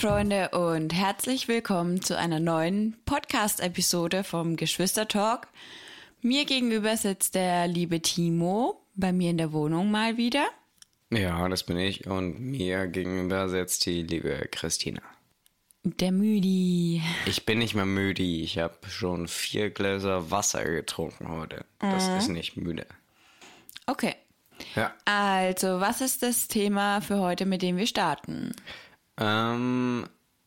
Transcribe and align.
Freunde 0.00 0.48
und 0.52 0.94
herzlich 0.94 1.46
willkommen 1.46 2.00
zu 2.00 2.16
einer 2.16 2.40
neuen 2.40 2.96
Podcast-Episode 3.04 4.24
vom 4.24 4.56
Geschwistertalk. 4.56 5.48
Mir 6.22 6.46
gegenüber 6.46 6.96
sitzt 6.96 7.34
der 7.34 7.68
liebe 7.68 8.00
Timo 8.00 8.80
bei 8.94 9.12
mir 9.12 9.28
in 9.28 9.36
der 9.36 9.52
Wohnung 9.52 9.90
mal 9.90 10.16
wieder. 10.16 10.46
Ja, 11.10 11.46
das 11.50 11.64
bin 11.64 11.76
ich 11.76 12.06
und 12.06 12.40
mir 12.40 12.86
gegenüber 12.86 13.50
sitzt 13.50 13.84
die 13.84 14.02
liebe 14.02 14.48
Christina. 14.50 15.02
Der 15.82 16.12
Müdi. 16.12 17.02
Ich 17.26 17.44
bin 17.44 17.58
nicht 17.58 17.74
mehr 17.74 17.84
müde, 17.84 18.22
ich 18.22 18.56
habe 18.56 18.78
schon 18.88 19.28
vier 19.28 19.68
Gläser 19.68 20.30
Wasser 20.30 20.64
getrunken 20.64 21.28
heute. 21.28 21.66
Das 21.78 22.08
ist 22.08 22.28
nicht 22.28 22.56
müde. 22.56 22.86
Okay. 23.84 24.14
Ja. 24.74 24.94
Also, 25.04 25.80
was 25.80 26.00
ist 26.00 26.22
das 26.22 26.48
Thema 26.48 27.02
für 27.02 27.18
heute, 27.18 27.44
mit 27.44 27.60
dem 27.60 27.76
wir 27.76 27.86
starten? 27.86 28.54
Ähm, 29.20 30.06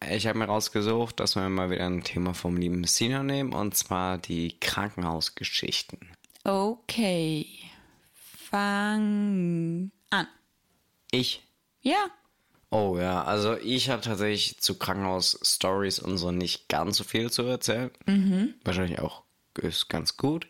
ich 0.09 0.27
habe 0.27 0.39
mir 0.39 0.45
rausgesucht, 0.45 1.19
dass 1.19 1.35
wir 1.35 1.47
mal 1.47 1.69
wieder 1.69 1.85
ein 1.85 2.03
Thema 2.03 2.33
vom 2.33 2.57
lieben 2.57 2.83
Sina 2.83 3.23
nehmen 3.23 3.53
und 3.53 3.77
zwar 3.77 4.17
die 4.17 4.59
Krankenhausgeschichten. 4.59 5.99
Okay. 6.43 7.47
Fang 8.13 9.91
an. 10.09 10.27
Ich 11.11 11.43
Ja. 11.81 12.09
Oh 12.69 12.97
ja, 12.97 13.23
also 13.23 13.55
ich 13.55 13.89
habe 13.89 14.01
tatsächlich 14.01 14.59
zu 14.59 14.79
Krankenhaus-Stories 14.79 15.99
und 15.99 16.17
so 16.17 16.31
nicht 16.31 16.69
ganz 16.69 16.97
so 16.97 17.03
viel 17.03 17.29
zu 17.31 17.43
erzählen. 17.43 17.91
Wahrscheinlich 18.63 18.99
auch 18.99 19.23
ist 19.55 19.89
ganz 19.89 20.17
gut. 20.17 20.47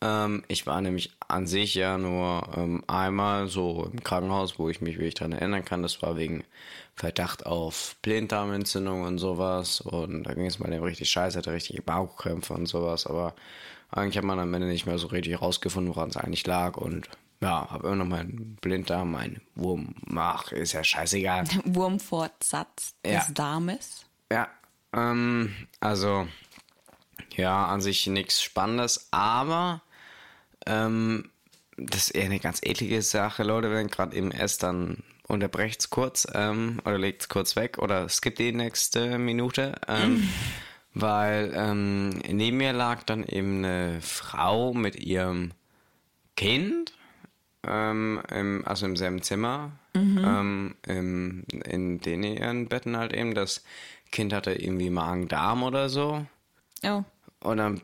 Ähm, 0.00 0.44
ich 0.46 0.66
war 0.66 0.80
nämlich 0.80 1.10
an 1.28 1.46
sich 1.46 1.74
ja 1.74 1.98
nur 1.98 2.48
ähm, 2.56 2.82
einmal 2.86 3.48
so 3.48 3.88
im 3.92 4.02
Krankenhaus, 4.02 4.58
wo 4.58 4.68
ich 4.68 4.80
mich 4.80 4.96
wirklich 4.96 5.14
dran 5.14 5.32
erinnern 5.32 5.64
kann. 5.64 5.82
Das 5.82 6.00
war 6.02 6.16
wegen 6.16 6.42
Verdacht 6.94 7.46
auf 7.46 7.96
Blinddarmentzündung 8.02 9.02
und 9.02 9.18
sowas. 9.18 9.80
Und 9.80 10.24
da 10.24 10.34
ging 10.34 10.46
es 10.46 10.58
mal 10.58 10.70
dem 10.70 10.82
richtig 10.82 11.10
scheiße, 11.10 11.38
hatte 11.38 11.52
richtige 11.52 11.82
Bauchkrämpfe 11.82 12.54
und 12.54 12.66
sowas. 12.66 13.06
Aber 13.06 13.34
eigentlich 13.90 14.16
hat 14.16 14.24
man 14.24 14.38
am 14.40 14.52
Ende 14.54 14.66
nicht 14.68 14.86
mehr 14.86 14.98
so 14.98 15.08
richtig 15.08 15.40
rausgefunden, 15.40 15.94
woran 15.94 16.08
es 16.08 16.16
eigentlich 16.16 16.46
lag. 16.46 16.76
Und 16.76 17.08
ja, 17.40 17.70
habe 17.70 17.86
immer 17.88 17.96
noch 17.96 18.06
meinen 18.06 18.56
Blinddarm, 18.60 19.12
meinen 19.12 19.40
Wurm. 19.54 19.94
Ach, 20.16 20.50
ist 20.50 20.72
ja 20.72 20.82
scheißegal. 20.82 21.44
Wurmfortsatz 21.64 22.94
Ja. 23.06 23.18
des 23.20 23.34
Darmes. 23.34 24.06
Ja, 24.32 24.48
ähm, 24.92 25.54
also, 25.80 26.26
ja, 27.36 27.66
an 27.66 27.80
sich 27.80 28.06
nichts 28.06 28.42
Spannendes, 28.42 29.08
aber 29.12 29.82
ähm, 30.68 31.30
das 31.76 32.08
ist 32.08 32.10
eher 32.10 32.26
eine 32.26 32.40
ganz 32.40 32.60
eklige 32.62 33.02
Sache, 33.02 33.42
Leute, 33.42 33.70
wenn 33.70 33.88
gerade 33.88 34.16
eben 34.16 34.32
esst, 34.32 34.62
dann 34.62 35.02
unterbrecht's 35.26 35.90
kurz 35.90 36.26
ähm, 36.34 36.80
oder 36.84 36.98
legt's 36.98 37.28
kurz 37.28 37.54
weg 37.54 37.78
oder 37.78 38.08
skippt 38.08 38.38
die 38.38 38.52
nächste 38.52 39.18
Minute, 39.18 39.74
ähm, 39.86 40.28
weil 40.94 41.52
ähm, 41.54 42.10
neben 42.28 42.56
mir 42.56 42.72
lag 42.72 43.02
dann 43.04 43.24
eben 43.24 43.64
eine 43.64 44.00
Frau 44.00 44.74
mit 44.74 44.96
ihrem 44.96 45.52
Kind, 46.36 46.92
ähm, 47.66 48.22
im, 48.30 48.66
also 48.66 48.86
im 48.86 48.96
selben 48.96 49.22
Zimmer, 49.22 49.72
ähm, 49.94 50.74
im, 50.86 51.44
in 51.64 52.00
den 52.00 52.22
ihren 52.22 52.68
Betten 52.68 52.96
halt 52.96 53.12
eben. 53.12 53.34
Das 53.34 53.64
Kind 54.10 54.32
hatte 54.32 54.52
irgendwie 54.52 54.90
Magen-Darm 54.90 55.62
oder 55.62 55.88
so. 55.88 56.24
Oh. 56.84 57.02
Und 57.40 57.56
dann 57.58 57.82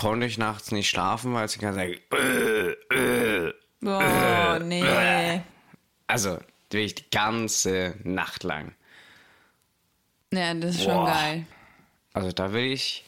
konnte 0.00 0.26
ich 0.26 0.38
nachts 0.38 0.72
nicht 0.72 0.88
schlafen, 0.88 1.34
weil 1.34 1.46
sie 1.46 1.58
die 1.58 1.64
ganze 1.66 1.80
Zeit, 1.80 2.00
äh, 2.14 2.70
äh. 2.94 3.54
Oh, 3.82 4.58
nee. 4.64 5.42
also 6.06 6.38
wirklich 6.70 6.94
die 6.94 7.10
ganze 7.10 7.96
Nacht 8.02 8.42
lang. 8.42 8.74
Ja, 10.32 10.54
das 10.54 10.76
ist 10.76 10.84
schon 10.84 10.94
Boah. 10.94 11.06
geil. 11.06 11.46
Also 12.14 12.32
da 12.32 12.54
will 12.54 12.72
ich 12.72 13.04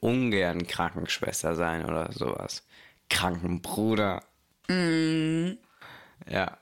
ungern 0.00 0.68
Krankenschwester 0.68 1.56
sein 1.56 1.84
oder 1.84 2.12
sowas. 2.12 2.62
Krankenbruder. 3.08 4.22
Ja. 6.28 6.58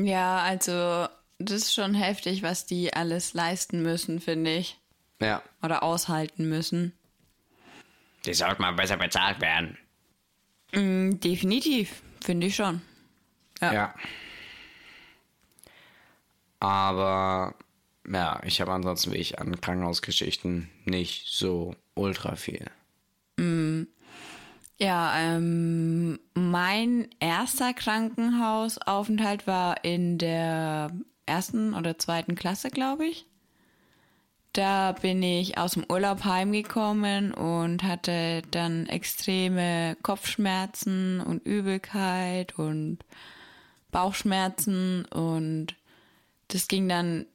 Ja, 0.00 0.38
also, 0.38 1.06
das 1.38 1.62
ist 1.62 1.74
schon 1.74 1.94
heftig, 1.94 2.42
was 2.42 2.66
die 2.66 2.92
alles 2.92 3.34
leisten 3.34 3.82
müssen, 3.82 4.20
finde 4.20 4.56
ich. 4.56 4.80
Ja. 5.20 5.42
Oder 5.62 5.84
aushalten 5.84 6.48
müssen. 6.48 6.92
Die 8.26 8.34
sollte 8.34 8.60
mal 8.60 8.72
besser 8.72 8.96
bezahlt 8.96 9.40
werden. 9.40 9.78
Mm, 10.72 11.18
definitiv, 11.20 12.02
finde 12.22 12.46
ich 12.48 12.56
schon. 12.56 12.82
Ja. 13.60 13.72
Ja. 13.72 13.94
Aber 16.60 17.54
ja, 18.06 18.40
ich 18.44 18.60
habe 18.60 18.72
ansonsten 18.72 19.12
wie 19.12 19.18
ich 19.18 19.38
an 19.38 19.60
Krankenhausgeschichten 19.60 20.70
nicht 20.84 21.26
so 21.28 21.74
ultra 21.94 22.36
viel. 22.36 22.66
Ja, 24.80 25.12
ähm, 25.18 26.18
mein 26.34 27.08
erster 27.20 27.74
Krankenhausaufenthalt 27.74 29.46
war 29.46 29.84
in 29.84 30.16
der 30.16 30.90
ersten 31.26 31.74
oder 31.74 31.98
zweiten 31.98 32.34
Klasse, 32.34 32.70
glaube 32.70 33.06
ich. 33.06 33.26
Da 34.52 34.92
bin 34.92 35.22
ich 35.22 35.58
aus 35.58 35.72
dem 35.72 35.84
Urlaub 35.88 36.24
heimgekommen 36.24 37.32
und 37.32 37.84
hatte 37.84 38.42
dann 38.50 38.86
extreme 38.86 39.96
Kopfschmerzen 40.02 41.20
und 41.20 41.46
Übelkeit 41.46 42.58
und 42.58 42.98
Bauchschmerzen 43.92 45.04
und 45.06 45.76
das 46.48 46.66
ging 46.66 46.88
dann 46.88 47.26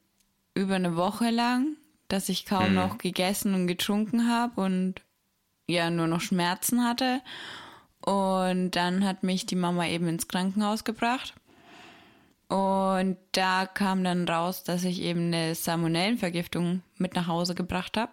über 0.55 0.75
eine 0.75 0.95
Woche 0.97 1.29
lang, 1.29 1.77
dass 2.07 2.29
ich 2.29 2.45
kaum 2.45 2.73
noch 2.73 2.97
gegessen 2.97 3.53
und 3.53 3.67
getrunken 3.67 4.29
habe 4.29 4.59
und 4.61 4.95
ja 5.67 5.89
nur 5.89 6.07
noch 6.07 6.21
Schmerzen 6.21 6.83
hatte. 6.83 7.21
Und 8.01 8.71
dann 8.71 9.05
hat 9.05 9.23
mich 9.23 9.45
die 9.45 9.55
Mama 9.55 9.87
eben 9.87 10.07
ins 10.07 10.27
Krankenhaus 10.27 10.83
gebracht. 10.83 11.33
Und 12.47 13.17
da 13.31 13.65
kam 13.65 14.03
dann 14.03 14.27
raus, 14.27 14.63
dass 14.63 14.83
ich 14.83 15.01
eben 15.01 15.27
eine 15.33 15.55
Salmonellenvergiftung 15.55 16.83
mit 16.97 17.15
nach 17.15 17.27
Hause 17.27 17.55
gebracht 17.55 17.97
habe. 17.97 18.11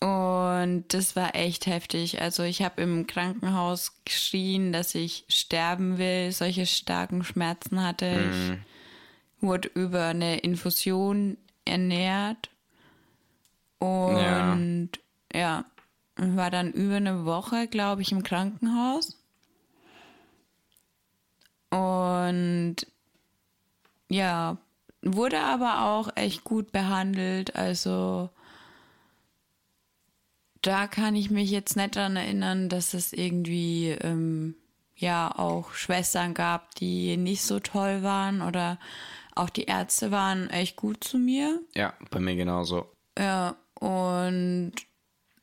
Und 0.00 0.84
das 0.88 1.14
war 1.14 1.34
echt 1.36 1.66
heftig. 1.66 2.20
Also 2.20 2.42
ich 2.42 2.62
habe 2.62 2.82
im 2.82 3.06
Krankenhaus 3.06 4.02
geschrien, 4.04 4.72
dass 4.72 4.94
ich 4.94 5.24
sterben 5.28 5.96
will, 5.96 6.32
solche 6.32 6.66
starken 6.66 7.22
Schmerzen 7.22 7.82
hatte. 7.82 8.06
Ich 9.40 9.42
wurde 9.42 9.68
über 9.68 10.06
eine 10.06 10.38
Infusion 10.38 11.38
ernährt. 11.64 12.50
Und 13.78 14.90
ja, 15.32 15.64
war 16.16 16.50
dann 16.50 16.72
über 16.72 16.96
eine 16.96 17.24
Woche, 17.24 17.68
glaube 17.68 18.02
ich, 18.02 18.12
im 18.12 18.22
Krankenhaus. 18.22 19.21
Und 21.72 22.76
ja, 24.10 24.58
wurde 25.00 25.40
aber 25.40 25.86
auch 25.86 26.10
echt 26.16 26.44
gut 26.44 26.70
behandelt. 26.70 27.56
Also 27.56 28.28
da 30.60 30.86
kann 30.86 31.16
ich 31.16 31.30
mich 31.30 31.50
jetzt 31.50 31.76
nicht 31.76 31.96
daran 31.96 32.16
erinnern, 32.16 32.68
dass 32.68 32.92
es 32.92 33.14
irgendwie 33.14 33.88
ähm, 33.88 34.54
ja 34.96 35.34
auch 35.34 35.72
Schwestern 35.72 36.34
gab, 36.34 36.74
die 36.74 37.16
nicht 37.16 37.42
so 37.42 37.58
toll 37.58 38.02
waren 38.02 38.42
oder 38.42 38.78
auch 39.34 39.48
die 39.48 39.64
Ärzte 39.64 40.10
waren 40.10 40.50
echt 40.50 40.76
gut 40.76 41.02
zu 41.02 41.18
mir. 41.18 41.62
Ja, 41.74 41.94
bei 42.10 42.20
mir 42.20 42.36
genauso. 42.36 42.92
Ja, 43.18 43.56
und 43.80 44.74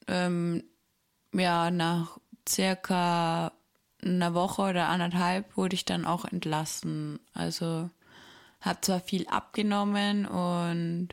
ähm, 0.08 0.64
ja, 1.34 1.72
nach 1.72 2.20
circa 2.48 3.52
einer 4.04 4.34
Woche 4.34 4.62
oder 4.64 4.90
anderthalb 4.90 5.56
wurde 5.58 5.76
ich 5.76 5.86
dann 5.86 6.06
auch 6.06 6.26
entlassen. 6.26 7.20
Also 7.34 7.90
habe 8.62 8.82
zwar 8.82 9.00
viel 9.00 9.28
abgenommen 9.28 10.26
und 10.26 11.10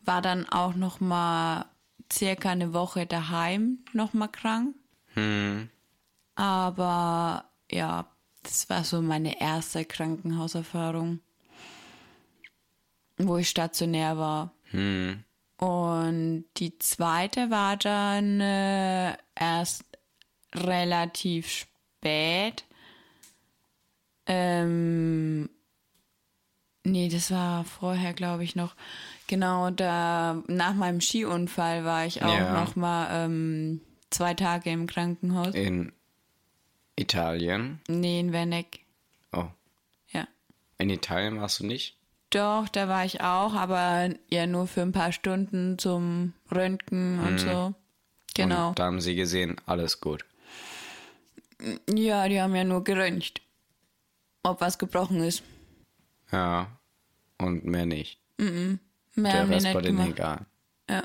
war 0.00 0.22
dann 0.22 0.48
auch 0.48 0.74
noch 0.74 1.00
mal 1.00 1.66
circa 2.12 2.50
eine 2.50 2.72
Woche 2.72 3.06
daheim 3.06 3.78
noch 3.92 4.12
mal 4.12 4.28
krank. 4.28 4.74
Hm. 5.14 5.68
Aber 6.34 7.44
ja, 7.70 8.06
das 8.42 8.68
war 8.68 8.84
so 8.84 9.02
meine 9.02 9.40
erste 9.40 9.84
Krankenhauserfahrung, 9.84 11.20
wo 13.18 13.36
ich 13.36 13.48
stationär 13.48 14.18
war. 14.18 14.52
Hm. 14.70 15.24
Und 15.58 16.44
die 16.56 16.76
zweite 16.78 17.50
war 17.50 17.76
dann 17.76 18.40
äh, 18.40 19.16
erst 19.34 19.84
relativ 20.54 21.48
spät. 21.48 21.71
Ähm, 24.26 25.48
nee, 26.84 27.08
das 27.08 27.30
war 27.30 27.64
vorher, 27.64 28.12
glaube 28.12 28.44
ich, 28.44 28.54
noch. 28.56 28.74
Genau, 29.26 29.70
da 29.70 30.42
nach 30.46 30.74
meinem 30.74 31.00
Skiunfall 31.00 31.84
war 31.84 32.06
ich 32.06 32.22
auch 32.22 32.32
Ja. 32.38 32.60
noch 32.60 32.76
mal 32.76 33.08
ähm, 33.24 33.80
zwei 34.10 34.34
Tage 34.34 34.70
im 34.70 34.86
Krankenhaus. 34.86 35.54
In 35.54 35.92
Italien. 36.96 37.80
Nee, 37.88 38.20
in 38.20 38.32
Venneck. 38.32 38.80
Oh. 39.32 39.46
Ja. 40.12 40.28
In 40.78 40.90
Italien 40.90 41.40
warst 41.40 41.60
du 41.60 41.66
nicht? 41.66 41.96
Doch, 42.30 42.68
da 42.68 42.88
war 42.88 43.04
ich 43.04 43.20
auch, 43.20 43.54
aber 43.54 44.10
ja 44.30 44.46
nur 44.46 44.66
für 44.66 44.82
ein 44.82 44.92
paar 44.92 45.12
Stunden 45.12 45.78
zum 45.78 46.32
Röntgen 46.50 47.18
und 47.20 47.38
so. 47.38 47.74
Genau. 48.34 48.70
Und 48.70 48.78
da 48.78 48.84
haben 48.86 49.00
sie 49.02 49.14
gesehen, 49.14 49.56
alles 49.66 50.00
gut. 50.00 50.24
Ja, 51.88 52.28
die 52.28 52.40
haben 52.40 52.54
ja 52.54 52.64
nur 52.64 52.82
geröntgt, 52.84 53.40
ob 54.42 54.60
was 54.60 54.78
gebrochen 54.78 55.22
ist. 55.22 55.42
Ja. 56.30 56.68
Und 57.38 57.64
mehr 57.64 57.86
nicht. 57.86 58.18
Mehr 58.38 58.78
Der 59.16 59.32
haben 59.40 59.48
die 59.48 59.54
Rest 59.54 59.64
nicht 59.66 59.74
war 59.74 59.82
denen 59.82 60.10
egal. 60.10 60.46
Ja. 60.88 61.02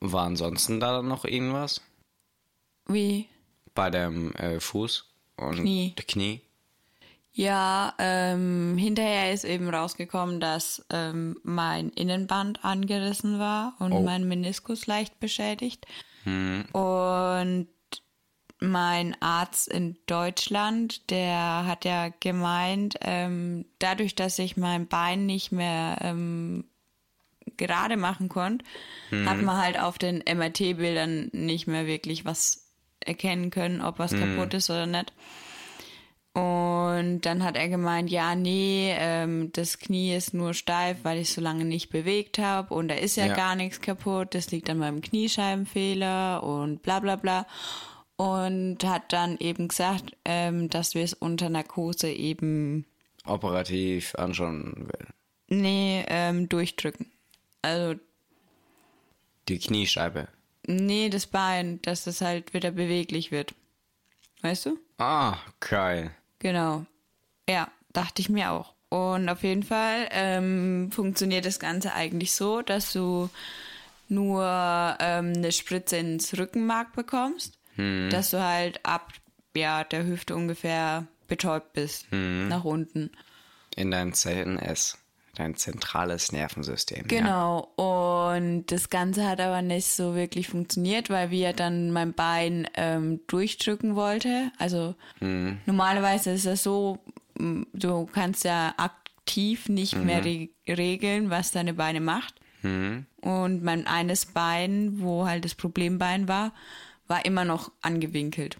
War 0.00 0.24
ansonsten 0.26 0.80
da 0.80 1.02
noch 1.02 1.24
irgendwas? 1.24 1.80
Wie? 2.86 3.28
Bei 3.74 3.90
dem 3.90 4.32
äh, 4.34 4.58
Fuß 4.60 5.04
und 5.36 5.56
Knie. 5.56 5.94
Knie? 5.96 6.40
Ja, 7.32 7.94
ähm, 7.98 8.76
hinterher 8.76 9.32
ist 9.32 9.44
eben 9.44 9.68
rausgekommen, 9.72 10.40
dass 10.40 10.84
ähm, 10.90 11.38
mein 11.44 11.90
Innenband 11.90 12.64
angerissen 12.64 13.38
war 13.38 13.74
und 13.78 13.92
Oh. 13.92 14.02
mein 14.02 14.26
Meniskus 14.26 14.86
leicht 14.88 15.20
beschädigt. 15.20 15.86
Und 16.24 17.68
mein 18.60 19.16
Arzt 19.20 19.68
in 19.68 19.96
Deutschland, 20.06 21.10
der 21.10 21.64
hat 21.66 21.84
ja 21.84 22.08
gemeint, 22.20 22.96
ähm, 23.00 23.64
dadurch, 23.78 24.14
dass 24.14 24.38
ich 24.38 24.56
mein 24.56 24.86
Bein 24.86 25.24
nicht 25.26 25.50
mehr 25.50 25.96
ähm, 26.02 26.64
gerade 27.56 27.96
machen 27.96 28.28
konnte, 28.28 28.64
hat 29.26 29.40
man 29.42 29.56
halt 29.56 29.78
auf 29.80 29.98
den 29.98 30.18
MRT-Bildern 30.26 31.30
nicht 31.32 31.66
mehr 31.66 31.86
wirklich 31.86 32.24
was 32.24 32.66
erkennen 33.00 33.50
können, 33.50 33.80
ob 33.80 33.98
was 33.98 34.12
kaputt 34.20 34.52
ist 34.54 34.68
oder 34.70 34.86
nicht. 34.86 35.12
Und 36.32 37.22
dann 37.22 37.42
hat 37.42 37.56
er 37.56 37.68
gemeint, 37.68 38.08
ja, 38.08 38.36
nee, 38.36 38.94
ähm, 38.96 39.50
das 39.52 39.78
Knie 39.78 40.14
ist 40.14 40.32
nur 40.32 40.54
steif, 40.54 40.98
weil 41.02 41.18
ich 41.18 41.32
so 41.32 41.40
lange 41.40 41.64
nicht 41.64 41.90
bewegt 41.90 42.38
habe 42.38 42.72
und 42.72 42.86
da 42.86 42.94
ist 42.94 43.16
ja, 43.16 43.26
Ja. 43.26 43.34
gar 43.34 43.56
nichts 43.56 43.80
kaputt, 43.80 44.34
das 44.34 44.50
liegt 44.52 44.70
an 44.70 44.78
meinem 44.78 45.00
Kniescheibenfehler 45.00 46.42
und 46.44 46.82
bla 46.82 47.00
bla 47.00 47.16
bla. 47.16 47.46
Und 48.20 48.84
hat 48.84 49.14
dann 49.14 49.38
eben 49.38 49.68
gesagt, 49.68 50.14
ähm, 50.26 50.68
dass 50.68 50.94
wir 50.94 51.02
es 51.02 51.14
unter 51.14 51.48
Narkose 51.48 52.10
eben, 52.10 52.84
Operativ 53.24 54.14
anschauen 54.16 54.88
will. 54.88 55.06
nee, 55.48 56.04
ähm, 56.08 56.46
durchdrücken. 56.48 57.10
Also, 57.62 57.98
Die 59.48 59.58
Kniescheibe. 59.58 60.28
nee, 60.66 61.08
das 61.08 61.26
Bein, 61.26 61.80
dass 61.82 62.04
das 62.04 62.20
halt 62.20 62.52
wieder 62.52 62.70
beweglich 62.72 63.30
wird. 63.30 63.54
Weißt 64.42 64.66
du? 64.66 64.78
Ah, 64.98 65.36
geil. 65.60 66.10
Genau. 66.40 66.84
Ja, 67.48 67.70
dachte 67.94 68.20
ich 68.22 68.28
mir 68.28 68.50
auch. 68.52 68.74
Und 68.90 69.28
auf 69.30 69.42
jeden 69.44 69.62
Fall 69.62 70.08
ähm, 70.10 70.90
funktioniert 70.92 71.46
das 71.46 71.58
Ganze 71.58 71.94
eigentlich 71.94 72.32
so, 72.32 72.60
dass 72.62 72.92
du 72.92 73.30
nur 74.08 74.42
ähm, 74.98 75.32
eine 75.36 75.52
Spritze 75.52 75.96
ins 75.98 76.36
Rückenmark 76.36 76.94
bekommst, 76.94 77.56
dass 78.10 78.30
du 78.30 78.42
halt 78.42 78.84
ab 78.84 79.12
ja, 79.56 79.84
der 79.84 80.06
Hüfte 80.06 80.34
ungefähr 80.36 81.06
betäubt 81.26 81.72
bist, 81.72 82.06
nach 82.12 82.64
unten. 82.64 83.10
In 83.76 83.90
dein 83.90 84.12
ZNS. 84.12 84.98
Dein 85.36 85.54
zentrales 85.54 86.32
Nervensystem. 86.32 87.06
Ja. 87.10 87.18
Genau. 87.18 87.60
Und 87.76 88.66
das 88.66 88.90
Ganze 88.90 89.28
hat 89.28 89.40
aber 89.40 89.62
nicht 89.62 89.86
so 89.86 90.16
wirklich 90.16 90.48
funktioniert, 90.48 91.08
weil 91.08 91.30
wir 91.30 91.52
dann 91.52 91.92
mein 91.92 92.12
Bein 92.14 92.68
ähm, 92.74 93.20
durchdrücken 93.28 93.94
wollte. 93.94 94.50
Also 94.58 94.96
normalerweise 95.20 96.32
ist 96.32 96.46
es 96.46 96.64
so, 96.64 96.98
m, 97.38 97.66
du 97.72 98.06
kannst 98.06 98.44
ja 98.44 98.74
aktiv 98.76 99.68
nicht 99.68 99.96
mehr 99.96 100.24
re 100.24 100.48
regeln, 100.68 101.30
was 101.30 101.52
deine 101.52 101.74
Beine 101.74 102.00
macht. 102.00 102.34
Und 102.62 103.62
mein 103.62 103.86
eines 103.86 104.26
Bein, 104.26 105.00
wo 105.00 105.26
halt 105.26 105.44
das 105.44 105.54
Problembein 105.54 106.28
war, 106.28 106.52
war 107.10 107.24
immer 107.26 107.44
noch 107.44 107.70
angewinkelt. 107.82 108.56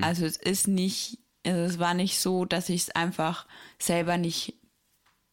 Also 0.00 0.24
es 0.26 0.36
ist 0.36 0.66
nicht, 0.66 1.18
also 1.46 1.60
es 1.60 1.78
war 1.78 1.94
nicht 1.94 2.18
so, 2.18 2.44
dass 2.46 2.68
ich 2.68 2.82
es 2.82 2.90
einfach 2.90 3.46
selber 3.78 4.16
nicht 4.16 4.54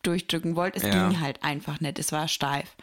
durchdrücken 0.04 0.56
wollte. 0.56 0.78
Es 0.78 0.84
Ja. 0.84 1.08
ging 1.10 1.20
halt 1.20 1.44
einfach 1.44 1.80
nicht. 1.80 1.98
Es 1.98 2.12
war 2.12 2.28
steif. 2.28 2.76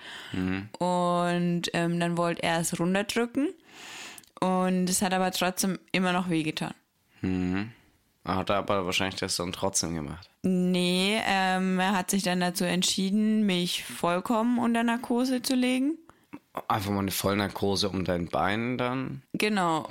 Und 0.78 1.62
ähm, 1.72 2.00
dann 2.00 2.16
wollte 2.16 2.42
er 2.42 2.58
es 2.60 2.78
runterdrücken. 2.80 3.48
Und 4.40 4.90
es 4.90 5.00
hat 5.02 5.14
aber 5.14 5.30
trotzdem 5.30 5.78
immer 5.92 6.12
noch 6.12 6.28
wehgetan. 6.28 6.74
Hat 8.24 8.50
er 8.50 8.56
aber 8.56 8.84
wahrscheinlich 8.84 9.20
das 9.20 9.36
dann 9.36 9.52
trotzdem 9.52 9.94
gemacht. 9.94 10.28
Nee, 10.42 11.18
ähm, 11.26 11.78
er 11.78 11.92
hat 11.96 12.10
sich 12.10 12.22
dann 12.22 12.40
dazu 12.40 12.64
entschieden, 12.64 13.46
mich 13.46 13.84
vollkommen 13.84 14.58
unter 14.58 14.82
Narkose 14.82 15.40
zu 15.42 15.54
legen. 15.54 15.96
Einfach 16.68 16.90
mal 16.90 17.00
eine 17.00 17.10
Vollnarkose 17.10 17.88
um 17.88 18.04
dein 18.04 18.26
Bein 18.28 18.78
dann. 18.78 19.22
Genau. 19.32 19.88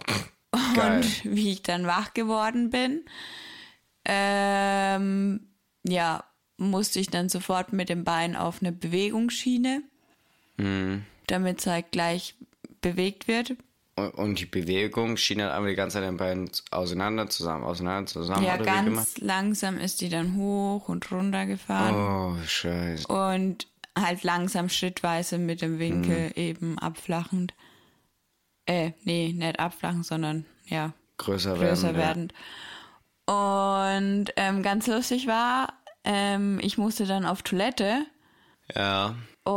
Geil. 0.76 0.98
Und 0.98 1.26
wie 1.36 1.52
ich 1.52 1.62
dann 1.64 1.86
wach 1.88 2.14
geworden 2.14 2.70
bin, 2.70 3.04
ähm, 4.06 5.42
ja, 5.88 6.24
musste 6.58 7.00
ich 7.00 7.08
dann 7.10 7.30
sofort 7.30 7.74
mit 7.74 7.90
dem 7.90 8.04
Bein 8.04 8.36
auf 8.36 8.62
eine 8.62 8.72
Bewegungsschiene, 8.72 9.84
damit 11.28 11.60
es 11.60 11.68
halt 11.68 11.92
gleich 11.92 12.36
bewegt 12.82 13.28
wird. 13.28 13.56
Und- 13.96 14.40
die 14.40 14.46
Bewegung 14.46 15.18
schien 15.18 15.38
dann 15.40 15.52
einfach 15.52 15.70
die 15.70 15.76
ganze 15.76 15.96
Zeit 15.96 16.04
dein 16.04 16.18
Bein 16.18 16.50
auseinander, 16.72 17.30
zusammen, 17.30 17.64
auseinander, 17.64 18.08
zusammen. 18.08 18.44
ja, 18.46 18.58
ganz 18.58 19.18
langsam 19.20 19.78
ist 19.78 20.02
die 20.02 20.10
dann 20.10 20.36
hoch 20.36 20.90
und 20.90 21.12
runter 21.12 21.46
gefahren. 21.46 21.94
Oh, 21.96 22.38
scheiße. 22.46 23.08
Und 23.08 23.68
halt 23.98 24.24
langsam 24.24 24.70
schrittweise 24.70 25.38
mit 25.38 25.62
dem 25.62 25.80
Winkel 25.80 26.28
Mhm. 26.28 26.34
eben 26.36 26.80
abflachend. 26.80 27.54
Äh, 28.66 28.92
nee, 29.04 29.34
nicht 29.34 29.60
abflachend, 29.60 30.06
sondern 30.06 30.46
ja, 30.68 30.94
Größer, 31.18 31.56
größer 31.56 31.96
werden. 31.96 32.32
werdend. 32.32 32.34
Und 33.26 34.34
ähm, 34.36 34.64
ganz 34.64 34.88
lustig 34.88 35.28
war, 35.28 35.74
ähm, 36.04 36.60
ich 36.62 36.78
musste 36.78 37.06
dann 37.06 37.26
auf 37.26 37.42
Toilette 37.42 38.06
Ja. 38.76 39.16
und 39.44 39.54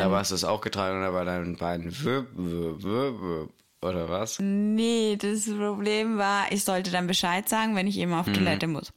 Da 0.00 0.10
warst 0.10 0.30
du 0.30 0.34
es 0.34 0.44
auch 0.44 0.60
getragen 0.60 0.96
und 0.98 1.02
da 1.04 1.12
war 1.14 1.24
dein 1.24 1.56
Bein 1.56 1.84
wüpp, 2.02 2.28
wüpp, 2.34 2.82
wüpp, 2.82 3.20
wüpp. 3.20 3.52
Oder 3.80 4.08
was? 4.08 4.40
nee, 4.40 5.16
das 5.16 5.44
Problem 5.44 6.18
war, 6.18 6.50
ich 6.50 6.64
sollte 6.64 6.90
dann 6.90 7.06
Bescheid 7.06 7.48
sagen, 7.48 7.76
wenn 7.76 7.86
ich 7.86 7.96
eben 7.98 8.12
auf 8.12 8.26
Toilette 8.26 8.66
muss. 8.66 8.92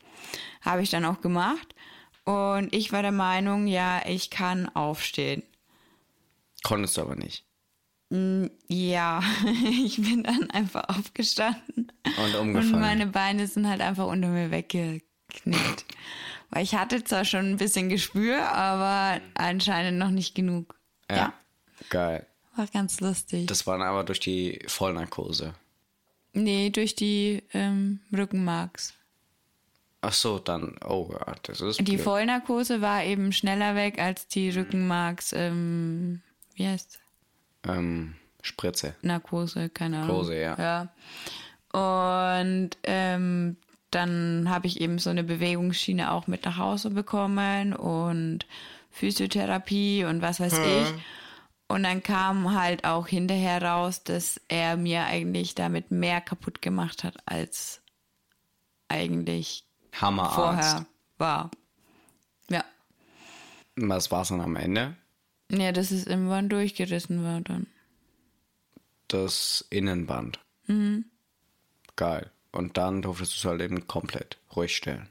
Habe 0.61 0.81
ich 0.81 0.89
dann 0.89 1.05
auch 1.05 1.21
gemacht. 1.21 1.75
Und 2.23 2.73
ich 2.73 2.91
war 2.91 3.01
der 3.01 3.11
Meinung, 3.11 3.67
ja, 3.67 4.01
ich 4.05 4.29
kann 4.29 4.69
aufstehen. 4.69 5.43
Konntest 6.63 6.97
du 6.97 7.01
aber 7.01 7.15
nicht. 7.15 7.45
Ja, 8.67 9.23
ich 9.85 10.01
bin 10.01 10.23
dann 10.23 10.49
einfach 10.51 10.89
aufgestanden. 10.89 11.91
Und 12.05 12.35
umgefallen. 12.35 12.73
Und 12.73 12.79
meine 12.81 13.07
Beine 13.07 13.47
sind 13.47 13.67
halt 13.67 13.81
einfach 13.81 14.05
unter 14.05 14.27
mir 14.27 14.51
weggeknickt. 14.51 15.85
Weil 16.49 16.63
ich 16.63 16.75
hatte 16.75 17.03
zwar 17.05 17.23
schon 17.23 17.51
ein 17.51 17.57
bisschen 17.57 17.87
Gespür, 17.87 18.51
aber 18.51 19.21
anscheinend 19.35 19.97
noch 19.97 20.09
nicht 20.09 20.35
genug. 20.35 20.75
Ja. 21.09 21.33
Geil. 21.89 22.27
War 22.57 22.67
ganz 22.67 22.99
lustig. 22.99 23.47
Das 23.47 23.65
war 23.65 23.77
dann 23.77 23.87
aber 23.87 24.03
durch 24.03 24.19
die 24.19 24.59
Vollnarkose. 24.67 25.53
nee, 26.33 26.69
durch 26.69 26.95
die 26.95 27.43
ähm, 27.53 28.01
Rückenmarks. 28.15 28.93
Ach 30.01 30.13
so, 30.13 30.39
dann, 30.39 30.77
oh 30.84 31.05
Gott, 31.05 31.39
das 31.43 31.62
ist 31.62 31.79
Die 31.79 31.84
blöd. 31.84 32.01
Vollnarkose 32.01 32.81
war 32.81 33.03
eben 33.03 33.31
schneller 33.31 33.75
weg 33.75 34.00
als 34.00 34.27
die 34.27 34.50
Rückenmarks, 34.50 35.31
ähm, 35.34 36.22
wie 36.55 36.67
heißt 36.67 37.00
ähm, 37.67 38.15
Spritze. 38.41 38.96
Narkose, 39.03 39.70
keine 39.70 39.98
Ahnung. 39.98 40.08
Narkose, 40.08 40.39
ja. 40.39 40.58
Ja. 40.58 40.89
Und 41.72 42.72
ähm, 42.84 43.58
dann 43.91 44.50
habe 44.50 44.67
ich 44.67 44.81
eben 44.81 44.98
so 44.98 45.12
eine 45.12 45.24
Bewegungsschiene 45.24 46.12
auch 46.12 46.25
mit 46.25 46.46
nach 46.46 46.58
Hause 46.58 46.89
bekommen 46.89 47.74
und 47.74 48.48
Physiotherapie 48.89 50.05
und 50.05 50.22
was 50.22 50.39
weiß 50.39 50.58
ich. 50.58 50.93
Und 51.67 51.84
dann 51.84 52.01
kam 52.03 52.53
halt 52.53 52.84
auch 52.84 53.08
hinterher 53.08 53.62
raus, 53.62 54.03
dass 54.03 54.41
er 54.48 54.75
mir 54.77 55.05
eigentlich 55.05 55.55
damit 55.55 55.91
mehr 55.91 56.20
kaputt 56.20 56.62
gemacht 56.62 57.03
hat, 57.03 57.15
als 57.25 57.81
eigentlich 58.89 59.63
Hammerarzt. 59.93 60.36
vorher 60.36 60.86
war. 61.17 61.51
Ja. 62.50 62.63
Was 63.75 64.12
war's 64.12 64.29
dann 64.29 64.41
am 64.41 64.55
Ende? 64.55 64.95
Ja, 65.51 65.71
dass 65.71 65.91
es 65.91 66.07
irgendwann 66.07 66.50
durchgerissen 66.50 67.24
war 67.24 67.41
dann. 67.41 67.67
Das 69.07 69.65
Innenband. 69.69 70.39
Mhm. 70.67 71.05
Geil. 71.95 72.31
Und 72.51 72.77
dann 72.77 73.01
durftest 73.01 73.33
du 73.33 73.38
es 73.38 73.45
halt 73.45 73.62
eben 73.62 73.88
komplett 73.88 74.38
ruhig 74.55 74.75
stellen. 74.75 75.10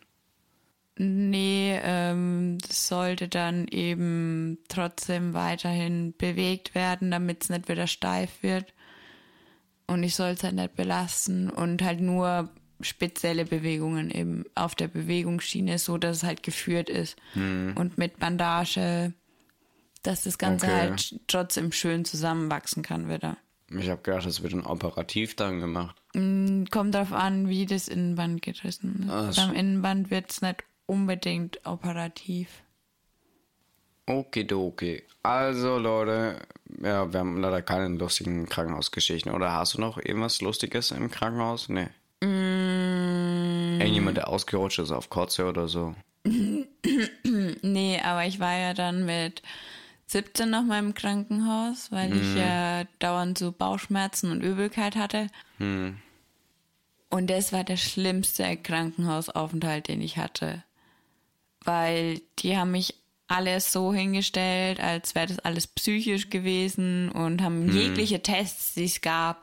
Nee, 0.97 1.81
ähm, 1.83 2.59
das 2.67 2.89
sollte 2.89 3.29
dann 3.29 3.67
eben 3.69 4.59
trotzdem 4.69 5.33
weiterhin 5.33 6.15
bewegt 6.17 6.75
werden, 6.75 7.11
damit 7.11 7.45
es 7.45 7.49
nicht 7.49 7.69
wieder 7.69 7.87
steif 7.87 8.43
wird. 8.43 8.75
Und 9.87 10.03
ich 10.03 10.15
soll 10.15 10.31
es 10.31 10.45
halt 10.45 10.55
nicht 10.55 10.77
belasten 10.77 11.49
und 11.49 11.83
halt 11.83 12.01
nur 12.01 12.51
spezielle 12.83 13.45
Bewegungen 13.45 14.11
eben 14.11 14.45
auf 14.55 14.75
der 14.75 14.89
Bewegungsschiene, 14.89 15.79
so 15.79 15.99
dass 15.99 16.19
es 16.19 16.23
halt 16.23 16.43
geführt 16.43 16.89
ist. 16.89 17.17
Und 17.35 17.99
mit 17.99 18.19
Bandage, 18.19 19.13
dass 20.03 20.23
das 20.23 20.39
Ganze 20.39 20.67
Okay. 20.67 20.75
halt 20.77 21.21
trotzdem 21.27 21.73
schön 21.73 22.05
zusammenwachsen 22.05 22.83
kann 22.83 23.09
wieder. 23.09 23.37
Ich 23.73 23.89
habe 23.89 24.03
gedacht, 24.03 24.27
das 24.27 24.43
wird 24.43 24.53
dann 24.53 24.67
operativ 24.67 25.37
dann 25.37 25.61
gemacht. 25.61 25.97
Kommt 26.13 26.95
darauf 26.95 27.13
an, 27.13 27.49
wie 27.49 27.67
das 27.67 27.87
Innenband 27.87 28.43
gerissen 28.43 29.05
ist. 29.05 29.11
Ach 29.11 29.33
so. 29.33 29.43
Beim 29.43 29.55
Innenband 29.55 30.11
wird 30.11 30.31
es 30.31 30.43
nicht 30.43 30.65
unbedingt 30.87 31.65
operativ. 31.65 32.49
Okidoki. 34.07 35.03
Also, 35.23 35.79
Leute, 35.79 36.41
ja, 36.83 37.13
wir 37.13 37.21
haben 37.21 37.41
leider 37.41 37.63
keine 37.63 37.89
lustigen 37.97 38.49
Krankenhausgeschichten. 38.49 39.31
Oder 39.33 39.53
hast 39.53 39.75
du 39.75 39.81
noch 39.81 39.99
irgendwas 39.99 40.41
Lustiges 40.41 40.91
im 40.91 41.11
Krankenhaus? 41.11 41.69
Nee. 41.69 41.89
Irgendjemand, 43.81 44.17
der 44.17 44.29
ausgerutscht 44.29 44.79
ist 44.79 44.91
auf 44.91 45.11
Kotze 45.11 45.47
oder 45.47 45.69
so. 45.69 45.95
Nee, 47.63 48.01
aber 48.03 48.27
ich 48.27 48.41
war 48.41 48.57
ja 48.59 48.75
dann 48.75 49.07
mit 49.07 49.43
17 50.07 50.51
noch 50.51 50.65
mal 50.65 50.79
im 50.79 50.95
Krankenhaus, 50.95 51.91
weil 51.93 52.15
ich 52.15 52.35
ja 52.37 52.85
dauernd 52.99 53.39
so 53.39 53.53
Bauchschmerzen 53.53 54.31
und 54.31 54.43
Übelkeit 54.43 54.97
hatte. 54.97 55.29
Und 57.11 57.31
das 57.31 57.53
war 57.53 57.65
der 57.65 57.77
schlimmste 57.77 58.57
Krankenhausaufenthalt, 58.57 59.89
den 59.89 60.01
ich 60.03 60.19
hatte. 60.19 60.63
Weil 61.65 62.21
die 62.39 62.57
haben 62.57 62.73
mich 62.73 62.95
alles 63.29 63.73
so 63.73 63.95
hingestellt, 63.95 64.81
als 64.81 65.15
wäre 65.15 65.29
das 65.29 65.39
alles 65.39 65.69
psychisch 65.69 66.31
gewesen 66.31 67.11
und 67.11 67.43
haben 67.43 67.71
jegliche 67.73 68.21
Tests, 68.23 68.75
die 68.75 68.85
es 68.85 69.01
gab, 69.01 69.43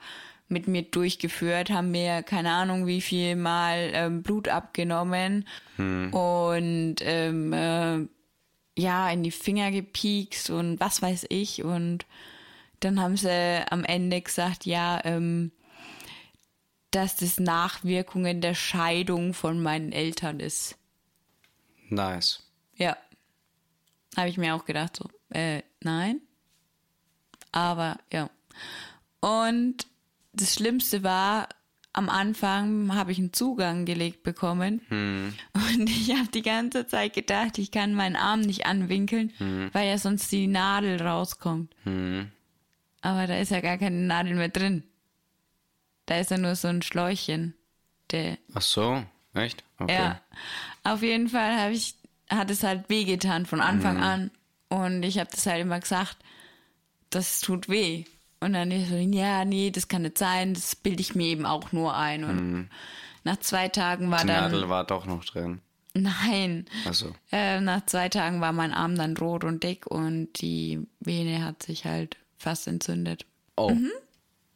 mit 0.50 0.68
mir 0.68 0.84
durchgeführt, 0.84 1.70
haben 1.70 1.92
mir 1.92 2.24
keine 2.24 2.52
Ahnung 2.52 2.88
wie 2.88 3.02
viel 3.02 3.36
Mal 3.36 3.92
ähm, 3.94 4.24
Blut 4.24 4.48
abgenommen 4.48 5.46
und 5.78 6.96
ähm, 7.02 7.54
äh, 7.54 8.08
ja, 8.78 9.10
in 9.10 9.24
die 9.24 9.32
Finger 9.32 9.72
gepiekst 9.72 10.50
und 10.50 10.80
was 10.80 11.02
weiß 11.02 11.26
ich. 11.30 11.64
Und 11.64 12.06
dann 12.80 13.02
haben 13.02 13.18
sie 13.18 13.64
am 13.70 13.84
Ende 13.84 14.22
gesagt, 14.22 14.66
ja, 14.66 15.02
ähm, 15.04 15.52
dass 16.92 17.16
das 17.16 17.40
Nachwirkungen 17.40 18.40
der 18.40 18.54
Scheidung 18.54 19.34
von 19.34 19.62
meinen 19.62 19.92
Eltern 19.92 20.40
ist. 20.40 20.78
Nice. 21.90 22.44
Ja. 22.76 22.96
Habe 24.16 24.30
ich 24.30 24.38
mir 24.38 24.56
auch 24.56 24.66
gedacht, 24.66 24.98
so, 24.98 25.10
äh, 25.30 25.64
nein. 25.82 26.22
Aber 27.52 27.98
ja. 28.12 28.30
Und 29.20 29.88
das 30.38 30.54
Schlimmste 30.56 31.04
war, 31.04 31.50
am 31.94 32.10
Anfang 32.10 32.94
habe 32.96 33.12
ich 33.12 33.18
einen 33.18 33.34
Zugang 33.34 33.86
gelegt 33.86 34.24
bekommen. 34.24 34.82
Und 35.54 35.90
ich 35.90 36.12
habe 36.16 36.28
die 36.34 36.44
ganze 36.44 36.86
Zeit 36.88 37.14
gedacht, 37.14 37.58
ich 37.58 37.72
kann 37.72 37.94
meinen 37.94 38.16
Arm 38.16 38.42
nicht 38.42 38.66
anwinkeln, 38.66 39.34
weil 39.74 39.88
ja 39.88 39.98
sonst 39.98 40.32
die 40.32 40.48
Nadel 40.48 41.02
rauskommt. 41.02 41.74
Aber 43.02 43.28
da 43.28 43.38
ist 43.38 43.52
ja 43.52 43.62
gar 43.62 43.78
keine 43.78 43.96
Nadel 43.98 44.36
mehr 44.36 44.50
drin. 44.50 44.84
Da 46.06 46.20
ist 46.20 46.32
ja 46.32 46.38
nur 46.38 46.56
so 46.56 46.68
ein 46.68 46.82
Schläuchchen. 46.82 47.54
Der, 48.12 48.38
Ach 48.54 48.62
so, 48.62 49.04
echt? 49.34 49.64
Okay. 49.80 49.94
ja. 49.94 50.22
Auf 50.84 51.02
jeden 51.02 51.28
Fall 51.30 51.60
habe 51.60 51.74
ich, 51.74 51.96
hat 52.30 52.50
es 52.52 52.64
halt 52.64 52.90
wehgetan 52.90 53.46
von 53.46 53.60
Anfang 53.60 53.98
an. 54.02 54.32
Und 54.70 55.04
ich 55.04 55.18
habe 55.20 55.30
das 55.32 55.46
halt 55.46 55.62
immer 55.62 55.80
gesagt, 55.80 56.18
das 57.10 57.42
tut 57.42 57.70
weh. 57.70 58.06
Und 58.40 58.54
dann 58.54 58.70
ich 58.72 58.88
so, 58.88 58.96
ja, 58.96 59.46
nee, 59.46 59.72
das 59.72 59.88
kann 59.88 60.04
nicht 60.04 60.18
sein, 60.18 60.54
das 60.54 60.76
bilde 60.76 61.02
ich 61.02 61.16
mir 61.16 61.28
eben 61.28 61.46
auch 61.46 61.72
nur 61.72 61.96
ein. 61.96 62.24
Und 62.24 62.70
nach 63.24 63.38
zwei 63.38 63.68
Tagen 63.68 64.12
war 64.12 64.22
Die 64.22 64.28
dann. 64.28 64.52
Nadel 64.52 64.70
war 64.70 64.84
doch 64.84 65.06
noch 65.06 65.26
drin. 65.26 65.62
Nein. 65.94 66.66
Achso. 66.86 67.16
Äh, 67.32 67.60
nach 67.60 67.86
zwei 67.88 68.10
Tagen 68.10 68.40
war 68.40 68.52
mein 68.52 68.72
Arm 68.72 68.96
dann 68.96 69.18
rot 69.18 69.44
und 69.44 69.64
dick 69.64 69.88
und 69.88 70.34
die 70.42 70.86
Vene 71.00 71.44
hat 71.44 71.64
sich 71.64 71.86
halt 71.86 72.18
fast 72.38 72.68
entzündet. 72.68 73.26
Oh. 73.56 73.72
Mhm. 73.72 73.92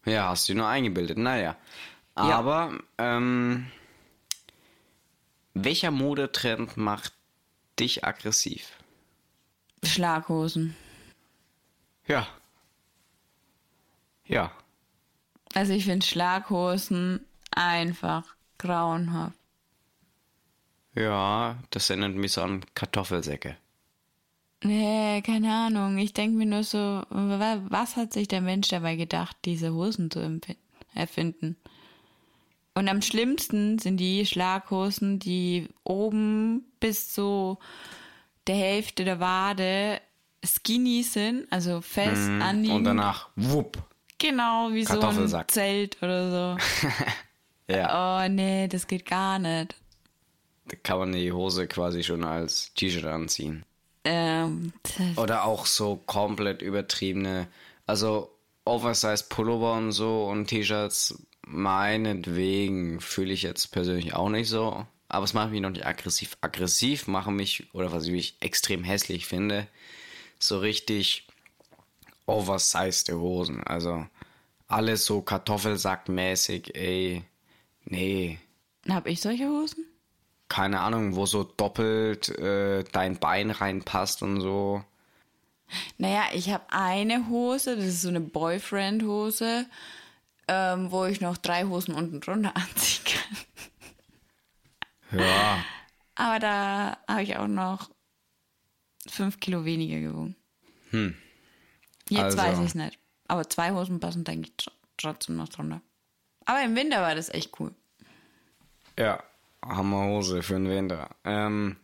Ja, 0.06 0.30
hast 0.30 0.48
du 0.50 0.54
nur 0.54 0.68
eingebildet. 0.68 1.18
Naja. 1.18 1.56
Aber, 2.14 2.78
ähm, 2.98 3.68
welcher 5.54 5.92
Modetrend 5.92 6.78
macht 6.78 7.14
dich 7.80 8.06
aggressiv? 8.06 8.78
Schlaghosen. 9.84 10.76
Ja. 12.08 12.28
Ja. 14.32 14.52
Also 15.54 15.74
ich 15.74 15.86
finde 15.86 16.06
Schlaghosen 16.06 17.26
einfach 17.52 18.24
grauenhaft. 18.58 19.38
Ja, 20.96 21.58
das 21.70 21.90
erinnert 21.90 22.16
mich 22.16 22.34
so 22.34 22.42
an 22.42 22.66
Kartoffelsäcke. 22.76 23.58
Nee, 24.64 25.22
keine 25.26 25.52
Ahnung. 25.54 25.98
Ich 25.98 26.14
denke 26.14 26.38
mir 26.38 26.46
nur 26.46 26.64
so, 26.64 26.78
wa- 27.10 27.62
was 27.70 27.96
hat 27.96 28.14
sich 28.14 28.28
der 28.28 28.42
Mensch 28.42 28.68
dabei 28.68 28.96
gedacht, 28.96 29.36
diese 29.46 29.74
Hosen 29.74 30.12
zu 30.12 30.40
erfinden? 30.94 31.56
Und 32.74 32.88
am 32.88 33.02
schlimmsten 33.02 33.80
sind 33.80 33.98
die 33.98 34.26
Schlaghosen, 34.26 35.20
die 35.20 35.68
oben 35.84 36.64
bis 36.80 37.12
zu 37.14 37.58
der 38.48 38.56
Hälfte 38.56 39.04
der 39.04 39.20
Wade 39.20 40.00
skinny 40.46 41.04
sind, 41.04 41.52
also 41.52 41.82
fest 41.82 42.30
anliegen. 42.42 42.76
Und 42.76 42.84
danach, 42.86 43.30
wupp. 43.36 43.78
Genau, 44.22 44.70
wie 44.72 44.86
so 44.86 45.00
ein. 45.00 45.48
Zelt 45.48 45.98
oder 46.02 46.58
so. 46.58 46.88
Ja, 47.68 48.26
Oh 48.26 48.28
nee, 48.30 48.68
das 48.68 48.86
geht 48.86 49.06
gar 49.06 49.40
nicht. 49.40 49.76
da 50.68 50.76
kann 50.84 51.00
man 51.00 51.12
die 51.14 51.32
Hose 51.32 51.68
quasi 51.68 52.04
schon 52.04 52.24
als 52.26 52.74
T-Shirt 52.74 53.06
anziehen. 53.06 53.64
Ähm, 54.04 54.74
Oder 55.16 55.46
auch 55.46 55.66
so 55.66 55.96
komplett 55.96 56.62
übertriebene, 56.62 57.48
also 57.86 58.36
Oversize 58.66 59.24
Pullover 59.30 59.74
und 59.74 59.92
so 59.94 60.26
und 60.26 60.48
T-Shirts, 60.48 61.22
meinetwegen 61.46 63.00
fühle 63.00 63.32
ich 63.34 63.44
jetzt 63.44 63.72
persönlich 63.72 64.14
auch 64.16 64.30
nicht 64.30 64.50
so. 64.50 64.86
Aber 65.08 65.24
es 65.26 65.34
macht 65.34 65.52
mich 65.52 65.62
noch 65.62 65.70
nicht 65.70 65.86
aggressiv. 65.86 66.38
Aggressiv 66.42 67.08
machen 67.08 67.36
mich, 67.36 67.68
oder 67.74 67.92
was 67.92 68.08
ich 68.08 68.36
extrem 68.40 68.84
hässlich 68.84 69.26
finde, 69.28 69.68
so 70.40 70.58
richtig 70.60 71.28
oversized 72.32 73.10
Hosen. 73.12 73.64
Also 73.64 74.06
alles 74.68 75.06
so 75.06 75.22
Kartoffelsackmäßig, 75.22 76.76
ey. 76.76 77.24
Nee, 77.86 78.40
hab 78.88 79.08
ich 79.08 79.22
solche 79.22 79.48
Hosen? 79.48 79.86
keine 80.52 80.82
Ahnung, 80.82 81.16
wo 81.16 81.26
so 81.26 81.46
doppelt 81.46 82.28
äh, 82.38 82.84
dein 82.92 83.18
Bein 83.18 83.52
reinpasst 83.52 84.22
und 84.22 84.42
so. 84.42 84.84
Naja, 85.98 86.24
ich 86.34 86.50
habe 86.50 86.66
eine 86.72 87.30
Hose, 87.30 87.78
das 87.78 87.86
ist 87.86 88.02
so 88.02 88.10
eine 88.10 88.20
Boyfriend-Hose, 88.20 89.66
ähm, 90.50 90.92
wo 90.92 91.06
ich 91.06 91.22
noch 91.22 91.38
drei 91.38 91.64
Hosen 91.64 91.94
unten 91.96 92.20
drunter 92.20 92.54
anziehen 92.58 93.06
kann. 95.10 95.22
Ja, 95.22 95.64
Aber 96.16 96.40
da 96.40 96.98
habe 97.08 97.24
ich 97.24 97.38
auch 97.38 97.48
noch 97.48 97.90
fünf 99.08 99.40
Kilo 99.40 99.64
weniger 99.64 100.02
gewogen. 100.02 100.36
Jetzt 102.12 102.38
Also- 102.38 102.38
weiß 102.38 102.60
ich 102.60 102.76
nicht. 102.76 103.00
Aber 103.28 103.50
zwei 103.50 103.72
Hosen 103.72 104.00
passen, 104.00 104.24
denke 104.24 104.50
ich, 104.50 104.58
tr 104.58 104.72
trotzdem 104.98 105.38
noch 105.38 105.50
drunter. 105.50 105.82
Aber 106.46 106.62
im 106.64 106.76
Winter 106.76 107.02
war 107.02 107.16
das 107.16 107.30
echt 107.30 107.60
cool. 107.60 107.74
ja, 109.00 109.24
Hammerhose 109.64 110.44
für 110.44 110.56
den 110.56 110.68
Winter. 110.70 111.10
Ähm, 111.24 111.78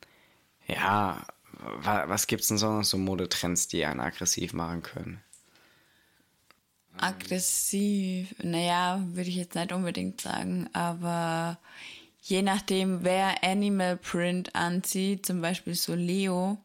ja, 0.67 1.25
wa 1.59 2.03
was 2.09 2.27
gibt's 2.27 2.47
denn 2.49 2.57
sonst 2.57 2.89
so 2.89 2.97
Modetrends, 2.97 3.67
die 3.69 3.85
einen 3.85 3.99
aggressiv 4.01 4.53
machen 4.53 4.83
können? 4.83 5.23
Aggressiv, 6.97 8.33
naja, 8.41 9.01
würde 9.11 9.29
ich 9.29 9.35
jetzt 9.35 9.55
nicht 9.55 9.71
unbedingt 9.71 10.19
sagen, 10.21 10.67
aber 10.73 11.59
je 12.21 12.41
nachdem, 12.41 13.03
wer 13.03 13.43
Animal 13.43 13.97
Print 13.97 14.55
anzieht, 14.55 15.25
zum 15.25 15.41
Beispiel 15.41 15.75
so 15.75 15.93
Leo, 15.93 16.57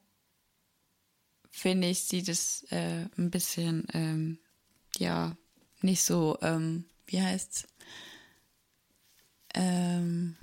finde 1.53 1.89
ich, 1.89 2.01
sieht 2.01 2.29
es 2.29 2.65
äh, 2.73 3.07
ein 3.17 3.31
bisschen, 3.31 3.87
ähm, 3.93 4.39
ja, 4.97 5.37
nicht 5.83 6.03
so, 6.03 6.39
ähm, 6.41 6.87
wie 7.07 7.23
heißt's, 7.23 7.69
ähm, 9.55 10.35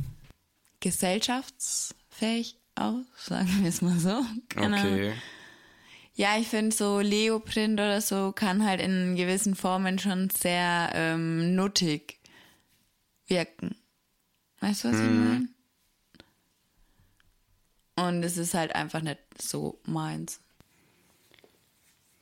gesellschaftsfähig 0.80 2.58
aus, 2.75 3.06
sagen 3.18 3.63
wir 3.63 3.70
es 3.70 3.82
mal 3.82 4.00
so. 4.00 4.24
Keine 4.48 4.78
Ahnung. 4.78 4.94
Okay. 4.94 5.13
Ja, 6.13 6.38
ich 6.38 6.48
finde 6.48 6.75
so 6.75 7.00
Leoprint 7.00 7.75
oder 7.75 8.01
so 8.01 8.34
kann 8.34 8.66
halt 8.66 8.82
in 8.82 9.16
gewissen 9.16 9.56
Formen 9.56 10.00
schon 10.00 10.30
sehr 10.30 10.92
ähm, 10.94 11.56
nuttig 11.56 12.20
wirken. 13.28 13.75
Weißt 14.60 14.84
du, 14.84 14.89
was 14.89 15.00
ich 15.00 15.10
meine? 15.10 15.50
Und 17.96 18.24
es 18.24 18.38
ist 18.38 18.54
halt 18.54 18.75
einfach 18.75 19.01
nicht 19.01 19.20
so 19.42 19.80
meins. 19.86 20.42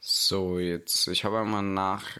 So, 0.10 0.58
jetzt, 0.58 1.10
ich 1.10 1.26
habe 1.26 1.40
einmal 1.40 1.64
nach 1.64 2.16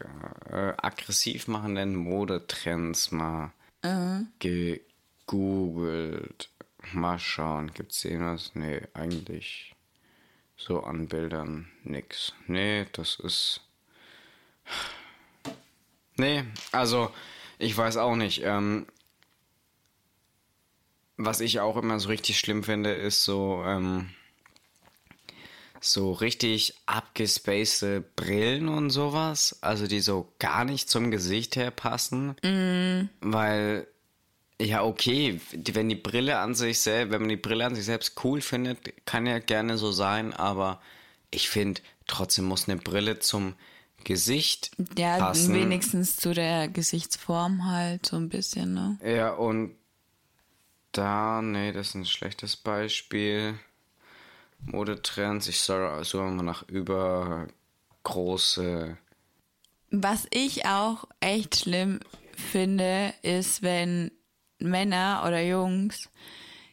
äh, 0.50 0.74
aggressiv 0.76 1.48
machenden 1.48 1.96
Modetrends 1.96 3.10
mal 3.12 3.50
ge 4.40 4.82
gegoogelt. 5.26 6.50
Mal 6.92 7.18
schauen, 7.18 7.72
gibt's 7.72 8.04
irgendwas? 8.04 8.50
Nee, 8.54 8.82
eigentlich 8.92 9.74
so 10.58 10.82
an 10.82 11.08
Bildern 11.08 11.70
nix. 11.82 12.34
Nee, 12.46 12.84
das 12.92 13.18
ist. 13.20 13.62
Nee, 16.18 16.44
also 16.72 17.10
ich 17.58 17.74
weiß 17.74 17.96
auch 17.96 18.16
nicht. 18.16 18.42
Ähm, 18.44 18.86
was 21.16 21.40
ich 21.40 21.60
auch 21.60 21.78
immer 21.78 21.98
so 21.98 22.10
richtig 22.10 22.38
schlimm 22.38 22.64
finde, 22.64 22.92
ist 22.92 23.24
so, 23.24 23.62
ähm, 23.64 24.10
so 25.80 26.12
richtig 26.12 26.74
abgespacede 26.86 28.00
Brillen 28.16 28.68
und 28.68 28.90
sowas. 28.90 29.58
Also 29.60 29.86
die 29.86 30.00
so 30.00 30.32
gar 30.38 30.64
nicht 30.64 30.90
zum 30.90 31.10
Gesicht 31.10 31.56
her 31.56 31.70
passen. 31.70 32.34
Mm. 32.42 33.08
Weil, 33.20 33.86
ja, 34.60 34.82
okay, 34.82 35.40
wenn 35.52 35.88
die 35.88 35.94
Brille 35.94 36.38
an 36.38 36.54
sich 36.54 36.80
selbst, 36.80 37.12
wenn 37.12 37.22
man 37.22 37.28
die 37.28 37.36
Brille 37.36 37.66
an 37.66 37.74
sich 37.74 37.84
selbst 37.84 38.22
cool 38.24 38.40
findet, 38.40 39.06
kann 39.06 39.26
ja 39.26 39.38
gerne 39.38 39.78
so 39.78 39.92
sein, 39.92 40.32
aber 40.32 40.80
ich 41.30 41.48
finde, 41.48 41.80
trotzdem 42.06 42.46
muss 42.46 42.68
eine 42.68 42.78
Brille 42.78 43.18
zum 43.18 43.54
Gesicht 44.04 44.70
Ja, 44.96 45.18
passen. 45.18 45.54
wenigstens 45.54 46.16
zu 46.16 46.32
der 46.32 46.68
Gesichtsform 46.68 47.66
halt 47.70 48.06
so 48.06 48.16
ein 48.16 48.28
bisschen, 48.28 48.74
ne? 48.74 48.98
Ja, 49.04 49.32
und 49.32 49.74
da, 50.92 51.42
nee, 51.42 51.72
das 51.72 51.88
ist 51.88 51.94
ein 51.94 52.06
schlechtes 52.06 52.56
Beispiel. 52.56 53.58
Modetrends, 54.60 55.48
ich 55.48 55.60
suche 55.60 56.02
mal 56.18 56.42
nach 56.42 56.68
übergroße. 56.68 57.48
Was 59.90 60.26
ich 60.30 60.66
auch 60.66 61.04
echt 61.20 61.60
schlimm 61.60 62.00
finde, 62.36 63.14
ist, 63.22 63.62
wenn 63.62 64.10
Männer 64.58 65.24
oder 65.26 65.40
Jungs 65.40 66.08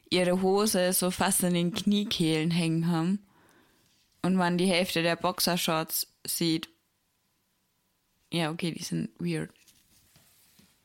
ihre 0.10 0.42
Hose 0.42 0.92
so 0.94 1.12
fast 1.12 1.44
in 1.44 1.54
den 1.54 1.74
Kniekehlen 1.74 2.52
hängen 2.52 2.90
haben 2.90 3.26
und 4.22 4.36
man 4.36 4.58
die 4.58 4.68
Hälfte 4.68 5.02
der 5.02 5.16
Boxershorts 5.16 6.08
sieht. 6.26 6.70
Ja, 8.32 8.52
okay, 8.52 8.72
die 8.72 8.84
sind 8.84 9.10
weird. 9.20 9.52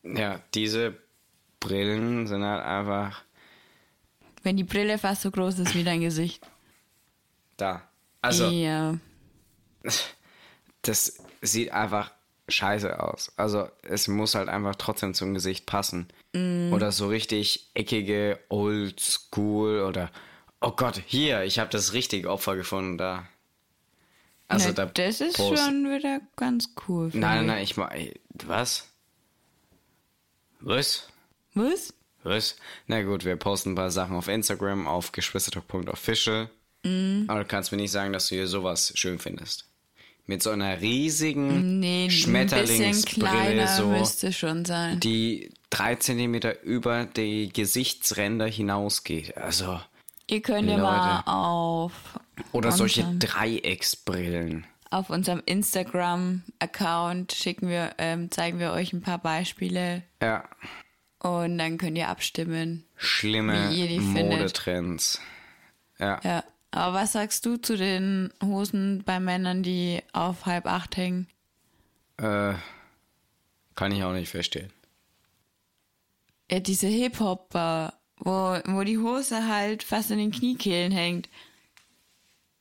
Ja, 0.03 0.41
diese 0.55 0.97
Brillen 1.59 2.27
sind 2.27 2.43
halt 2.43 2.65
einfach 2.65 3.23
Wenn 4.43 4.57
die 4.57 4.65
Brille 4.65 4.97
fast 4.99 5.23
so 5.23 5.31
groß 5.31 5.59
ist 5.59 5.75
wie 5.75 5.85
dein 5.85 6.01
Gesicht. 6.01 6.47
Da. 7.61 7.83
Also, 8.23 8.47
Ja. 8.49 8.99
das 10.83 11.19
sieht 11.43 11.71
einfach 11.73 12.11
scheiße 12.49 13.03
aus. 13.03 13.33
Also, 13.37 13.69
es 13.83 14.09
muss 14.09 14.35
halt 14.35 14.49
einfach 14.49 14.75
trotzdem 14.77 15.15
zum 15.15 15.35
Gesicht 15.35 15.67
passen. 15.67 16.09
Oder 16.35 16.93
so 16.93 17.09
richtig 17.09 17.71
eckige 17.75 18.39
Oldschool 18.51 19.81
oder 19.81 20.11
oh 20.61 20.71
Gott, 20.73 21.03
hier, 21.07 21.43
ich 21.43 21.59
habe 21.59 21.71
das 21.71 21.93
richtige 21.93 22.31
Opfer 22.31 22.55
gefunden 22.57 22.99
da. 22.99 23.27
Also 24.47 24.69
Na, 24.69 24.75
da 24.75 24.87
das 24.87 25.21
ist 25.21 25.37
post- 25.37 25.61
schon 25.65 25.85
wieder 25.91 26.21
ganz 26.37 26.71
cool. 26.89 27.11
Nein, 27.15 27.41
ich. 27.43 27.47
nein, 27.47 27.63
ich 27.65 27.77
mach. 27.77 27.91
ey, 27.93 28.21
Was? 28.47 28.87
Was? 30.61 31.09
Was? 31.55 31.95
Was? 32.23 32.57
Na 32.87 33.03
gut, 33.03 33.25
wir 33.25 33.35
posten 33.37 33.71
ein 33.73 33.75
paar 33.77 33.91
Sachen 33.91 34.15
auf 34.17 34.29
Instagram 34.29 34.87
auf 34.87 35.11
geschwistertalk.official. 35.13 36.51
Mhm. 36.85 37.25
Aber 37.29 37.41
du 37.41 37.45
kannst 37.47 37.73
mir 37.73 37.79
nicht 37.79 37.91
sagen, 37.93 38.13
dass 38.13 38.29
du 38.29 38.35
hier 38.37 38.47
sowas 38.47 38.93
schön 38.97 39.19
findest. 39.19 39.67
Mit 40.27 40.43
so 40.43 40.51
einer 40.51 40.81
riesigen 40.81 41.81
Nee, 41.81 42.09
Schmetterlingsbrille, 42.11 43.67
so, 43.77 43.89
müsste 43.89 44.33
schon 44.33 44.65
sein. 44.65 45.01
die 45.01 45.51
drei 45.71 45.97
Zentimeter 45.97 46.63
über 46.63 47.05
die 47.05 47.53
Gesichtsränder 47.53 48.47
hinausgeht. 48.47 49.37
Also, 49.37 49.81
Ihr 50.29 50.41
könnt 50.43 50.69
ja 50.69 50.79
mal 50.79 51.23
auf, 51.27 51.93
oder 52.53 52.71
solche 52.71 53.03
Dreiecksbrillen. 53.19 54.67
auf 54.91 55.11
unserem 55.11 55.43
Instagram-Account 55.45 57.33
schicken 57.33 57.69
wir, 57.69 57.93
ähm, 57.99 58.31
zeigen 58.31 58.59
wir 58.59 58.73
euch 58.73 58.93
ein 58.93 59.03
paar 59.03 59.19
Beispiele 59.19 60.03
Ja, 60.23 60.45
und 61.19 61.59
dann 61.59 61.79
könnt 61.79 61.99
ihr 61.99 62.09
abstimmen. 62.09 62.85
schlimme. 62.97 63.71
Modetrends. 64.01 65.21
Ja. 65.99 66.21
Ja. 66.23 66.45
Aber 66.73 66.95
was 66.95 67.13
sagst 67.13 67.45
du 67.47 67.57
zu 67.57 67.77
den 67.77 68.33
Hosen 68.43 69.03
bei 69.05 69.19
Männern, 69.19 69.63
die 69.63 70.03
auf 70.13 70.47
halb 70.47 70.67
acht 70.67 70.97
hängen? 70.97 71.27
Äh, 72.17 72.55
kann 73.75 73.93
ich 73.93 74.05
auch 74.05 74.13
nicht 74.13 74.31
verstehen. 74.31 74.71
Ja, 76.51 76.61
diese 76.61 76.87
Hip-Hopper, 76.87 77.95
wo, 78.19 78.59
wo 78.67 78.83
die 78.85 78.99
Hose 78.99 79.47
halt 79.49 79.83
fast 79.83 80.11
in 80.11 80.19
den 80.19 80.31
Kniekehlen 80.31 80.93
hängt. 80.93 81.29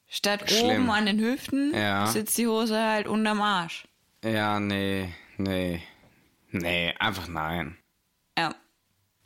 Statt 0.08 0.50
Schlimm. 0.50 0.84
oben 0.84 0.91
an 0.91 1.06
den 1.06 1.19
Hüften 1.19 1.74
Ja. 1.76 2.08
sitzt 2.08 2.38
die 2.38 2.48
Hose 2.48 2.82
halt 2.82 3.08
unterm 3.08 3.41
Arsch. 3.41 3.88
Ja, 4.24 4.60
nee, 4.60 5.13
nee. 5.38 5.82
Nee, 6.52 6.93
einfach 6.98 7.28
nein. 7.28 7.78
Ja. 8.38 8.56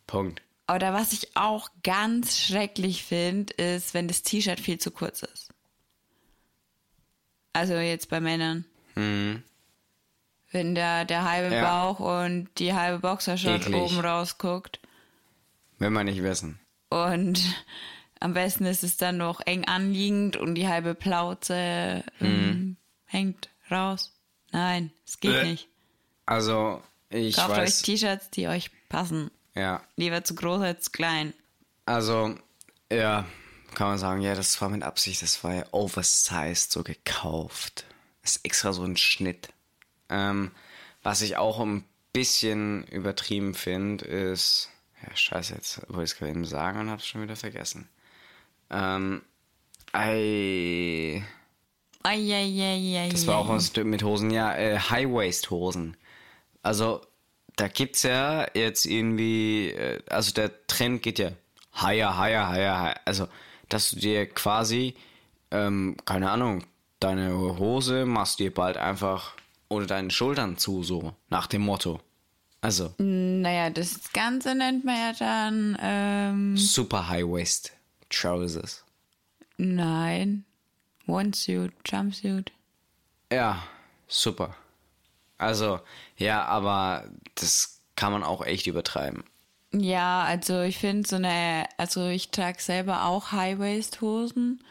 Punkt. 0.08 0.42
Oder 0.72 0.94
was 0.94 1.12
ich 1.14 1.36
auch 1.36 1.70
ganz 1.84 2.40
schrecklich 2.40 3.04
finde, 3.04 3.54
ist, 3.54 3.94
wenn 3.94 4.08
das 4.08 4.24
T-Shirt 4.24 4.60
viel 4.60 4.78
zu 4.78 4.92
kurz 4.92 5.22
ist. 5.24 5.50
Also 7.54 7.74
jetzt 7.76 8.10
bei 8.10 8.20
Männern. 8.20 8.66
Mhm. 8.96 9.44
Wenn 10.52 10.76
da 10.76 11.04
der 11.04 11.30
halbe 11.30 11.54
Ja. 11.56 11.64
Bauch 11.94 12.00
und 12.00 12.48
die 12.60 12.74
halbe 12.74 13.00
Boxershort 13.00 13.62
Eklig. 13.68 13.76
oben 13.82 14.00
rausguckt. 14.00 14.80
Will 15.80 15.90
man 15.90 16.06
nicht 16.06 16.22
wissen. 16.24 16.60
Und 16.90 17.42
am 18.20 18.34
besten 18.34 18.66
ist 18.66 18.84
es 18.84 18.98
dann 18.98 19.18
noch 19.18 19.42
eng 19.46 19.66
anliegend 19.66 20.38
und 20.38 20.56
die 20.56 20.68
halbe 20.68 20.96
Plauze 20.96 22.04
ähm, 22.22 22.78
hängt 23.06 23.50
raus. 23.70 24.14
Nein, 24.52 24.92
es 25.06 25.20
geht 25.20 25.34
Äh. 25.36 25.44
nicht. 25.52 25.68
Also, 26.26 26.82
ich 27.10 27.36
Kauft 27.36 27.50
euch 27.52 27.58
weiß. 27.58 27.82
T-Shirts, 27.82 28.30
die 28.30 28.48
euch 28.48 28.70
passen. 28.88 29.30
Ja. 29.56 29.84
Lieber 29.98 30.24
zu 30.24 30.36
groß 30.36 30.62
als 30.62 30.86
zu 30.86 30.92
klein. 30.92 31.34
Also, 31.86 32.36
ja, 32.92 33.26
kann 33.74 33.88
man 33.88 33.98
sagen, 33.98 34.22
ja, 34.22 34.36
das 34.36 34.60
war 34.62 34.70
mit 34.70 34.84
Absicht, 34.84 35.22
das 35.22 35.44
war 35.44 35.54
ja 35.54 35.66
oversized 35.72 36.72
so 36.72 36.84
gekauft. 36.84 37.86
Das 38.22 38.38
ist 38.38 38.46
extra 38.46 38.74
so 38.74 38.84
ein 38.84 38.98
Schnitt. 38.98 39.50
Ähm, 40.10 40.52
was 41.02 41.22
ich 41.22 41.38
auch 41.38 41.60
ein 41.60 41.84
bisschen 42.14 42.86
übertrieben 42.88 43.54
finde, 43.54 44.06
ist. 44.06 44.70
Ja, 45.02 45.16
scheiße, 45.16 45.56
jetzt 45.56 45.82
wollte 45.90 46.04
ich 46.04 46.12
es 46.12 46.18
gerade 46.18 46.32
eben 46.32 46.46
sagen 46.46 46.80
und 46.80 46.90
hab's 46.90 47.06
schon 47.06 47.22
wieder 47.22 47.36
vergessen. 47.36 47.90
Ähm, 48.70 49.22
ei. 49.92 51.24
Eieieiei. 52.04 53.10
Das 53.10 53.28
war 53.28 53.38
auch 53.38 53.50
was 53.50 53.76
mit 53.76 54.04
Hosen, 54.04 54.32
ja, 54.32 54.56
äh, 54.56 54.78
High-Waist-Hosen. 54.78 55.98
Also, 56.62 57.02
da 57.56 57.68
gibt's 57.68 58.04
ja 58.04 58.48
jetzt 58.54 58.86
irgendwie, 58.86 59.70
äh, 59.70 60.02
also 60.10 60.34
der 60.34 60.52
Trend 60.68 61.02
geht 61.04 61.20
ja 61.20 61.32
higher, 61.76 62.18
higher, 62.18 62.50
higher, 62.50 62.80
higher. 62.80 63.00
Also, 63.06 63.28
dass 63.70 63.92
du 63.92 64.00
dir 64.00 64.28
quasi, 64.28 64.96
ähm, 65.52 65.96
keine 66.06 66.30
Ahnung, 66.32 66.64
deine 67.00 67.34
Hose 67.60 68.06
machst 68.06 68.40
dir 68.40 68.54
bald 68.54 68.78
einfach 68.78 69.34
ohne 69.70 69.88
deine 69.88 70.12
Schultern 70.12 70.58
zu, 70.58 70.84
so, 70.84 71.14
nach 71.30 71.48
dem 71.48 71.64
Motto. 71.64 72.00
Also, 72.62 72.94
Naja, 72.98 73.70
das 73.70 74.14
Ganze 74.14 74.56
nennt 74.56 74.86
man 74.86 74.96
ja 74.96 75.14
dann, 75.18 75.78
ähm, 75.82 76.58
super 76.58 77.10
High-Waist 77.10 77.74
Trousers. 78.10 78.84
nein, 79.58 80.46
One-Suit, 81.08 81.74
Jumpsuit. 81.86 82.52
Ja, 83.32 83.64
super. 84.08 84.56
Also, 85.38 85.80
ja, 86.18 86.46
aber 86.46 87.10
das 87.36 87.82
kann 87.96 88.12
man 88.12 88.24
auch 88.24 88.46
echt 88.46 88.68
übertreiben. 88.68 89.24
Ja, 89.72 90.24
also 90.24 90.62
ich 90.62 90.78
finde 90.78 91.08
so 91.08 91.16
eine, 91.16 91.66
also 91.78 92.08
ich 92.08 92.30
trage 92.30 92.62
selber 92.62 93.06
auch 93.06 93.32
High-Waist-Hosen, 93.32 94.64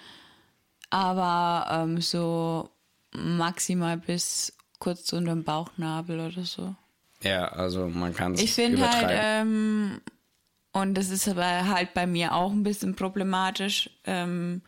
aber 0.90 1.66
ähm, 1.70 2.00
so 2.00 2.70
maximal 3.12 3.96
bis 3.96 4.56
kurz 4.78 5.12
unter 5.12 5.32
dem 5.32 5.44
Bauchnabel 5.44 6.20
oder 6.20 6.44
so. 6.44 6.74
Ja, 7.22 7.46
also 7.48 7.88
man 7.88 8.14
kann 8.14 8.34
es 8.34 8.42
Ich 8.42 8.52
finde 8.52 8.88
halt, 8.88 9.08
ähm, 9.10 10.00
und 10.72 10.94
das 10.94 11.10
ist 11.10 11.28
aber 11.28 11.68
halt 11.68 11.94
bei 11.94 12.06
mir 12.06 12.34
auch 12.34 12.50
ein 12.50 12.62
bisschen 12.62 12.94
problematisch, 12.94 13.90
ähm, 14.04 14.62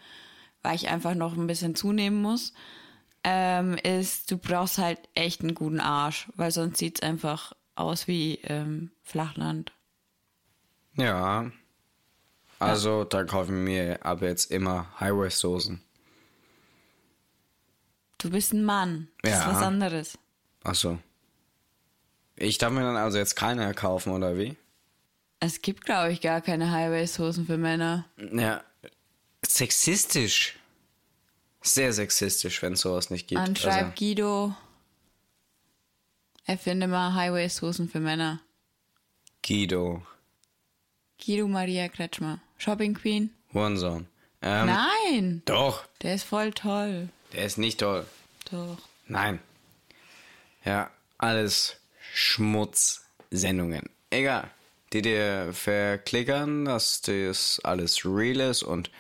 weil 0.63 0.77
ich 0.77 0.89
einfach 0.89 1.15
noch 1.15 1.37
ein 1.37 1.47
bisschen 1.47 1.75
zunehmen 1.75 2.21
muss, 2.21 2.53
ähm, 3.25 3.77
ist, 3.79 4.31
du 4.31 4.37
brauchst 4.39 4.79
halt 4.79 5.01
echt 5.15 5.41
einen 5.41 5.55
guten 5.55 5.81
Arsch, 5.81 6.29
weil 6.37 6.51
sonst 6.51 6.79
sieht's 6.79 7.03
einfach 7.03 7.53
aus 7.75 8.07
wie 8.07 8.37
ähm, 8.45 8.91
Flachland. 9.03 9.73
ja. 10.97 11.51
Also, 12.61 13.05
da 13.05 13.25
kaufen 13.25 13.67
wir 13.67 14.07
aber 14.07 14.29
jetzt 14.29 14.51
immer 14.51 14.87
High-Waist-Hosen. 14.99 15.83
Du 18.19 18.31
bist 18.31 18.55
ein 18.55 18.65
Mann. 18.65 19.09
Das 19.23 19.33
Ja. 19.33 19.41
ist 19.41 19.47
was 19.57 19.63
anderes. 19.63 20.19
Achso. 20.63 20.99
Ich 22.37 22.57
darf 22.59 22.73
mir 22.73 22.81
dann 22.81 22.97
also 22.97 23.19
jetzt 23.19 23.35
keine 23.37 23.75
kaufen, 23.75 24.13
oder 24.13 24.39
wie? 24.39 24.57
Es 25.41 25.61
gibt, 25.61 25.85
glaube 25.85 26.13
ich, 26.13 26.23
gar 26.23 26.41
keine 26.41 26.71
High-Waist-Hosen 26.71 27.45
für 27.45 27.59
Männer. 27.59 28.07
Ja, 28.33 28.65
sexistisch. 29.47 30.57
Sehr 31.67 31.93
sexistisch, 31.95 32.61
wenn 32.63 32.75
es 32.75 32.81
sowas 32.83 33.09
nicht 33.11 33.27
gibt. 33.27 33.41
Dann 33.41 33.57
schreibt 33.57 33.83
Also, 33.85 33.93
Guido, 33.99 34.55
erfinde 36.45 36.87
mal 36.87 37.15
High-Waist-Hosen 37.15 37.89
für 37.89 38.01
Männer. 38.01 38.41
Guido, 39.47 40.03
Guido 41.25 41.49
Maria 41.49 41.89
Kretschmer. 41.89 42.41
Shopping 42.59 42.95
Queen? 42.95 43.31
Hurensohn. 43.53 44.07
Ähm, 44.43 44.67
Nein! 44.67 45.43
Doch, 45.47 45.85
Der 46.03 46.15
ist 46.15 46.25
voll 46.25 46.53
toll. 46.53 47.09
der 47.33 47.47
ist 47.47 47.57
nicht 47.59 47.81
toll. 47.81 48.07
Doch. 48.51 48.77
Nein. 49.07 49.39
Ja, 50.65 50.91
alles 51.19 51.77
Schmutzsendungen. 52.13 53.89
Egal. 54.11 54.51
Die 54.93 55.03
dir 55.03 55.51
verklickern, 55.53 56.67
dass 56.67 57.01
das 57.01 57.61
alles 57.65 58.05
real 58.05 58.41
ist 58.51 58.63
und 58.63 58.91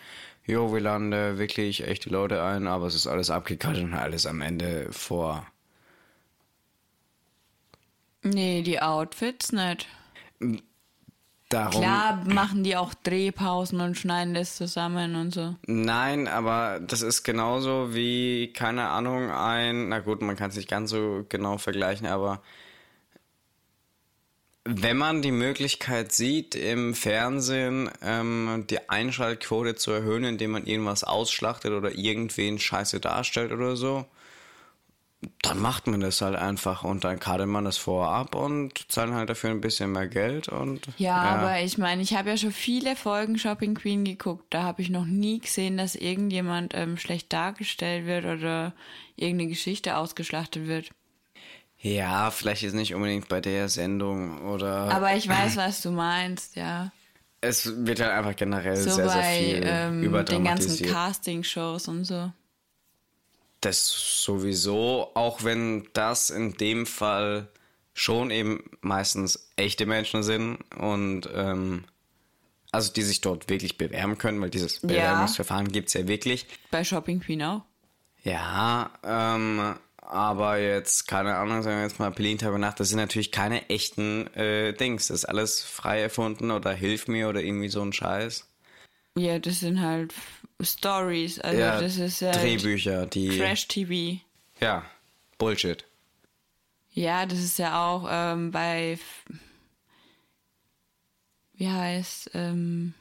jo, 0.46 0.72
wir 0.72 0.80
laden 0.80 1.10
da 1.10 1.38
wirklich 1.38 1.86
echte 1.86 2.10
Leute 2.10 2.42
ein, 2.42 2.66
aber 2.66 2.86
es 2.86 2.94
ist 2.94 3.06
alles 3.06 3.30
abgekattet 3.30 3.84
und 3.84 3.94
alles 3.94 4.26
am 4.26 4.40
Ende 4.40 4.88
vor. 4.90 5.46
Nee, 8.22 8.62
die 8.62 8.80
Outfits 8.80 9.52
nicht. 9.52 9.86
Darum. 11.50 11.82
Klar 11.82 12.24
machen 12.24 12.64
die 12.64 12.76
auch 12.76 12.94
Drehpausen 12.94 13.80
und 13.80 13.96
schneiden 13.96 14.34
das 14.34 14.56
zusammen 14.56 15.14
und 15.14 15.32
so. 15.32 15.54
Nein, 15.66 16.26
aber 16.26 16.80
das 16.80 17.02
ist 17.02 17.22
genauso 17.22 17.94
wie, 17.94 18.52
keine 18.52 18.88
Ahnung, 18.88 19.30
ein, 19.30 19.90
na 19.90 20.00
gut, 20.00 20.22
man 20.22 20.36
kann 20.36 20.50
es 20.50 20.56
nicht 20.56 20.70
ganz 20.70 20.90
so 20.90 21.26
genau 21.28 21.58
vergleichen, 21.58 22.06
aber 22.06 22.42
wenn 24.64 24.96
man 24.96 25.20
die 25.20 25.30
Möglichkeit 25.30 26.12
sieht, 26.12 26.54
im 26.54 26.94
Fernsehen 26.94 27.90
ähm, 28.02 28.64
die 28.70 28.88
Einschaltquote 28.88 29.74
zu 29.74 29.90
erhöhen, 29.90 30.24
indem 30.24 30.52
man 30.52 30.66
irgendwas 30.66 31.04
ausschlachtet 31.04 31.72
oder 31.72 31.92
irgendwen 31.92 32.58
scheiße 32.58 32.98
darstellt 32.98 33.52
oder 33.52 33.76
so, 33.76 34.06
dann 35.42 35.58
macht 35.60 35.86
man 35.86 36.00
das 36.00 36.20
halt 36.20 36.36
einfach 36.36 36.84
und 36.84 37.04
dann 37.04 37.20
kartet 37.20 37.46
man 37.46 37.64
das 37.64 37.76
vorab 37.76 38.34
und 38.34 38.90
zahlt 38.90 39.12
halt 39.12 39.28
dafür 39.28 39.50
ein 39.50 39.60
bisschen 39.60 39.92
mehr 39.92 40.08
Geld 40.08 40.48
und 40.48 40.88
Ja, 40.96 41.16
aber 41.16 41.60
ich 41.60 41.78
meine, 41.78 42.02
ich 42.02 42.14
habe 42.14 42.30
ja 42.30 42.36
schon 42.36 42.52
viele 42.52 42.96
Folgen 42.96 43.38
Shopping 43.38 43.74
Queen 43.74 44.04
geguckt. 44.04 44.46
Da 44.50 44.62
habe 44.62 44.82
ich 44.82 44.90
noch 44.90 45.06
nie 45.06 45.40
gesehen, 45.40 45.76
dass 45.76 45.94
irgendjemand 45.94 46.72
ähm, 46.74 46.96
schlecht 46.96 47.32
dargestellt 47.32 48.06
wird 48.06 48.24
oder 48.24 48.72
irgendeine 49.16 49.50
Geschichte 49.50 49.96
ausgeschlachtet 49.96 50.66
wird. 50.66 50.90
Ja, 51.84 52.30
vielleicht 52.30 52.62
ist 52.62 52.72
nicht 52.72 52.94
unbedingt 52.94 53.28
bei 53.28 53.42
der 53.42 53.68
Sendung 53.68 54.40
oder. 54.40 54.90
Aber 54.90 55.14
ich 55.16 55.28
weiß, 55.28 55.56
was 55.58 55.82
du 55.82 55.90
meinst, 55.90 56.56
ja. 56.56 56.90
es 57.42 57.84
wird 57.86 58.00
halt 58.00 58.12
einfach 58.12 58.34
generell 58.34 58.76
So 58.78 58.88
sehr, 58.88 59.10
sehr 59.10 59.20
bei 59.20 59.38
viel 59.38 59.62
ähm, 59.66 60.24
den 60.24 60.44
ganzen. 60.44 60.86
Casting-Shows 60.86 61.88
und 61.88 62.04
so. 62.04 62.32
das 63.60 63.86
sowieso, 63.86 65.10
auch 65.12 65.44
wenn 65.44 65.86
das 65.92 66.30
in 66.30 66.54
dem 66.54 66.86
Fall 66.86 67.48
schon 67.92 68.30
eben 68.30 68.64
meistens 68.80 69.50
echte 69.56 69.84
Menschen 69.84 70.22
sind 70.22 70.56
und 70.78 71.28
ähm, 71.34 71.84
also 72.72 72.94
die 72.94 73.02
sich 73.02 73.20
dort 73.20 73.50
wirklich 73.50 73.76
bewerben 73.76 74.16
können, 74.16 74.40
weil 74.40 74.48
dieses 74.48 74.80
Bewerbungsverfahren 74.80 75.68
gibt's 75.68 75.92
ja 75.92 76.08
wirklich. 76.08 76.46
Bei 76.70 76.82
Shopping 76.82 77.20
Queen 77.20 77.42
auch. 77.42 77.60
Ja, 78.22 78.90
ähm, 79.04 79.76
aber 80.14 80.58
jetzt, 80.58 81.08
keine 81.08 81.34
Ahnung, 81.34 81.62
sagen 81.62 81.78
wir 81.78 81.82
jetzt 81.82 81.98
mal 81.98 82.10
Berlin 82.10 82.38
Tag 82.38 82.52
und 82.54 82.60
Nacht, 82.60 82.78
das 82.78 82.88
sind 82.88 82.98
natürlich 82.98 83.32
keine 83.32 83.68
echten 83.68 84.28
äh, 84.34 84.72
Dings. 84.72 85.08
Das 85.08 85.18
ist 85.18 85.24
alles 85.24 85.62
frei 85.62 86.00
erfunden 86.00 86.52
oder 86.52 86.72
Hilf 86.72 87.08
mir 87.08 87.28
oder 87.28 87.42
irgendwie 87.42 87.68
so 87.68 87.82
ein 87.82 87.92
Scheiß. 87.92 88.48
Ja, 89.16 89.40
das 89.40 89.60
sind 89.60 89.80
halt 89.80 90.14
Stories. 90.62 91.40
Also 91.40 91.58
ja, 91.58 91.80
das 91.80 91.96
ist 91.98 92.22
halt 92.22 92.36
Drehbücher, 92.36 93.06
die. 93.06 93.36
Trash-TV. 93.36 94.20
Ja, 94.60 94.84
Bullshit. 95.36 95.84
Ja, 96.92 97.26
das 97.26 97.40
ist 97.40 97.58
ja 97.58 97.84
auch 97.84 98.06
ähm, 98.08 98.52
bei. 98.52 98.98
Wie 101.54 101.68
heißt. 101.68 102.30
Ähm, 102.34 102.94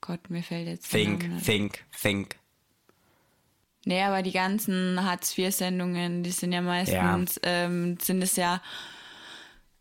Gott, 0.00 0.30
mir 0.30 0.44
fällt 0.44 0.68
jetzt. 0.68 0.90
Think, 0.90 1.28
think, 1.44 1.84
think. 2.00 2.36
Nee, 3.84 4.02
aber 4.02 4.22
die 4.22 4.32
ganzen 4.32 5.02
Hartz-IV-Sendungen, 5.04 6.22
die 6.22 6.30
sind 6.30 6.52
ja 6.52 6.60
meistens, 6.60 7.40
ähm, 7.42 7.98
sind 8.00 8.22
es 8.22 8.36
ja 8.36 8.62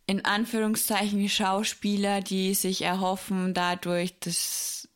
in 0.08 0.26
Anführungszeichen 0.26 1.30
Schauspieler, 1.30 2.22
die 2.22 2.54
sich 2.56 2.82
erhoffen, 2.82 3.54
dadurch 3.54 4.20
das 4.20 4.90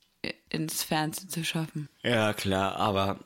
ins 0.50 0.84
Fernsehen 0.84 1.30
zu 1.30 1.44
schaffen. 1.44 1.88
Ja, 2.04 2.34
klar, 2.34 2.78
aber 2.78 3.20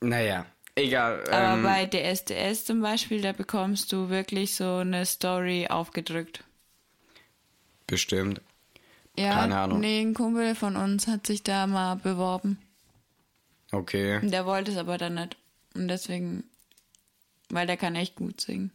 naja, 0.00 0.44
egal. 0.74 1.24
Aber 1.30 1.54
ähm, 1.54 1.62
bei 1.62 1.86
DSDS 1.86 2.66
zum 2.66 2.82
Beispiel, 2.82 3.22
da 3.22 3.32
bekommst 3.32 3.92
du 3.92 4.10
wirklich 4.10 4.54
so 4.54 4.76
eine 4.76 5.06
Story 5.06 5.68
aufgedrückt. 5.68 6.44
bestimmt. 7.86 8.40
Ja, 9.16 9.32
Keine 9.34 9.56
Ahnung. 9.56 9.80
nee, 9.80 10.00
ein 10.00 10.12
Kumpel 10.12 10.54
von 10.56 10.76
uns 10.76 11.06
hat 11.06 11.26
sich 11.26 11.42
da 11.44 11.66
mal 11.68 11.94
beworben. 11.94 12.58
Okay. 13.74 14.20
Der 14.22 14.46
wollte 14.46 14.70
es 14.70 14.76
aber 14.76 14.98
dann 14.98 15.14
nicht. 15.14 15.36
Und 15.74 15.88
deswegen, 15.88 16.44
weil 17.48 17.66
der 17.66 17.76
kann 17.76 17.96
echt 17.96 18.14
gut 18.16 18.40
singen. 18.40 18.70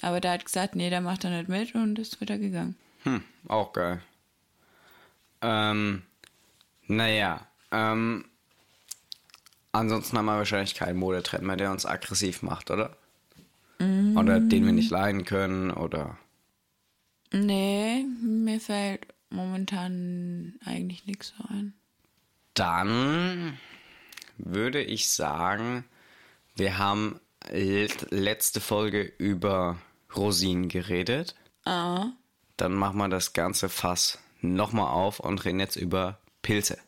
Aber 0.00 0.20
der 0.20 0.32
hat 0.32 0.44
gesagt, 0.44 0.74
nee, 0.74 0.90
der 0.90 1.00
macht 1.00 1.24
da 1.24 1.30
nicht 1.30 1.48
mit 1.48 1.74
und 1.74 1.98
ist 1.98 2.20
wieder 2.20 2.38
gegangen. 2.38 2.76
Hm, 3.02 3.22
auch 3.48 3.72
geil. 3.72 4.00
Ähm, 5.42 6.02
naja, 6.86 7.46
ähm, 7.70 8.24
ansonsten 9.72 10.16
haben 10.16 10.26
wir 10.26 10.36
wahrscheinlich 10.36 10.74
keinen 10.74 10.98
Modetrend 10.98 11.44
mehr, 11.44 11.56
der 11.56 11.70
uns 11.70 11.84
aggressiv 11.84 12.42
macht, 12.42 12.70
oder? 12.70 12.96
Oder 13.80 14.40
den 14.40 14.66
wir 14.66 14.72
nicht 14.72 14.90
leiden 14.90 15.24
können, 15.24 15.70
oder? 15.70 16.18
Nee, 17.32 18.04
mir 18.20 18.58
fällt 18.58 19.06
momentan 19.30 20.54
eigentlich 20.64 21.06
nichts 21.06 21.32
so 21.36 21.44
ein. 21.48 21.74
Dann 22.54 23.58
würde 24.38 24.82
ich 24.82 25.08
sagen, 25.10 25.84
wir 26.56 26.78
haben 26.78 27.20
let- 27.50 28.10
letzte 28.10 28.60
Folge 28.60 29.02
über 29.02 29.76
Rosinen 30.16 30.68
geredet. 30.68 31.34
Ah, 31.64 32.06
Dann 32.56 32.72
machen 32.72 32.96
wir 32.98 33.08
das 33.08 33.32
ganze 33.34 33.68
Fass 33.68 34.18
nochmal 34.40 34.88
auf 34.92 35.20
und 35.20 35.44
reden 35.44 35.60
jetzt 35.60 35.76
über 35.76 36.18
Pilze. 36.42 36.78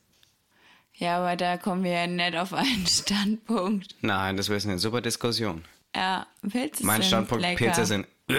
ja, 0.95 1.19
aber 1.19 1.37
da 1.37 1.57
kommen 1.57 1.83
wir 1.85 1.93
ja 1.93 2.07
nicht 2.07 2.37
auf 2.37 2.53
einen 2.55 2.87
Standpunkt. 2.89 3.95
Nein, 4.01 4.37
das 4.37 4.49
wäre 4.49 4.63
eine 4.63 4.79
super 4.79 5.01
Diskussion. 5.01 5.65
Ja, 5.95 6.27
Pilze 6.49 6.85
Mein 6.87 7.01
sind 7.03 7.09
Standpunkt, 7.09 7.43
lecker. 7.43 7.65
Pilze 7.65 7.85
sind... 7.87 8.07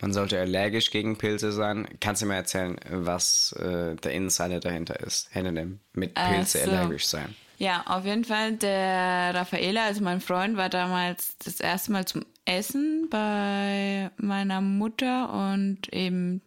Man 0.00 0.12
sollte 0.12 0.40
allergisch 0.40 0.90
gegen 0.90 1.16
Pilze 1.16 1.52
sein. 1.52 1.86
Kannst 2.00 2.22
du 2.22 2.26
mir 2.26 2.34
erzählen, 2.34 2.76
was 2.90 3.52
äh, 3.52 3.94
der 3.96 4.12
Insider 4.12 4.60
dahinter 4.60 5.00
ist? 5.00 5.30
Dem 5.34 5.80
mit 5.92 6.14
Pilze 6.14 6.58
so. 6.58 6.70
allergisch 6.70 7.06
sein. 7.06 7.34
Ja, 7.58 7.84
auf 7.86 8.04
jeden 8.04 8.24
Fall. 8.24 8.56
Der 8.56 9.34
Raffaela, 9.34 9.84
also 9.84 10.02
mein 10.02 10.20
Freund, 10.20 10.56
war 10.56 10.68
damals 10.68 11.36
das 11.38 11.60
erste 11.60 11.92
Mal 11.92 12.04
zum 12.04 12.24
Essen 12.44 13.08
bei 13.10 14.10
meiner 14.16 14.60
Mutter 14.60 15.32
und 15.52 15.92
eben 15.92 16.42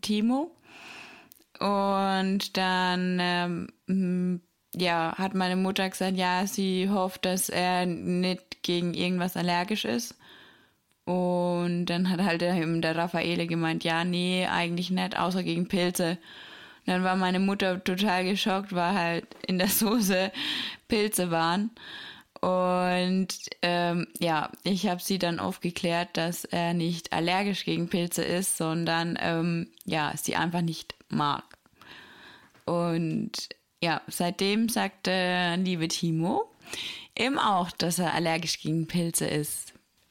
Timo. 0.00 0.56
Und 1.58 2.56
dann, 2.56 3.18
ähm, 3.20 4.40
ja, 4.74 5.14
hat 5.16 5.34
meine 5.34 5.56
Mutter 5.56 5.88
gesagt, 5.88 6.16
ja, 6.16 6.46
sie 6.46 6.88
hofft, 6.90 7.24
dass 7.24 7.48
er 7.48 7.86
nicht 7.86 8.62
gegen 8.62 8.94
irgendwas 8.94 9.36
allergisch 9.36 9.84
ist. 9.84 10.14
Und 11.06 11.86
dann 11.86 12.10
hat 12.10 12.20
halt 12.20 12.42
eben 12.42 12.82
der 12.82 12.96
Raffaele 12.96 13.46
gemeint, 13.46 13.84
ja, 13.84 14.04
nee, 14.04 14.46
eigentlich 14.46 14.90
nicht, 14.90 15.16
außer 15.16 15.44
gegen 15.44 15.68
Pilze. 15.68 16.18
Und 16.80 16.92
dann 16.92 17.04
war 17.04 17.14
meine 17.14 17.38
Mutter 17.38 17.82
total 17.82 18.24
geschockt, 18.24 18.74
weil 18.74 18.92
halt 18.92 19.26
in 19.46 19.58
der 19.58 19.68
Soße 19.68 20.32
Pilze 20.88 21.30
waren. 21.30 21.70
Und 22.40 23.28
ähm, 23.62 24.08
ja, 24.18 24.50
ich 24.64 24.88
habe 24.88 25.00
sie 25.00 25.18
dann 25.18 25.38
aufgeklärt, 25.38 26.16
dass 26.16 26.44
er 26.44 26.74
nicht 26.74 27.12
allergisch 27.12 27.64
gegen 27.64 27.88
Pilze 27.88 28.24
ist, 28.24 28.56
sondern 28.56 29.16
ähm, 29.20 29.68
ja, 29.84 30.12
sie 30.16 30.36
einfach 30.36 30.60
nicht 30.60 30.96
mag. 31.08 31.44
Und 32.64 33.32
ja, 33.80 34.02
seitdem 34.08 34.68
sagt 34.68 35.06
der 35.06 35.56
liebe 35.56 35.86
Timo 35.86 36.50
eben 37.16 37.38
auch, 37.38 37.70
dass 37.70 38.00
er 38.00 38.12
allergisch 38.12 38.60
gegen 38.60 38.86
Pilze 38.88 39.26
ist. 39.26 39.65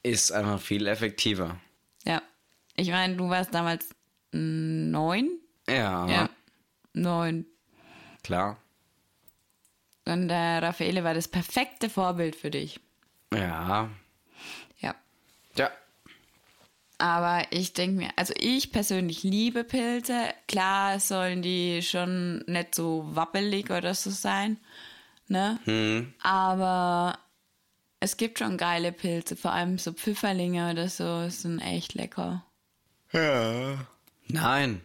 Ist 0.05 0.31
einfach 0.31 0.59
viel 0.61 0.85
effektiver. 0.85 1.59
Ja. 2.05 2.21
Ich 2.75 2.89
meine, 2.89 3.15
du 3.15 3.27
warst 3.29 3.53
damals 3.53 3.89
neun. 4.31 5.29
Ja, 5.67 6.07
Ja. 6.07 6.29
Neun. 6.93 7.45
klar. 8.23 8.57
Und 10.05 10.27
der 10.27 10.61
Raffaele 10.61 11.03
war 11.03 11.15
das 11.15 11.27
perfekte 11.27 11.89
Vorbild 11.89 12.35
für 12.35 12.51
dich. 12.51 12.79
Ja. 13.33 13.89
Ja. 14.79 14.93
Ja. 15.55 15.71
Aber 16.99 17.41
ich 17.49 17.73
denke 17.73 17.97
mir, 17.97 18.09
also 18.15 18.33
ich 18.37 18.71
persönlich 18.71 19.23
liebe 19.23 19.63
Pilze. 19.63 20.29
Klar 20.47 20.99
sollen 20.99 21.41
die 21.41 21.81
schon 21.81 22.43
nicht 22.45 22.75
so 22.75 23.09
wappelig 23.15 23.71
oder 23.71 23.95
so 23.95 24.11
sein. 24.11 24.57
Ne? 25.27 25.59
Hm. 25.65 26.13
Aber 26.21 27.17
es 28.05 28.17
gibt 28.17 28.37
schon 28.39 28.57
geile 28.57 28.91
Pilze, 28.91 29.35
vor 29.35 29.51
allem 29.51 29.79
so 29.79 29.91
Pfifferlinge 29.91 30.71
oder 30.71 30.87
so, 30.89 31.27
sind 31.29 31.59
echt 31.59 31.95
lecker. 31.95 32.45
Ja. 33.11 33.87
Nein. 34.27 34.81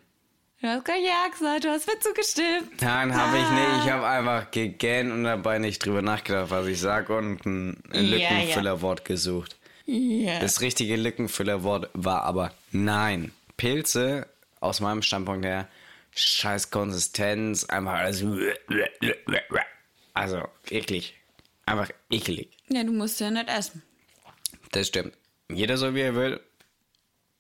Du 0.63 0.69
hast 0.69 0.85
gar 0.85 0.97
ja 0.97 1.29
gesagt, 1.31 1.65
du 1.65 1.69
hast 1.69 1.87
mir 1.87 1.99
zugestimmt. 2.01 2.81
Nein, 2.81 3.15
habe 3.15 3.37
ich 3.37 3.51
nicht. 3.51 3.85
Ich 3.85 3.91
habe 3.91 4.07
einfach 4.07 4.51
gegähnt 4.51 5.13
und 5.13 5.25
dabei 5.25 5.59
nicht 5.59 5.85
drüber 5.85 6.03
nachgedacht, 6.03 6.51
was 6.51 6.67
ich 6.67 6.81
sage 6.81 7.15
und 7.17 7.45
ein. 7.45 7.83
Lückenfüllerwort 7.93 9.05
gesucht. 9.05 9.57
Ja. 9.85 10.39
Das 10.41 10.61
richtige 10.63 10.97
Lückenfüllerwort 10.97 11.91
war 11.93 12.23
aber 12.25 12.53
nein. 12.73 13.33
Pilze, 13.57 14.27
aus 14.61 14.81
meinem 14.81 15.03
Standpunkt 15.03 15.45
her, 15.45 15.69
scheiß 16.15 16.71
Konsistenz, 16.71 17.65
einfach 17.65 17.95
alles. 17.95 18.25
Also, 20.15 20.43
eklig. 20.71 21.20
Einfach 21.71 21.91
eklig. 22.11 22.57
ja, 22.69 22.85
du 22.85 22.93
musst 22.93 23.21
ja 23.21 23.31
nicht 23.31 23.49
essen. 23.49 23.83
Das 24.73 24.89
stimmt. 24.89 25.17
Jeder 25.51 25.77
so 25.77 25.95
wie 25.95 26.01
er 26.01 26.15
will. 26.15 26.41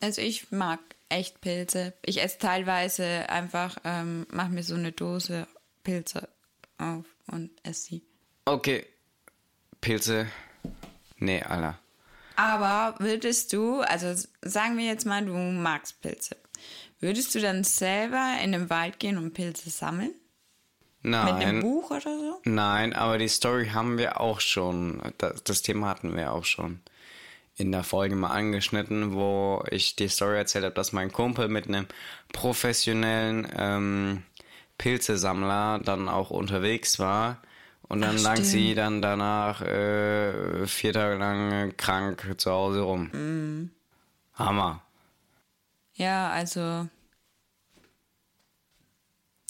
Also 0.00 0.20
ich 0.20 0.50
mag 0.50 0.80
echt 1.08 1.40
Pilze. 1.40 1.92
Ich 2.04 2.22
esse 2.22 2.38
teilweise 2.38 3.28
einfach, 3.28 3.76
ähm, 3.84 4.26
mach 4.30 4.48
mir 4.48 4.62
so 4.62 4.74
eine 4.74 4.92
Dose 4.92 5.46
Pilze 5.84 6.28
auf 6.78 7.04
und 7.26 7.50
esse 7.62 7.82
sie. 7.82 8.02
Okay. 8.46 8.86
Pilze. 9.80 10.26
Nee, 11.18 11.42
Alter. 11.42 11.78
Aber 12.36 12.98
würdest 12.98 13.52
du, 13.52 13.80
also 13.80 14.14
sagen 14.42 14.78
wir 14.78 14.86
jetzt 14.86 15.04
mal, 15.06 15.24
du 15.24 15.34
magst 15.34 16.00
Pilze. 16.00 16.36
Würdest 16.98 17.34
du 17.34 17.40
dann 17.40 17.64
selber 17.64 18.38
in 18.42 18.52
den 18.52 18.70
Wald 18.70 18.98
gehen 18.98 19.18
und 19.18 19.32
Pilze 19.34 19.70
sammeln? 19.70 20.14
Mit 21.02 21.14
einem 21.14 21.40
Nein. 21.40 21.60
Buch 21.60 21.90
oder 21.90 22.00
so? 22.00 22.40
Nein, 22.44 22.92
aber 22.92 23.16
die 23.16 23.28
Story 23.28 23.68
haben 23.68 23.96
wir 23.96 24.20
auch 24.20 24.40
schon. 24.40 25.00
Das, 25.18 25.42
das 25.44 25.62
Thema 25.62 25.88
hatten 25.88 26.14
wir 26.14 26.32
auch 26.32 26.44
schon 26.44 26.80
in 27.56 27.72
der 27.72 27.84
Folge 27.84 28.16
mal 28.16 28.30
angeschnitten, 28.30 29.14
wo 29.14 29.62
ich 29.70 29.96
die 29.96 30.08
Story 30.08 30.36
erzählt 30.36 30.64
habe, 30.64 30.74
dass 30.74 30.92
mein 30.92 31.12
Kumpel 31.12 31.48
mit 31.48 31.68
einem 31.68 31.86
professionellen 32.32 33.48
ähm, 33.56 34.22
Pilzesammler 34.78 35.80
dann 35.84 36.08
auch 36.08 36.30
unterwegs 36.30 36.98
war. 36.98 37.38
Und 37.82 38.02
dann 38.02 38.16
Ach, 38.18 38.22
lag 38.22 38.32
stimmt. 38.34 38.48
sie 38.48 38.74
dann 38.74 39.02
danach 39.02 39.62
äh, 39.62 40.66
vier 40.66 40.92
Tage 40.92 41.16
lang 41.16 41.76
krank 41.76 42.34
zu 42.38 42.50
Hause 42.50 42.80
rum. 42.80 43.10
Mhm. 43.12 43.70
Hammer. 44.34 44.82
Ja, 45.94 46.30
also 46.30 46.88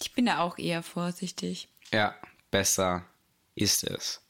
ich 0.01 0.13
bin 0.13 0.27
da 0.27 0.39
auch 0.41 0.59
eher 0.59 0.83
vorsichtig. 0.83 1.69
Ja, 1.93 2.15
besser 2.51 3.05
ist 3.55 3.85
es. 3.85 4.21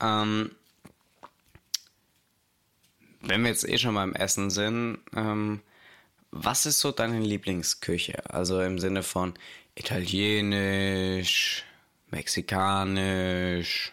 Ähm, 0.00 0.54
wenn 3.20 3.42
wir 3.42 3.50
jetzt 3.50 3.68
eh 3.68 3.78
schon 3.78 3.94
beim 3.94 4.14
Essen 4.14 4.50
sind, 4.50 4.98
ähm, 5.14 5.62
was 6.30 6.66
ist 6.66 6.80
so 6.80 6.92
deine 6.92 7.20
Lieblingsküche? 7.20 8.28
Also 8.30 8.60
im 8.62 8.78
Sinne 8.78 9.02
von 9.02 9.34
Italienisch, 9.74 11.64
Mexikanisch, 12.10 13.92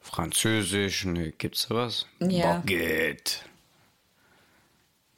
Französisch, 0.00 1.04
ne, 1.06 1.32
gibt's 1.32 1.62
sowas? 1.62 2.06
Ja. 2.20 2.58
Baguette. 2.58 3.40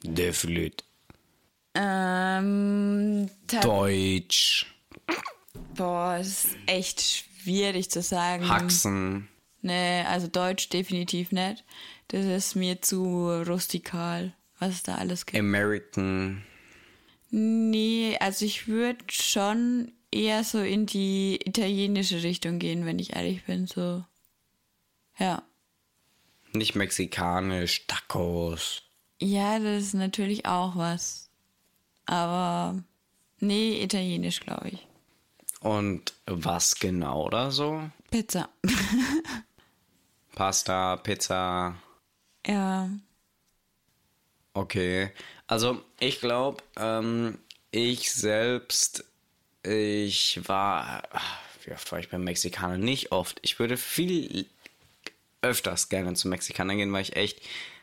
De 0.03 0.31
Flûte. 0.31 0.83
Ähm, 1.79 3.29
Deutsch. 3.61 4.65
boah, 5.75 6.17
es 6.19 6.45
ist 6.45 6.57
echt 6.65 7.01
schwierig 7.01 7.91
zu 7.91 8.01
sagen. 8.01 8.47
Haxen. 8.49 9.27
Nee, 9.61 10.01
also 10.03 10.27
Deutsch 10.27 10.69
definitiv 10.69 11.31
nicht. 11.31 11.63
Das 12.07 12.25
ist 12.25 12.55
mir 12.55 12.81
zu 12.81 13.43
rustikal, 13.43 14.33
was 14.59 14.75
es 14.75 14.83
da 14.83 14.95
alles 14.95 15.25
gibt. 15.25 15.39
American. 15.39 16.43
Nee, 17.29 18.17
also 18.19 18.45
ich 18.45 18.67
würde 18.67 19.03
schon 19.11 19.91
eher 20.11 20.43
so 20.43 20.59
in 20.59 20.85
die 20.85 21.39
italienische 21.43 22.23
Richtung 22.23 22.59
gehen, 22.59 22.85
wenn 22.85 22.99
ich 22.99 23.15
ehrlich 23.15 23.43
bin. 23.43 23.67
So. 23.67 24.03
Ja. 25.19 25.43
Nicht 26.53 26.75
mexikanisch, 26.75 27.85
Tacos. 27.87 28.83
Ja, 29.19 29.59
das 29.59 29.83
ist 29.83 29.93
natürlich 29.93 30.45
auch 30.45 30.75
was. 30.75 31.26
Aber 32.07 32.81
nee, 33.39 33.83
italienisch, 33.83 34.39
glaube 34.39 34.69
ich. 34.69 34.87
Und 35.59 36.13
was 36.25 36.75
genau 36.75 37.29
da 37.29 37.51
so? 37.51 37.89
Pizza. 38.09 38.49
Pasta, 40.35 40.95
Pizza. 40.97 41.75
ja. 42.45 42.89
Okay. 44.53 45.11
Also 45.45 45.81
ich 45.99 46.19
glaube, 46.19 46.63
ähm, 46.77 47.37
ich 47.71 48.11
selbst, 48.11 49.05
ich 49.63 50.41
war, 50.47 51.03
wie 51.63 51.73
oft 51.73 51.91
war 51.91 51.99
ich 51.99 52.09
beim 52.09 52.23
Mexikaner? 52.23 52.77
Nicht 52.77 53.11
oft. 53.11 53.39
Ich 53.43 53.59
würde 53.59 53.77
viel 53.77 54.47
öfters 55.41 55.89
gerne 55.89 56.13
zu 56.15 56.27
Mexikanern 56.27 56.77
gehen, 56.77 56.91
weil 56.91 57.03
ich 57.03 57.15
echt, 57.15 57.41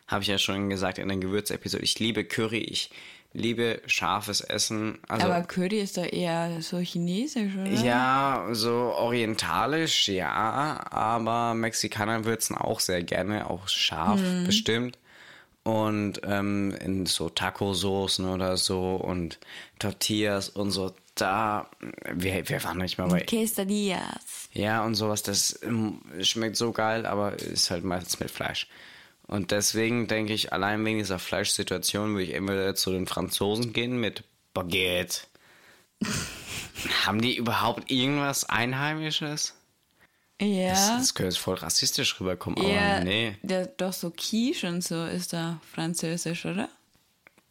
habe 0.08 0.22
ich 0.22 0.28
ja 0.28 0.38
schon 0.38 0.68
gesagt 0.68 0.98
in 0.98 1.08
der 1.08 1.16
Gewürzepisode, 1.16 1.84
ich 1.84 1.98
liebe 2.00 2.24
Curry, 2.24 2.58
ich 2.58 2.90
liebe 3.34 3.82
scharfes 3.86 4.40
Essen. 4.40 4.98
Also, 5.08 5.26
Aber 5.26 5.42
Curry 5.42 5.80
ist 5.80 5.98
doch 5.98 6.10
eher 6.10 6.62
so 6.62 6.78
chinesisch, 6.78 7.52
oder? 7.54 7.70
Ja, 7.70 8.48
so 8.52 8.94
orientalisch, 8.96 10.08
ja, 10.08 10.80
aber 10.90 11.54
Mexikaner 11.54 12.24
würzen 12.24 12.56
auch 12.56 12.80
sehr 12.80 13.02
gerne, 13.02 13.50
auch 13.50 13.68
scharf 13.68 14.20
bestimmt. 14.46 14.98
Und 15.64 16.20
ähm, 16.24 16.76
in 16.80 17.06
so 17.06 17.30
Taco-Soßen 17.30 18.28
oder 18.28 18.56
so 18.58 18.96
und 18.96 19.38
Tortillas 19.78 20.50
und 20.50 20.70
so, 20.70 20.92
da, 21.14 21.70
wir, 22.12 22.48
wir 22.48 22.64
waren 22.64 22.78
nicht 22.78 22.98
mal 22.98 23.08
bei, 23.08 23.20
Quesadillas. 23.20 24.50
ja, 24.52 24.84
und 24.84 24.94
sowas, 24.94 25.22
das 25.22 25.58
ähm, 25.62 26.00
schmeckt 26.20 26.56
so 26.56 26.72
geil, 26.72 27.06
aber 27.06 27.38
ist 27.38 27.70
halt 27.70 27.82
meistens 27.82 28.20
mit 28.20 28.30
Fleisch. 28.30 28.68
Und 29.26 29.50
deswegen 29.50 30.06
denke 30.06 30.32
ich, 30.32 30.52
allein 30.52 30.84
wegen 30.84 30.98
dieser 30.98 31.18
Fleischsituation 31.18 32.12
würde 32.12 32.24
ich 32.24 32.34
entweder 32.34 32.74
zu 32.74 32.92
den 32.92 33.06
Franzosen 33.06 33.72
gehen 33.72 33.98
mit 33.98 34.24
Baguette. 34.52 35.20
Haben 37.06 37.20
die 37.20 37.36
überhaupt 37.36 37.90
irgendwas 37.90 38.44
Einheimisches? 38.44 39.54
Ja. 40.40 40.70
Das, 40.70 40.88
das 40.88 41.14
könnte 41.14 41.28
jetzt 41.28 41.38
voll 41.38 41.54
rassistisch 41.54 42.20
rüberkommen, 42.20 42.58
aber 42.58 42.68
ja, 42.68 43.04
nee, 43.04 43.36
der, 43.42 43.66
doch 43.66 43.92
so 43.92 44.10
Quiche 44.10 44.66
und 44.66 44.82
so 44.82 45.06
ist 45.06 45.32
da 45.32 45.60
französisch, 45.72 46.44
oder? 46.44 46.68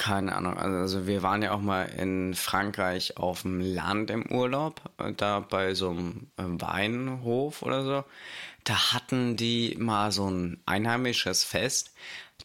keine 0.04 0.36
Ahnung. 0.36 0.58
Also, 0.58 0.78
also 0.78 1.08
wir 1.08 1.24
waren 1.24 1.42
ja 1.42 1.54
auch 1.54 1.62
mal 1.62 1.86
in 1.86 2.34
Frankreich 2.34 3.18
auf 3.18 3.44
dem 3.44 3.62
Land 3.62 4.10
im 4.10 4.30
Urlaub, 4.32 4.82
äh, 4.98 5.14
da 5.14 5.40
bei 5.40 5.76
so 5.76 5.92
einem 5.92 6.28
äh, 6.38 6.44
Weinhof 6.44 7.62
oder 7.62 7.84
so. 7.84 8.04
Da 8.64 8.94
hatten 8.94 9.36
die 9.36 9.76
mal 9.78 10.12
so 10.12 10.30
ein 10.30 10.62
einheimisches 10.66 11.44
Fest. 11.44 11.94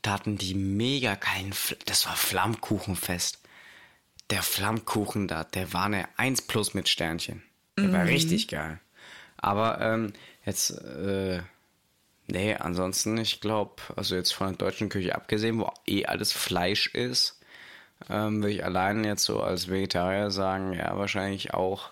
Da 0.03 0.13
hatten 0.13 0.39
die 0.39 0.55
mega 0.55 1.15
geilen, 1.15 1.53
Fl 1.53 1.77
das 1.87 2.07
war 2.07 2.17
Flammkuchenfest. 2.17 3.41
Der 4.31 4.43
Flammkuchen 4.43 5.27
da, 5.29 5.45
der 5.45 5.73
war 5.73 5.85
eine 5.85 6.09
1 6.19 6.43
plus 6.43 6.75
mit 6.75 6.89
Sternchen. 6.89 7.43
Der 7.79 7.93
war 7.93 8.05
richtig 8.05 8.49
geil. 8.49 8.81
Aber 9.39 9.81
ähm, 9.81 10.13
jetzt, 10.45 10.71
äh, 10.71 11.41
nee, 12.27 12.55
ansonsten, 12.55 13.17
ich 13.19 13.41
glaube, 13.41 13.83
also 13.97 14.17
jetzt 14.17 14.33
von 14.35 14.49
der 14.49 14.57
deutschen 14.57 14.89
Küche 14.89 15.15
abgesehen, 15.15 15.61
wo 15.61 15.73
eh 15.87 16.05
alles 16.05 16.33
Fleisch 16.33 16.89
ist, 16.89 17.41
ähm, 18.11 18.43
würde 18.43 18.55
ich 18.55 18.65
allein 18.65 19.05
jetzt 19.05 19.25
so 19.25 19.41
als 19.41 19.69
Vegetarier 19.69 20.31
sagen, 20.31 20.73
ja, 20.73 20.97
wahrscheinlich 20.97 21.55
auch 21.55 21.91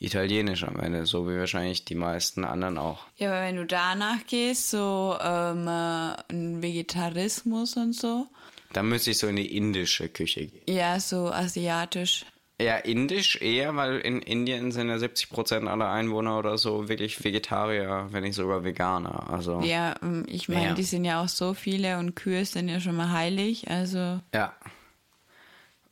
italienisch 0.00 0.64
am 0.64 0.78
Ende, 0.78 1.06
so 1.06 1.28
wie 1.28 1.38
wahrscheinlich 1.38 1.84
die 1.84 1.94
meisten 1.96 2.44
anderen 2.44 2.78
auch. 2.78 3.06
Ja, 3.16 3.30
aber 3.30 3.42
wenn 3.42 3.56
du 3.56 3.66
danach 3.66 4.24
gehst, 4.26 4.70
so 4.70 5.16
ähm, 5.20 5.66
äh, 5.66 6.14
ein 6.32 6.62
Vegetarismus 6.62 7.76
und 7.76 7.94
so, 7.94 8.26
Da 8.72 8.82
müsste 8.82 9.10
ich 9.10 9.18
so 9.18 9.26
in 9.26 9.36
die 9.36 9.56
indische 9.56 10.08
Küche 10.08 10.46
gehen. 10.46 10.62
ja, 10.68 11.00
so 11.00 11.30
asiatisch. 11.30 12.24
Ja, 12.60 12.76
indisch 12.76 13.40
eher, 13.40 13.76
weil 13.76 13.98
in 14.00 14.20
Indien 14.20 14.72
sind 14.72 14.88
ja 14.88 14.96
70% 14.96 15.68
aller 15.68 15.90
Einwohner 15.90 16.38
oder 16.40 16.58
so 16.58 16.88
wirklich 16.88 17.22
Vegetarier, 17.22 18.08
wenn 18.10 18.24
nicht 18.24 18.34
sogar 18.34 18.64
Veganer. 18.64 19.30
Also 19.30 19.60
Ja, 19.60 19.94
ähm, 20.02 20.26
ich 20.28 20.48
meine, 20.48 20.66
Ja. 20.70 20.74
die 20.74 20.82
sind 20.82 21.04
ja 21.04 21.22
auch 21.22 21.28
so 21.28 21.54
viele 21.54 21.98
und 21.98 22.16
Kühe 22.16 22.44
sind 22.44 22.68
ja 22.68 22.80
schon 22.80 22.96
mal 22.96 23.12
heilig, 23.12 23.70
also 23.70 24.20
ja. 24.34 24.52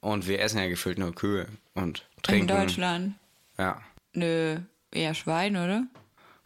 Und 0.00 0.26
wir 0.28 0.40
essen 0.40 0.58
ja 0.58 0.68
gefühlt 0.68 0.98
nur 0.98 1.14
Kühe 1.14 1.46
und 1.74 2.04
in 2.16 2.22
trinken. 2.22 2.48
Deutschland. 2.48 3.14
Ja. 3.58 3.80
Nö, 4.16 4.56
eher 4.90 5.14
Schwein, 5.14 5.56
oder? 5.56 5.86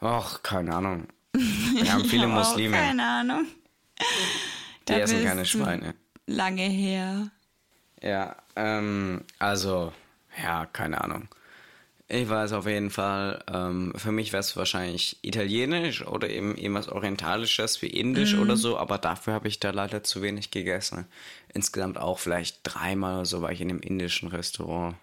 Och, 0.03 0.43
keine 0.43 0.75
Ahnung. 0.75 1.07
Wir 1.33 1.93
haben 1.93 2.05
viele 2.05 2.27
Muslime, 2.27 2.77
Keine 2.77 3.05
Ahnung. 3.07 3.47
die 4.01 4.93
Da 4.93 4.99
essen 4.99 5.23
keine 5.25 5.47
Schweine. 5.47 5.95
lange 6.27 6.63
her. 6.63 7.31
Ja, 8.03 8.35
ähm, 8.57 9.23
also, 9.39 9.93
ja, 10.43 10.67
keine 10.67 11.01
Ahnung. 11.05 11.29
Ich 12.09 12.29
weiß 12.29 12.55
auf 12.55 12.67
jeden 12.67 12.91
Fall, 12.91 13.45
ähm, 13.47 13.93
für 13.95 14.11
mich 14.11 14.33
wäre 14.33 14.41
es 14.41 14.57
wahrscheinlich 14.57 15.19
italienisch 15.23 16.05
oder 16.05 16.29
eben 16.29 16.57
irgendwas 16.57 16.89
Orientalisches 16.89 17.83
wie 17.83 17.87
Indisch 17.87 18.35
oder 18.35 18.57
so, 18.57 18.77
aber 18.79 18.99
dafür 18.99 19.33
habe 19.35 19.47
ich 19.47 19.61
da 19.61 19.71
leider 19.71 20.03
zu 20.03 20.21
wenig 20.21 20.51
gegessen. 20.51 21.07
Insgesamt 21.55 21.99
auch 21.99 22.19
vielleicht 22.19 22.61
dreimal 22.65 23.15
oder 23.19 23.27
so 23.27 23.43
war 23.43 23.53
ich 23.53 23.61
in 23.61 23.71
einem 23.71 23.79
indischen 23.79 24.27
Restaurant. 24.29 24.97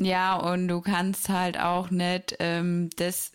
Ja, 0.00 0.36
und 0.36 0.68
du 0.68 0.80
kannst 0.80 1.28
halt 1.28 1.58
auch 1.58 1.90
nicht 1.90 2.36
ähm, 2.38 2.90
das 2.96 3.32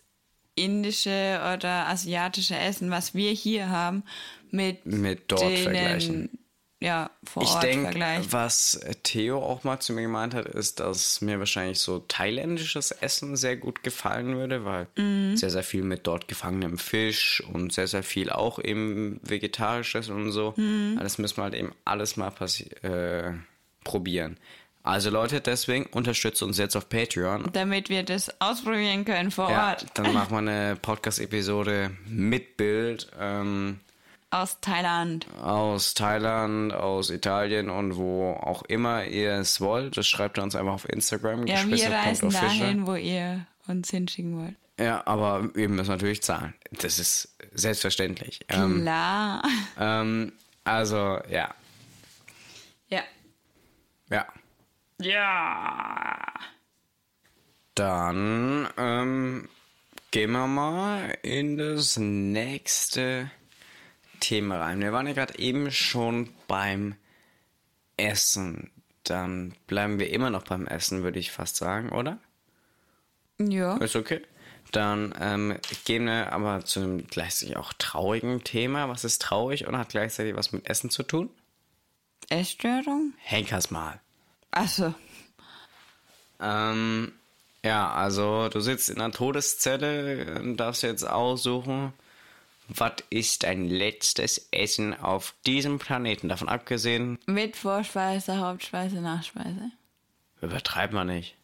indische 0.54 1.40
oder 1.56 1.88
asiatische 1.88 2.56
Essen, 2.56 2.90
was 2.90 3.14
wir 3.14 3.32
hier 3.32 3.68
haben, 3.68 4.04
mit, 4.50 4.86
Mit 4.86 5.30
dort 5.30 5.42
denen, 5.42 5.62
vergleichen. 5.62 6.38
Ja, 6.80 7.10
vor 7.24 7.42
Ich 7.44 7.48
Ort 7.50 7.62
denke, 7.62 7.82
vergleichen. 7.84 8.32
was 8.32 8.80
Theo 9.04 9.38
auch 9.42 9.64
mal 9.64 9.80
zu 9.80 9.94
mir 9.94 10.02
gemeint 10.02 10.34
hat, 10.34 10.46
ist, 10.46 10.80
dass 10.80 11.20
mir 11.22 11.38
wahrscheinlich 11.38 11.78
so 11.80 12.00
thailändisches 12.00 12.90
Essen 12.90 13.36
sehr 13.36 13.56
gut 13.56 13.82
gefallen 13.82 14.36
würde, 14.36 14.64
weil 14.64 14.86
Mhm. 14.96 15.36
sehr, 15.36 15.50
sehr 15.50 15.62
viel 15.62 15.82
mit 15.82 16.06
dort 16.06 16.28
gefangenem 16.28 16.76
Fisch 16.78 17.42
und 17.52 17.72
sehr, 17.72 17.86
sehr 17.86 18.02
viel 18.02 18.30
auch 18.30 18.58
eben 18.62 19.18
vegetarisches 19.22 20.10
und 20.10 20.30
so. 20.30 20.52
Mhm. 20.56 20.98
Das 21.00 21.18
müssen 21.18 21.38
wir 21.38 21.44
halt 21.44 21.54
eben 21.54 21.72
alles 21.84 22.16
mal 22.16 22.32
äh, 22.82 23.32
probieren. 23.82 24.36
Also 24.84 25.08
Leute, 25.08 25.40
deswegen 25.40 25.86
unterstützt 25.86 26.42
uns 26.42 26.58
jetzt 26.58 26.76
auf 26.76 26.88
Patreon. 26.90 27.48
Damit 27.54 27.88
wir 27.88 28.02
das 28.02 28.30
ausprobieren 28.40 29.04
können 29.06 29.30
vor 29.30 29.50
Ja, 29.50 29.70
Ort. 29.70 29.86
dann 29.94 30.12
machen 30.12 30.30
wir 30.32 30.38
eine 30.38 30.76
Podcast-Episode 30.76 31.90
mit 32.06 32.58
Bild. 32.58 33.10
Ähm, 33.18 33.80
Aus 34.30 34.60
Thailand. 34.60 35.26
aus 35.42 35.94
Thailand, 35.94 36.74
aus 36.74 37.08
Italien 37.08 37.70
und 37.70 37.96
wo 37.96 38.32
auch 38.34 38.62
immer 38.64 39.06
ihr 39.06 39.32
es 39.36 39.58
wollt. 39.62 39.96
Das 39.96 40.06
schreibt 40.06 40.38
ihr 40.38 40.42
uns 40.42 40.54
einfach 40.54 40.74
auf 40.74 40.86
Instagram. 40.88 41.46
Ja, 41.46 41.66
wir 41.66 41.90
reisen 41.90 42.28
dahin, 42.30 42.86
wo 42.86 42.94
ihr 42.94 43.46
uns 43.66 43.88
hinschicken 43.90 44.38
wollt. 44.38 44.54
Ja, 44.78 45.06
aber 45.06 45.48
wir 45.54 45.68
müssen 45.70 45.88
natürlich 45.90 46.22
zahlen. 46.22 46.52
Das 46.72 46.98
ist 46.98 47.34
selbstverständlich. 47.54 48.40
Ähm, 48.48 48.82
Klar. 48.82 49.42
ähm, 49.80 50.32
also, 50.64 51.20
ja. 51.30 51.54
Ja. 52.90 53.00
Ja. 54.10 54.26
Ja. 55.04 56.16
Dann 57.74 58.68
ähm, 58.78 59.48
gehen 60.10 60.32
wir 60.32 60.46
mal 60.46 61.18
in 61.22 61.58
das 61.58 61.98
nächste 61.98 63.30
Thema 64.20 64.60
rein. 64.60 64.80
Wir 64.80 64.92
waren 64.92 65.06
ja 65.06 65.12
gerade 65.12 65.38
eben 65.38 65.70
schon 65.70 66.30
beim 66.48 66.94
Essen. 67.98 68.70
Dann 69.02 69.54
bleiben 69.66 69.98
wir 69.98 70.08
immer 70.08 70.30
noch 70.30 70.44
beim 70.44 70.66
Essen, 70.66 71.02
würde 71.02 71.18
ich 71.18 71.32
fast 71.32 71.56
sagen, 71.56 71.90
oder? 71.90 72.18
Ja. 73.38 73.76
Ist 73.76 73.96
okay. 73.96 74.22
Dann 74.72 75.14
ähm, 75.20 75.58
gehen 75.84 76.06
wir 76.06 76.32
aber 76.32 76.64
zu 76.64 76.80
einem 76.80 77.06
gleichzeitig 77.06 77.58
auch 77.58 77.74
traurigen 77.74 78.42
Thema. 78.42 78.88
Was 78.88 79.04
ist 79.04 79.20
traurig 79.20 79.66
und 79.66 79.76
hat 79.76 79.90
gleichzeitig 79.90 80.34
was 80.34 80.52
mit 80.52 80.66
Essen 80.66 80.88
zu 80.88 81.02
tun? 81.02 81.28
Essstörung? 82.30 83.12
Henkers 83.18 83.70
mal. 83.70 84.00
Achso. 84.54 84.94
Ähm, 86.40 87.12
ja, 87.64 87.92
also 87.92 88.48
du 88.48 88.60
sitzt 88.60 88.88
in 88.90 89.00
einer 89.00 89.12
Todeszelle 89.12 90.40
und 90.40 90.56
darfst 90.58 90.82
jetzt 90.82 91.02
aussuchen, 91.08 91.92
was 92.68 92.92
ist 93.10 93.42
dein 93.42 93.68
letztes 93.68 94.48
Essen 94.50 94.98
auf 94.98 95.34
diesem 95.46 95.78
Planeten? 95.78 96.28
Davon 96.28 96.48
abgesehen, 96.48 97.18
Mit 97.26 97.56
Vorspeise, 97.56 98.38
Hauptspeise, 98.38 99.00
Nachspeise. 99.00 99.70
übertreib 100.40 100.92
mal 100.92 101.04
nicht. 101.04 101.34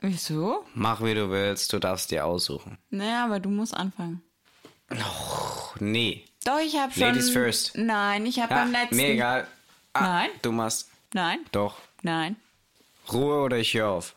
Wieso? 0.00 0.64
Mach 0.74 1.02
wie 1.02 1.14
du 1.14 1.30
willst, 1.30 1.72
du 1.72 1.78
darfst 1.78 2.10
dir 2.10 2.26
aussuchen. 2.26 2.78
Naja, 2.90 3.24
aber 3.24 3.40
du 3.40 3.48
musst 3.48 3.74
anfangen. 3.74 4.22
Och, 4.90 5.76
nee. 5.80 6.24
Doch, 6.44 6.58
ich 6.60 6.76
habe 6.78 6.92
schon. 6.92 7.02
Ladies 7.02 7.30
first. 7.30 7.76
Nein, 7.76 8.26
ich 8.26 8.38
habe 8.38 8.52
Ja, 8.52 8.62
beim 8.62 8.72
letzten. 8.72 8.96
mir 8.96 9.08
egal. 9.08 9.46
Ah, 9.94 10.02
Nein. 10.02 10.30
Du 10.42 10.52
machst. 10.52 10.90
Nein, 11.14 11.38
Doch. 11.52 11.78
nein. 12.02 12.34
Ruhe 13.12 13.42
oder 13.42 13.56
ich 13.58 13.72
höre 13.72 13.88
auf. 13.88 14.16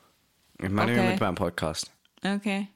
Ich 0.58 0.70
meine 0.70 0.94
Okay. 0.94 1.12
mit 1.12 1.20
meinem 1.20 1.36
Podcast. 1.36 1.92
Okay. 2.26 2.68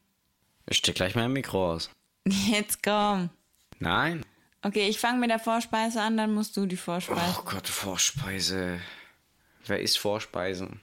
Ich 0.68 0.78
steck 0.78 0.94
gleich 0.96 1.16
mein 1.16 1.34
Mikro 1.34 1.72
aus. 1.74 1.90
Jetzt 2.28 2.84
komm. 2.84 3.32
Nein. 3.80 4.24
Okay, 4.62 4.88
ich 4.88 5.00
fange 5.00 5.18
mit 5.20 5.32
der 5.32 5.40
Vorspeise 5.40 6.00
an, 6.00 6.18
dann 6.18 6.36
musst 6.36 6.56
du 6.56 6.68
die 6.68 6.78
Vorspeise. 6.78 7.36
Oh 7.40 7.42
Gott, 7.46 7.68
Vorspeise. 7.68 8.80
Wer 9.66 9.80
isst 9.82 9.98
Vorspeisen? 9.98 10.82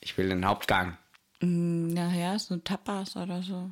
Ich 0.00 0.16
will 0.16 0.30
den 0.30 0.46
Hauptgang. 0.46 0.96
Hm, 1.40 1.88
Nachher 1.88 2.38
so 2.38 2.56
Tapas 2.56 3.16
oder 3.16 3.42
so. 3.42 3.70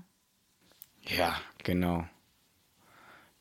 Ja, 1.09 1.41
genau. 1.65 2.07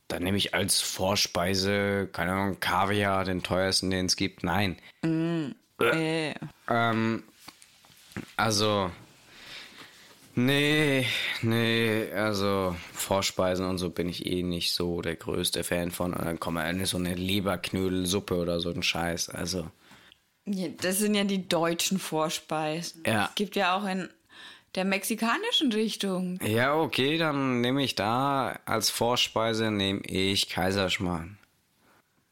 Dann 0.09 0.23
nehme 0.23 0.37
ich 0.37 0.53
als 0.55 0.81
Vorspeise, 0.81 2.09
keine 2.11 2.33
Ahnung, 2.33 2.59
Kaviar, 2.59 3.23
den 3.25 3.43
teuersten, 3.43 3.89
den 3.91 4.07
es 4.07 4.15
gibt. 4.15 4.43
Nein. 4.43 4.77
Äh, 5.03 6.33
Ähm, 6.67 7.23
also, 8.35 8.91
nee, 10.35 11.05
nee, 11.43 12.11
also 12.11 12.75
Vorspeisen 12.91 13.65
und 13.65 13.77
so 13.77 13.91
bin 13.91 14.09
ich 14.09 14.25
eh 14.25 14.41
nicht 14.41 14.73
so 14.73 15.01
der 15.01 15.15
größte 15.15 15.63
Fan 15.63 15.91
von. 15.91 16.13
Und 16.13 16.25
dann 16.25 16.39
kommt 16.39 16.57
eine 16.57 16.87
so 16.87 16.97
eine 16.97 17.13
Leberknödelsuppe 17.13 18.35
oder 18.35 18.59
so 18.59 18.71
ein 18.71 18.83
Scheiß. 18.83 19.29
Also, 19.29 19.69
ja, 20.45 20.69
das 20.81 20.97
sind 20.97 21.13
ja 21.13 21.23
die 21.23 21.47
deutschen 21.47 21.99
Vorspeisen. 21.99 23.03
Ja. 23.05 23.25
Es 23.25 23.35
gibt 23.35 23.55
ja 23.55 23.77
auch 23.77 23.85
in 23.85 24.09
der 24.75 24.85
mexikanischen 24.85 25.71
Richtung. 25.71 26.39
ja, 26.45 26.75
okay, 26.75 27.17
dann 27.17 27.61
nehme 27.61 27.83
ich 27.83 27.95
da 27.95 28.59
als 28.65 28.89
Vorspeise 28.89 29.71
nehme 29.71 30.01
ich 30.05 30.49
Kaiserschmarrn. 30.49 31.37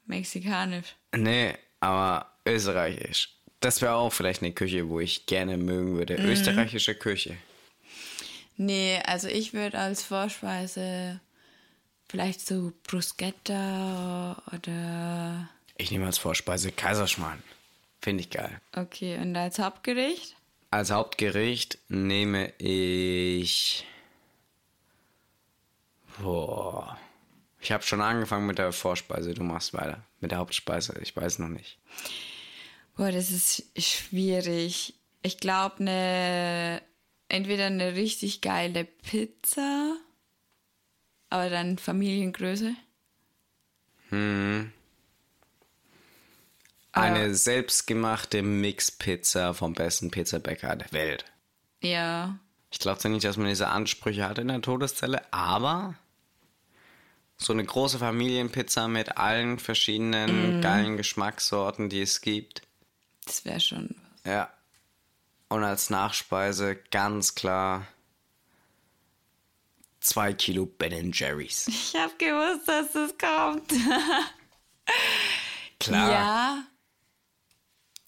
Mexikanisch. 0.06 0.95
Nee, 1.15 1.54
aber 1.80 2.32
österreichisch. 2.45 3.34
Das 3.60 3.82
wäre 3.82 3.95
auch 3.95 4.13
vielleicht 4.13 4.41
eine 4.41 4.54
Küche, 4.54 4.88
wo 4.88 5.00
ich 5.00 5.26
gerne 5.26 5.58
mögen 5.58 5.95
würde. 5.97 6.15
Österreichische 6.15 6.95
Küche. 6.95 7.38
Nee, 8.56 9.02
also 9.06 9.28
ich 9.28 9.54
würde 9.54 9.78
als 9.78 10.04
Vorspeise 10.04 11.19
vielleicht 12.08 12.45
so 12.45 12.71
Bruschetta 12.84 14.41
oder. 14.54 15.50
Ich 15.78 15.91
nehme 15.91 16.06
als 16.06 16.17
Vorspeise 16.17 16.71
Kaiserschmarrn. 16.71 17.41
Finde 18.02 18.21
ich 18.21 18.30
geil. 18.30 18.62
Okay, 18.76 19.17
und 19.17 19.36
als 19.36 19.60
Hauptgericht? 19.60 20.37
Als 20.69 20.91
Hauptgericht 20.91 21.80
nehme 21.88 22.53
ich. 22.58 23.86
Boah. 26.19 26.97
Ich 27.60 27.71
habe 27.71 27.84
schon 27.84 28.01
angefangen 28.01 28.45
mit 28.45 28.60
der 28.60 28.71
Vorspeise. 28.71 29.34
Du 29.34 29.43
machst 29.43 29.73
weiter. 29.73 30.03
Mit 30.19 30.32
der 30.32 30.39
Hauptspeise. 30.39 30.99
Ich 31.01 31.15
weiß 31.15 31.39
noch 31.39 31.47
nicht. 31.47 31.80
Boah, 32.95 33.12
das 33.12 33.30
ist 33.32 33.63
schwierig. 33.77 34.93
Ich 35.21 35.38
glaube, 35.38 35.84
ne, 35.84 36.82
entweder 37.30 37.67
eine 37.67 37.95
richtig 37.95 38.41
geile 38.41 38.86
Pizza, 38.86 39.97
aber 41.30 41.49
dann 41.49 41.77
Familiengröße. 41.77 42.75
Eine 46.99 47.36
selbstgemachte 47.36 48.41
Mixpizza 48.41 49.53
vom 49.53 49.73
besten 49.73 50.12
Pizzabäcker 50.12 50.75
der 50.75 50.91
Welt. 50.91 51.25
Ja. 51.81 52.38
Ich 52.71 52.79
glaube 52.79 52.99
zwar 52.99 53.12
nicht, 53.12 53.23
dass 53.23 53.37
man 53.37 53.48
diese 53.48 53.69
Ansprüche 53.69 54.27
hat 54.27 54.39
in 54.39 54.50
der 54.50 54.62
Todeszelle, 54.62 55.21
aber 55.31 55.95
so 57.37 57.54
eine 57.54 57.63
große 57.63 58.00
Familienpizza 58.00 58.87
mit 58.87 59.17
allen 59.17 59.60
verschiedenen 59.60 60.62
geilen 60.62 60.98
Geschmackssorten, 60.98 61.89
die 61.89 62.02
es 62.02 62.21
gibt. 62.21 62.62
Das 63.25 63.45
wäre 63.45 63.60
schon 63.60 63.95
was. 64.23 64.31
Ja. 64.31 64.50
Und 65.50 65.63
als 65.63 65.89
Nachspeise 65.89 66.75
ganz 66.91 67.35
klar 67.35 67.87
zwei 70.00 70.33
Kilo 70.33 70.65
Ben 70.65 71.12
Jerry's. 71.13 71.67
Ich 71.67 71.95
habe 71.95 72.13
gewusst, 72.17 72.67
dass 72.67 72.91
das 72.91 73.17
kommt. 73.17 73.69
Klar. 75.79 76.12
Ja. 76.12 76.63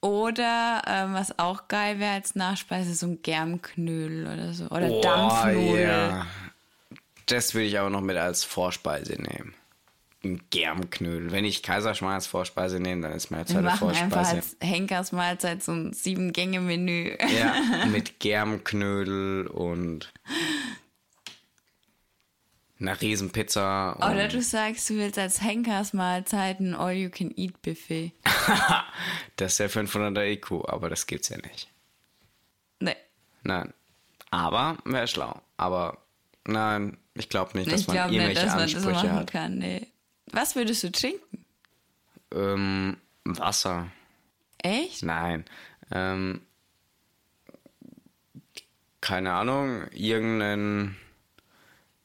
Oder 0.02 0.82
ähm, 0.88 1.14
was 1.14 1.38
auch 1.40 1.68
geil 1.68 2.00
wäre 2.00 2.14
als 2.14 2.34
Nachspeise, 2.36 2.94
so 2.96 3.08
ein 3.08 3.22
Germknödel 3.22 4.28
oder 4.28 4.54
so. 4.54 4.66
Oder 4.68 4.88
Boah, 4.88 5.02
Dampfnudel. 5.02 5.82
ja. 5.82 6.26
Das 7.26 7.54
würde 7.54 7.68
ich 7.68 7.78
aber 7.78 7.90
noch 7.90 8.02
mit 8.02 8.16
als 8.18 8.44
Vorspeise 8.44 9.14
nehmen. 9.22 9.54
Ein 10.24 10.42
Germknödel. 10.50 11.32
Wenn 11.32 11.46
ich 11.46 11.64
Kaiserschmarrn 11.64 12.16
als 12.16 12.28
Vorspeise 12.28 12.80
nehme, 12.80 13.04
dann 13.04 13.12
ist 13.14 13.30
meine 13.30 13.44
Wir 13.44 13.54
zweite 13.54 13.64
machen 13.66 13.90
einfach 13.90 14.26
Vorspeise. 14.26 14.36
als 14.36 14.58
Henkersmahlzeit 14.62 15.64
so 15.64 15.72
ein 15.74 15.94
Sieben-Gänge-Menü. 15.94 17.18
Ja, 17.40 17.86
mit 17.92 18.20
Germknödel 18.20 19.48
und 19.48 20.12
Eine 22.80 23.00
Riesenpizza. 23.02 23.98
Oder 23.98 24.30
du 24.30 24.42
sagst, 24.42 24.90
du 24.90 24.96
willst 24.96 25.20
als 25.20 25.42
Henkersmahlzeit 25.42 26.62
ein 26.62 26.74
All-You-Can-Eat-Buffet. 26.76 28.14
das 29.36 29.52
ist 29.52 29.60
der 29.60 29.70
500er 29.70 30.26
IQ, 30.26 30.70
aber 30.70 30.90
das 30.90 31.06
gibt's 31.06 31.28
ja 31.28 31.38
nicht. 31.38 31.70
Nee. 32.80 32.96
Nein. 33.44 33.74
Aber 34.32 34.78
wäre 34.86 35.08
schlau. 35.08 35.42
Aber 35.58 35.98
nein, 36.46 36.98
ich 37.16 37.28
glaube 37.28 37.58
nicht, 37.58 37.70
dass 37.70 37.82
ich 37.82 37.88
man 37.88 37.96
glaube 37.98 38.14
irgendwelche 38.14 38.46
nicht, 38.46 38.48
dass 38.48 38.56
man 38.56 38.64
das 38.64 38.76
Ansprüche 38.76 39.08
machen 39.08 39.20
hat. 39.20 39.32
kann. 39.32 39.58
Nee. 39.58 39.88
Was 40.32 40.56
würdest 40.56 40.84
du 40.84 40.92
trinken? 40.92 41.46
Ähm, 42.34 42.98
Wasser. 43.26 43.92
Echt? 44.60 45.04
Nein. 45.04 45.44
Ähm, 45.92 46.42
keine 49.02 49.34
Ahnung, 49.34 49.88
irgendeinen 49.92 50.96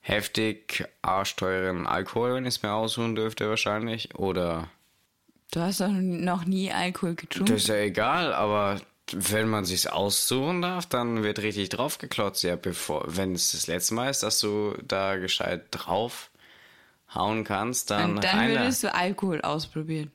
heftig 0.04 0.84
arschteuren 1.00 1.86
Alkohol, 1.86 2.34
wenn 2.34 2.44
ich 2.44 2.56
es 2.56 2.62
mir 2.62 2.72
aussuchen 2.72 3.16
dürfte, 3.16 3.48
wahrscheinlich. 3.48 4.14
Oder. 4.16 4.68
Du 5.50 5.60
hast 5.60 5.80
doch 5.80 5.88
noch 5.88 6.44
nie 6.44 6.70
Alkohol 6.70 7.14
getrunken. 7.14 7.52
Das 7.52 7.62
ist 7.62 7.68
ja 7.68 7.76
egal, 7.76 8.34
aber 8.34 8.80
wenn 9.12 9.48
man 9.48 9.64
sich's 9.64 9.86
aussuchen 9.86 10.60
darf, 10.60 10.84
dann 10.86 11.22
wird 11.22 11.38
richtig 11.38 11.70
draufgeklotzt. 11.70 12.42
Ja, 12.42 12.56
bevor, 12.56 13.04
wenn 13.06 13.32
es 13.34 13.52
das 13.52 13.66
letzte 13.66 13.94
Mal 13.94 14.10
ist, 14.10 14.22
dass 14.22 14.40
du 14.40 14.74
da 14.86 15.16
gescheit 15.16 15.64
drauf 15.70 16.30
hauen 17.14 17.44
kannst, 17.44 17.90
dann, 17.90 18.16
Und 18.16 18.24
dann 18.24 18.38
rein 18.38 18.54
da. 18.54 18.60
würdest 18.60 18.82
du 18.82 18.94
Alkohol 18.94 19.40
ausprobieren. 19.40 20.10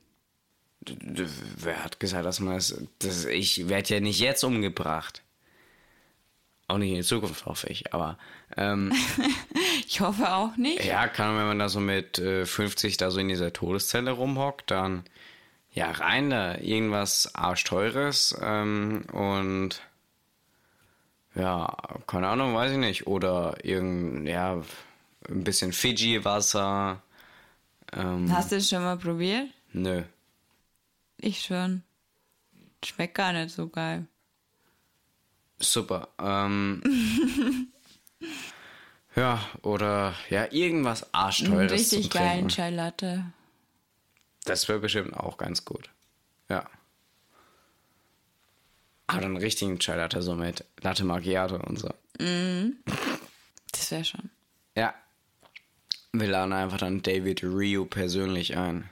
Wer 0.86 1.84
hat 1.84 2.00
gesagt, 2.00 2.26
dass 2.26 2.40
man 2.40 2.56
das, 2.56 2.80
das 3.00 3.26
ich 3.26 3.70
werde 3.70 3.96
ja 3.96 4.00
nicht 4.02 4.20
jetzt 4.20 4.44
umgebracht. 4.44 5.24
Auch 6.70 6.78
nicht 6.78 6.94
in 6.94 7.04
Zukunft, 7.04 7.46
hoffe 7.46 7.68
ich, 7.68 7.94
aber 7.94 8.18
ähm, 8.56 8.94
Ich 9.88 10.00
hoffe 10.02 10.32
auch 10.34 10.56
nicht. 10.56 10.84
ja, 10.86 11.08
kann, 11.08 11.36
wenn 11.38 11.48
man 11.48 11.60
da 11.60 11.68
so 11.68 11.80
mit 11.80 12.20
äh, 12.20 12.46
50 12.46 12.98
da 12.98 13.10
so 13.12 13.20
in 13.20 13.28
dieser 13.28 13.52
Todeszelle 13.52 14.12
rumhockt, 14.12 14.70
dann 14.72 15.04
ja, 15.74 15.92
rein 15.92 16.30
da, 16.30 16.58
irgendwas 16.58 17.34
arschteures 17.36 18.38
ähm, 18.42 19.04
und 19.12 19.82
ja, 21.36 21.76
keine 22.08 22.28
Ahnung, 22.28 22.54
weiß 22.56 22.72
ich 22.72 22.78
nicht, 22.78 23.08
oder 23.08 23.58
irgend, 23.64 24.28
ja, 24.28 24.62
ein 25.30 25.44
bisschen 25.44 25.74
Fiji-Wasser, 25.74 27.02
ähm, 27.94 28.32
Hast 28.32 28.52
du 28.52 28.58
es 28.58 28.70
schon 28.70 28.84
mal 28.84 28.98
probiert? 28.98 29.48
nö. 29.74 30.04
Ich 31.18 31.42
schon. 31.42 31.84
Schmeckt 32.86 33.16
gar 33.16 33.34
nicht 33.34 33.54
so 33.54 33.68
geil. 33.68 34.06
Super. 35.60 36.08
Ähm, 36.20 36.82
ja, 39.16 39.42
oder 39.62 40.16
ja, 40.30 40.52
irgendwas 40.52 41.14
Arschteures 41.14 41.72
richtig 41.72 42.10
geilen. 42.10 42.48
Chai 42.50 42.70
Latte. 42.70 43.26
Das 44.46 44.68
wäre 44.68 44.80
bestimmt 44.80 45.16
auch 45.16 45.38
ganz 45.38 45.66
gut. 45.66 45.90
Ja. 46.48 46.66
Aber 49.08 49.26
einen 49.26 49.38
richtigen 49.38 49.80
Chai 49.80 49.96
Latte, 49.96 50.22
so 50.22 50.36
mit 50.36 50.64
Latte 50.82 51.04
Macchiato 51.04 51.58
und 51.58 51.78
so. 51.78 51.90
Das 53.72 53.92
wäre 53.92 54.04
schon. 54.04 54.30
Ja. 54.76 54.94
Wir 56.12 56.28
laden 56.28 56.54
einfach 56.54 56.80
dann 56.80 57.02
David 57.02 57.44
Ryu 57.44 57.86
persönlich 57.86 58.58
ein. 58.58 58.90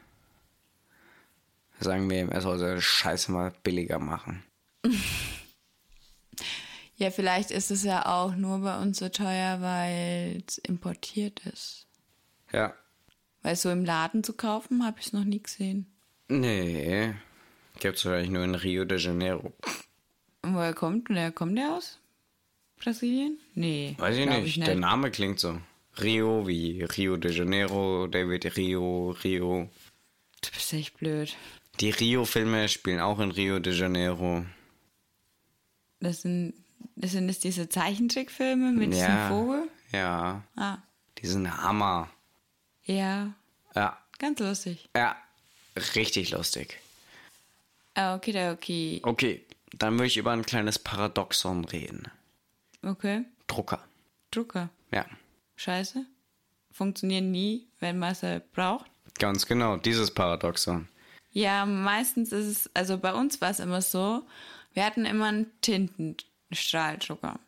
Sagen 1.80 2.10
wir 2.10 2.22
ihm, 2.22 2.30
er 2.30 2.42
soll 2.42 2.58
seine 2.58 2.82
Scheiße 2.82 3.32
mal 3.32 3.54
billiger 3.64 4.00
machen. 4.00 4.44
Ja, 6.98 7.12
vielleicht 7.12 7.52
ist 7.52 7.70
es 7.72 7.84
ja 7.84 8.06
auch 8.06 8.36
nur 8.36 8.60
bei 8.60 8.80
uns 8.80 8.98
so 9.00 9.10
teuer, 9.10 9.62
weil 9.62 10.44
es 10.48 10.58
importiert 10.58 11.46
ist. 11.46 11.86
Ja. 12.52 12.74
Weil 13.44 13.56
so 13.56 13.70
im 13.70 13.86
Laden 13.86 14.24
zu 14.24 14.34
kaufen, 14.34 14.84
habe 14.84 15.00
ich 15.00 15.08
es 15.08 15.14
noch 15.14 15.24
nie 15.24 15.42
gesehen. 15.42 15.86
Nee. 16.28 17.14
Gibt's 17.80 18.04
wahrscheinlich 18.04 18.32
nur 18.32 18.44
in 18.44 18.56
Rio 18.56 18.84
de 18.84 18.98
Janeiro. 18.98 19.54
Und 20.42 20.56
woher 20.56 20.74
kommt 20.74 21.10
der? 21.10 21.32
Kommt 21.32 21.58
der 21.58 21.76
aus 21.76 22.00
Brasilien? 22.78 23.38
Nee. 23.54 23.96
Weiß 24.00 24.18
ich 24.18 24.26
glaub 24.26 24.42
nicht. 24.42 24.66
Der 24.66 24.76
Name 24.76 25.12
klingt 25.12 25.40
so. 25.40 25.62
Rio 26.02 26.48
wie 26.48 26.84
Rio 26.84 27.18
de 27.18 27.32
Janeiro, 27.32 28.08
David 28.08 28.58
Rio, 28.58 29.12
Rio. 29.24 29.70
Du 30.42 30.52
bist 30.52 30.74
echt 30.74 30.98
blöd. 30.98 31.36
Die 31.80 31.92
Rio-Filme 31.92 32.70
spielen 32.70 33.00
auch 33.00 33.20
in 33.20 33.32
Rio 33.32 33.60
de 33.60 33.74
Janeiro. 33.74 34.46
Das 36.00 36.22
sind, 36.24 36.54
sind 37.04 37.28
das 37.28 37.40
diese 37.40 37.70
Zeichentrickfilme 37.70 38.72
mit 38.72 38.94
diesem 38.94 39.08
ja. 39.08 39.28
Vogel? 39.30 39.68
Ja. 39.92 40.44
Ah, 40.56 40.78
Die 41.20 41.28
sind 41.28 41.50
Hammer. 41.64 42.10
ja. 42.86 43.34
Ja. 43.76 43.98
Ganz 44.20 44.40
lustig. 44.40 44.90
Ja. 44.96 45.16
Richtig 45.94 46.32
lustig. 46.32 46.80
Ah, 47.94 48.16
okay, 48.16 48.50
okay. 48.52 49.00
Okay, 49.04 49.46
dann 49.74 49.94
würde 49.94 50.08
ich 50.08 50.18
über 50.18 50.32
ein 50.32 50.44
kleines 50.46 50.80
Paradoxon 50.80 51.66
reden. 51.66 52.10
Okay. 52.82 53.26
Drucker. 53.46 53.80
Drucker. 54.32 54.70
Ja. 54.92 55.06
Scheiße. 55.56 56.06
Funktionieren 56.72 57.30
nie, 57.32 57.68
wenn 57.80 58.00
man 58.00 58.16
sie 58.16 58.42
braucht. 58.54 58.90
Ganz 59.20 59.46
genau, 59.46 59.78
dieses 59.78 60.12
Paradoxon. 60.12 60.88
Ja, 61.32 61.66
meistens 61.68 62.32
ist 62.32 62.48
es, 62.48 62.72
also 62.76 62.98
bei 62.98 63.14
uns 63.14 63.40
war 63.42 63.52
es 63.52 63.60
immer 63.60 63.84
so, 63.84 64.24
wir 64.74 64.84
hatten 64.86 65.06
immer 65.06 65.26
einen 65.28 65.52
Tintenstrahldrucker. 66.50 67.40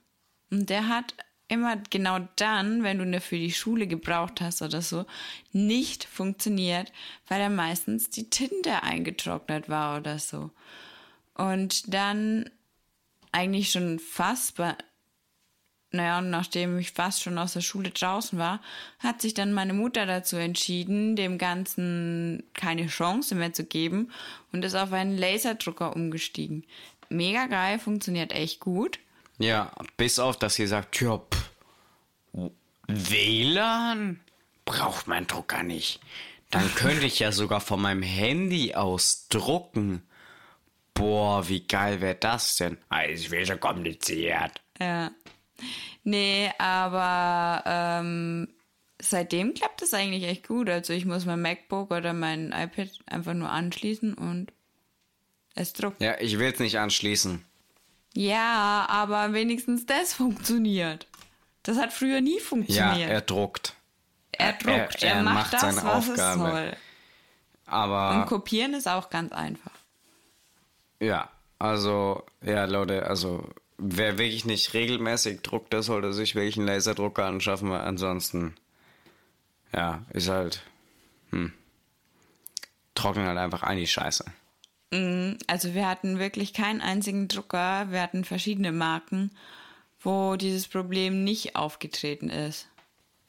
Und 0.51 0.69
der 0.69 0.87
hat 0.87 1.13
immer 1.47 1.77
genau 1.89 2.19
dann, 2.35 2.83
wenn 2.83 2.99
du 2.99 3.05
ihn 3.05 3.19
für 3.21 3.37
die 3.37 3.51
Schule 3.51 3.87
gebraucht 3.87 4.41
hast 4.41 4.61
oder 4.61 4.81
so, 4.81 5.05
nicht 5.51 6.03
funktioniert, 6.03 6.91
weil 7.27 7.41
er 7.41 7.49
meistens 7.49 8.09
die 8.09 8.29
Tinte 8.29 8.83
eingetrocknet 8.83 9.69
war 9.69 9.97
oder 9.97 10.19
so. 10.19 10.51
Und 11.33 11.93
dann 11.93 12.49
eigentlich 13.31 13.71
schon 13.71 13.99
fast 13.99 14.59
naja, 15.91 16.19
und 16.19 16.29
nachdem 16.29 16.77
ich 16.77 16.91
fast 16.91 17.23
schon 17.23 17.39
aus 17.39 17.53
der 17.53 17.61
Schule 17.61 17.89
draußen 17.89 18.37
war, 18.37 18.61
hat 18.99 19.21
sich 19.21 19.33
dann 19.33 19.53
meine 19.53 19.73
Mutter 19.73 20.05
dazu 20.05 20.35
entschieden, 20.35 21.15
dem 21.15 21.39
Ganzen 21.39 22.43
keine 22.53 22.85
Chance 22.85 23.33
mehr 23.33 23.53
zu 23.53 23.63
geben 23.63 24.11
und 24.51 24.63
ist 24.63 24.75
auf 24.75 24.93
einen 24.93 25.17
Laserdrucker 25.17 25.95
umgestiegen. 25.95 26.63
Mega 27.09 27.47
geil, 27.47 27.79
funktioniert 27.79 28.31
echt 28.31 28.59
gut. 28.59 28.99
Ja, 29.39 29.71
bis 29.97 30.19
auf, 30.19 30.37
dass 30.37 30.55
sie 30.55 30.67
sagt, 30.67 30.99
ja, 31.01 31.17
pff, 31.17 31.49
WLAN 32.87 34.19
braucht 34.65 35.07
mein 35.07 35.27
Drucker 35.27 35.63
nicht. 35.63 35.99
Dann 36.51 36.73
könnte 36.75 37.05
ich 37.05 37.19
ja 37.19 37.31
sogar 37.31 37.61
von 37.61 37.81
meinem 37.81 38.03
Handy 38.03 38.75
aus 38.75 39.27
drucken. 39.29 40.03
Boah, 40.93 41.47
wie 41.47 41.65
geil 41.65 42.01
wäre 42.01 42.15
das 42.15 42.57
denn? 42.57 42.77
Ah, 42.89 43.01
ist 43.01 43.31
wieder 43.31 43.45
so 43.45 43.57
kompliziert. 43.57 44.61
Ja. 44.79 45.11
Nee, 46.03 46.51
aber 46.57 47.63
ähm, 47.65 48.49
seitdem 49.01 49.53
klappt 49.53 49.81
es 49.81 49.93
eigentlich 49.93 50.23
echt 50.23 50.47
gut. 50.47 50.69
Also 50.69 50.93
ich 50.93 51.05
muss 51.05 51.25
mein 51.25 51.41
MacBook 51.41 51.91
oder 51.91 52.13
mein 52.13 52.51
iPad 52.51 52.89
einfach 53.05 53.33
nur 53.33 53.49
anschließen 53.49 54.13
und 54.13 54.51
es 55.55 55.73
druckt. 55.73 56.01
Ja, 56.01 56.15
ich 56.19 56.39
will 56.39 56.51
es 56.51 56.59
nicht 56.59 56.79
anschließen. 56.79 57.43
Ja, 58.13 58.85
aber 58.89 59.33
wenigstens 59.33 59.85
das 59.85 60.13
funktioniert. 60.13 61.07
Das 61.63 61.77
hat 61.77 61.93
früher 61.93 62.21
nie 62.21 62.37
Ja, 62.37 62.43
funktioniert. 62.43 63.09
er 63.09 63.21
druckt. 63.21 63.75
er, 64.31 64.53
druckt, 64.53 65.03
er, 65.03 65.15
er 65.15 65.23
macht, 65.23 65.35
macht 65.35 65.53
das, 65.53 65.61
seine 65.61 65.77
was 65.77 66.09
Aufgabe. 66.09 66.43
es 66.43 66.51
soll. 66.51 66.67
Und 66.69 67.73
Aber 67.73 68.25
kopieren 68.25 68.73
ist 68.73 68.87
auch 68.87 69.09
ganz 69.09 69.31
einfach. 69.31 69.71
ja, 70.99 71.29
also, 71.59 72.23
ja, 72.41 72.65
Leute, 72.65 73.05
also 73.05 73.47
wer 73.77 74.17
wirklich 74.17 74.45
nicht 74.45 74.73
regelmäßig 74.73 75.41
druckt, 75.41 75.73
der 75.73 75.83
sollte 75.83 76.13
sich 76.13 76.33
wirklich 76.35 76.57
einen 76.57 76.67
Laserdrucker 76.67 77.25
anschaffen, 77.25 77.69
weil 77.69 77.81
ansonsten, 77.81 78.55
ja, 79.73 80.03
ist 80.13 80.29
halt, 80.29 80.63
hm, 81.31 81.53
trocknen 82.95 83.27
halt 83.27 83.37
einfach 83.37 83.61
ein 83.63 83.77
die 83.77 83.87
Scheiße. 83.87 84.23
Also 84.91 85.73
wir 85.75 85.87
hatten 85.87 86.17
wirklich 86.17 86.53
keinen 86.53 86.81
einzigen 86.81 87.27
Drucker, 87.27 87.91
wir 87.91 88.01
hatten 88.01 88.25
verschiedene 88.25 88.71
Marken, 88.71 89.31
wo 89.99 90.35
dieses 90.35 90.67
Problem 90.67 91.23
nicht 91.23 91.55
aufgetreten 91.55 92.29
ist. 92.29 92.67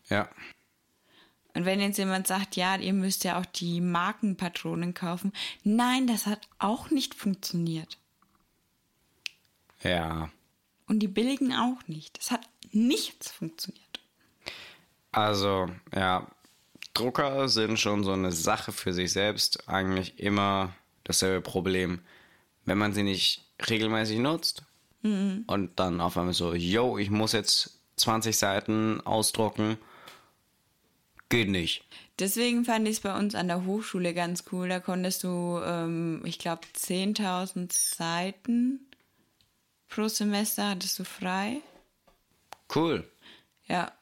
Ja, 0.08 0.28
Und 1.54 1.64
wenn 1.64 1.80
jetzt 1.80 1.98
jemand 1.98 2.26
sagt, 2.26 2.56
ja, 2.56 2.76
ihr 2.76 2.92
müsst 2.92 3.24
ja 3.24 3.38
auch 3.38 3.46
die 3.46 3.80
Markenpatronen 3.80 4.94
kaufen, 4.94 5.32
nein, 5.64 6.06
das 6.06 6.26
hat 6.26 6.48
auch 6.58 6.90
nicht 6.90 7.14
funktioniert. 7.14 7.98
ja. 9.82 10.30
Und 10.86 10.98
die 10.98 11.08
billigen 11.08 11.52
auch 11.52 11.86
nicht. 11.86 12.18
Das 12.18 12.32
hat 12.32 12.40
nichts 12.72 13.30
funktioniert. 13.30 14.00
Also, 15.12 15.68
ja, 15.94 16.26
Drucker 16.94 17.48
sind 17.48 17.78
schon 17.78 18.02
so 18.02 18.12
eine 18.12 18.32
Sache 18.32 18.72
für 18.72 18.92
sich 18.92 19.12
selbst. 19.12 19.68
Eigentlich 19.68 20.18
immer 20.18 20.74
dasselbe 21.11 21.40
Problem. 21.40 22.00
Wenn 22.64 22.78
man 22.78 22.92
sie 22.92 23.02
nicht 23.02 23.44
regelmäßig 23.68 24.18
nutzt 24.18 24.64
und 25.02 25.70
dann 25.76 26.00
auf 26.00 26.16
einmal 26.16 26.34
so, 26.34 26.54
yo, 26.54 26.98
ich 26.98 27.11
muss 27.11 27.32
jetzt 27.32 27.78
20 27.96 28.36
Seiten 28.36 29.00
ausdrucken. 29.02 29.78
geht 31.28 31.48
nicht. 31.48 31.84
Deswegen 32.18 32.64
fand 32.64 32.86
ich 32.86 32.96
es 32.96 33.00
bei 33.00 33.16
uns 33.16 33.34
an 33.34 33.48
der 33.48 33.64
Hochschule 33.64 34.12
ganz 34.12 34.44
cool. 34.52 34.68
Da 34.68 34.80
konntest 34.80 35.24
du, 35.24 35.61
ähm, 35.64 36.22
ich 36.24 36.38
glaube, 36.38 36.62
10.000 36.76 37.72
Seiten 37.72 38.80
pro 39.88 40.08
Semester 40.08 40.70
hattest 40.70 40.98
du 40.98 41.04
frei. 41.04 41.62
Cool. 42.74 43.08
Ja. 43.68 43.92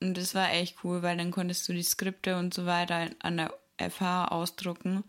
Und 0.00 0.16
das 0.16 0.34
war 0.34 0.50
echt 0.50 0.76
cool, 0.82 1.02
weil 1.02 1.18
dann 1.18 1.30
konntest 1.30 1.68
du 1.68 1.74
die 1.74 1.82
Skripte 1.82 2.38
und 2.38 2.54
so 2.54 2.64
weiter 2.64 3.10
an 3.18 3.36
der 3.36 3.54
FH 3.76 4.28
ausdrucken. 4.28 5.04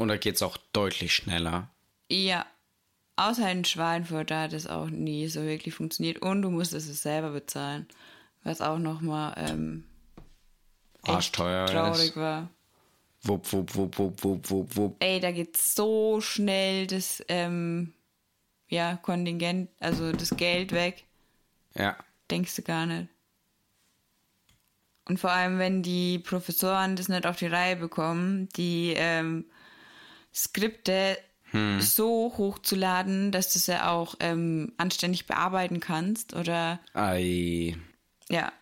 Und 0.00 0.08
da 0.08 0.16
geht 0.16 0.36
es 0.36 0.42
auch 0.42 0.56
deutlich 0.72 1.14
schneller. 1.14 1.68
Ja. 2.10 2.46
Außer 3.16 3.52
in 3.52 3.66
Schweinfurt, 3.66 4.30
da 4.30 4.44
hat 4.44 4.54
es 4.54 4.66
auch 4.66 4.88
nie 4.88 5.28
so 5.28 5.42
wirklich 5.42 5.74
funktioniert. 5.74 6.22
Und 6.22 6.40
du 6.40 6.48
musstest 6.48 6.88
es 6.88 7.02
selber 7.02 7.32
bezahlen. 7.32 7.86
Was 8.42 8.62
auch 8.62 8.78
nochmal 8.78 9.34
ähm, 9.36 9.84
Arschteuer 11.02 11.66
traurig 11.66 12.00
ist. 12.00 12.16
war. 12.16 12.48
Wupp, 13.24 13.52
wupp, 13.52 13.74
wupp, 13.74 13.98
wupp, 13.98 14.24
wupp, 14.24 14.50
wupp, 14.50 14.76
wupp. 14.76 14.96
Ey, 15.00 15.20
da 15.20 15.32
geht 15.32 15.58
so 15.58 16.22
schnell 16.22 16.86
das 16.86 17.22
ähm, 17.28 17.92
ja, 18.68 18.96
Kontingent, 18.96 19.68
also 19.80 20.12
das 20.12 20.34
Geld 20.34 20.72
weg. 20.72 21.04
Ja. 21.74 21.98
Denkst 22.30 22.56
du 22.56 22.62
gar 22.62 22.86
nicht. 22.86 23.10
Und 25.04 25.20
vor 25.20 25.30
allem, 25.30 25.58
wenn 25.58 25.82
die 25.82 26.18
Professoren 26.20 26.96
das 26.96 27.10
nicht 27.10 27.26
auf 27.26 27.36
die 27.36 27.48
Reihe 27.48 27.76
bekommen, 27.76 28.48
die 28.56 28.94
ähm, 28.96 29.44
Skripte 30.34 31.18
so 31.80 32.32
hochzuladen, 32.38 33.32
dass 33.32 33.52
du 33.52 33.58
sie 33.58 33.84
auch 33.84 34.14
ähm, 34.20 34.72
anständig 34.76 35.26
bearbeiten 35.26 35.80
kannst 35.80 36.34
oder 36.34 36.78
Ei. 36.94 37.76
ja. 38.28 38.52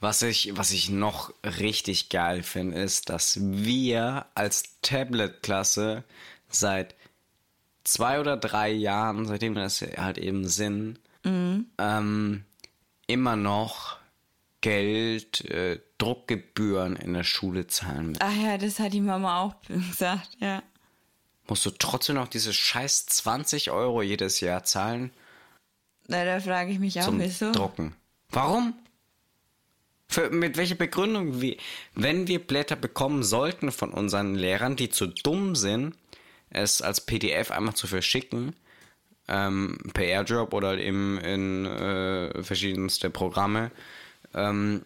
Was 0.00 0.20
ich, 0.20 0.54
was 0.54 0.72
ich 0.72 0.90
noch 0.90 1.32
richtig 1.42 2.10
geil 2.10 2.42
finde, 2.42 2.78
ist, 2.78 3.08
dass 3.08 3.38
wir 3.40 4.26
als 4.34 4.64
Tablet-Klasse 4.82 6.04
seit 6.50 6.94
zwei 7.84 8.20
oder 8.20 8.36
drei 8.36 8.70
Jahren, 8.70 9.24
seitdem 9.24 9.54
wir 9.54 9.62
das 9.62 9.80
halt 9.80 10.18
eben 10.18 10.46
sind, 10.46 11.00
ähm, 11.78 12.44
immer 13.06 13.36
noch 13.36 13.96
Geld, 14.60 15.44
äh, 15.46 15.80
Druckgebühren 15.96 16.96
in 16.96 17.14
der 17.14 17.24
Schule 17.24 17.66
zahlen 17.66 18.08
müssen. 18.08 18.20
Ach 18.22 18.36
ja, 18.36 18.58
das 18.58 18.78
hat 18.78 18.92
die 18.92 19.00
Mama 19.00 19.40
auch 19.40 19.54
gesagt, 19.68 20.36
ja. 20.38 20.62
Musst 21.48 21.64
du 21.64 21.70
trotzdem 21.70 22.16
noch 22.16 22.28
diese 22.28 22.52
scheiß 22.52 23.06
20 23.06 23.70
Euro 23.70 24.02
jedes 24.02 24.40
Jahr 24.40 24.64
zahlen 24.64 25.10
Na, 26.08 26.24
da 26.24 26.40
frage 26.40 26.72
ich 26.72 26.78
mich 26.78 27.00
auch, 27.00 27.04
zum 27.04 27.20
wieso. 27.20 27.52
Drucken? 27.52 27.94
Warum? 28.30 28.74
Für, 30.08 30.30
mit 30.30 30.56
welcher 30.56 30.76
Begründung? 30.76 31.40
Wie, 31.40 31.58
wenn 31.94 32.28
wir 32.28 32.38
Blätter 32.38 32.76
bekommen 32.76 33.22
sollten 33.22 33.72
von 33.72 33.92
unseren 33.92 34.34
Lehrern, 34.34 34.76
die 34.76 34.88
zu 34.88 35.06
dumm 35.06 35.56
sind, 35.56 35.94
es 36.50 36.80
als 36.80 37.00
PDF 37.00 37.50
einmal 37.50 37.74
zu 37.74 37.86
verschicken, 37.86 38.54
ähm, 39.28 39.78
per 39.92 40.04
Airdrop 40.04 40.54
oder 40.54 40.78
eben 40.78 41.18
in 41.18 41.66
äh, 41.66 42.42
verschiedenste 42.42 43.10
Programme, 43.10 43.72
ähm, 44.34 44.82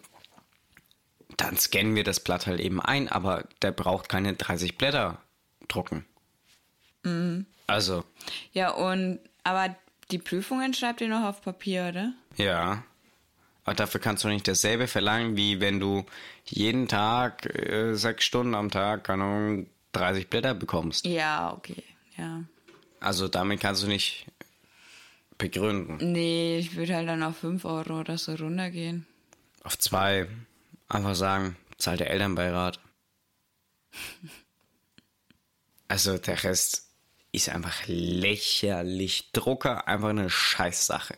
dann 1.36 1.56
scannen 1.56 1.94
wir 1.94 2.04
das 2.04 2.20
Blatt 2.20 2.46
halt 2.46 2.60
eben 2.60 2.80
ein, 2.80 3.08
aber 3.08 3.44
der 3.62 3.72
braucht 3.72 4.08
keine 4.08 4.34
30 4.34 4.78
Blätter 4.78 5.18
drucken. 5.68 6.04
Also, 7.66 8.04
Ja, 8.52 8.70
und 8.70 9.20
aber 9.44 9.74
die 10.10 10.18
Prüfungen 10.18 10.74
schreibt 10.74 11.00
ihr 11.00 11.08
noch 11.08 11.24
auf 11.24 11.40
Papier, 11.42 11.88
oder? 11.88 12.12
Ja. 12.36 12.82
Aber 13.64 13.74
dafür 13.74 14.00
kannst 14.00 14.24
du 14.24 14.28
nicht 14.28 14.48
dasselbe 14.48 14.88
verlangen, 14.88 15.36
wie 15.36 15.60
wenn 15.60 15.78
du 15.80 16.04
jeden 16.44 16.88
Tag, 16.88 17.46
äh, 17.46 17.94
sechs 17.94 18.24
Stunden 18.24 18.54
am 18.54 18.70
Tag, 18.70 19.04
keine 19.04 19.24
Ahnung, 19.24 19.66
30 19.92 20.28
Blätter 20.28 20.54
bekommst. 20.54 21.06
Ja, 21.06 21.52
okay. 21.52 21.82
Ja. 22.16 22.42
Also 23.00 23.28
damit 23.28 23.60
kannst 23.60 23.82
du 23.82 23.86
nicht 23.86 24.26
begründen. 25.38 26.12
Nee, 26.12 26.58
ich 26.58 26.74
würde 26.76 26.96
halt 26.96 27.08
dann 27.08 27.22
auf 27.22 27.38
5 27.38 27.64
Euro 27.64 28.00
oder 28.00 28.18
so 28.18 28.34
runtergehen. 28.34 29.06
Auf 29.62 29.78
zwei, 29.78 30.26
einfach 30.88 31.14
sagen, 31.14 31.56
zahlt 31.78 32.00
der 32.00 32.10
Elternbeirat. 32.10 32.80
Also 35.88 36.18
der 36.18 36.44
Rest 36.44 36.89
ist 37.32 37.48
einfach 37.48 37.82
lächerlich. 37.86 39.30
Drucker, 39.32 39.86
einfach 39.88 40.08
eine 40.08 40.30
Scheißsache. 40.30 41.14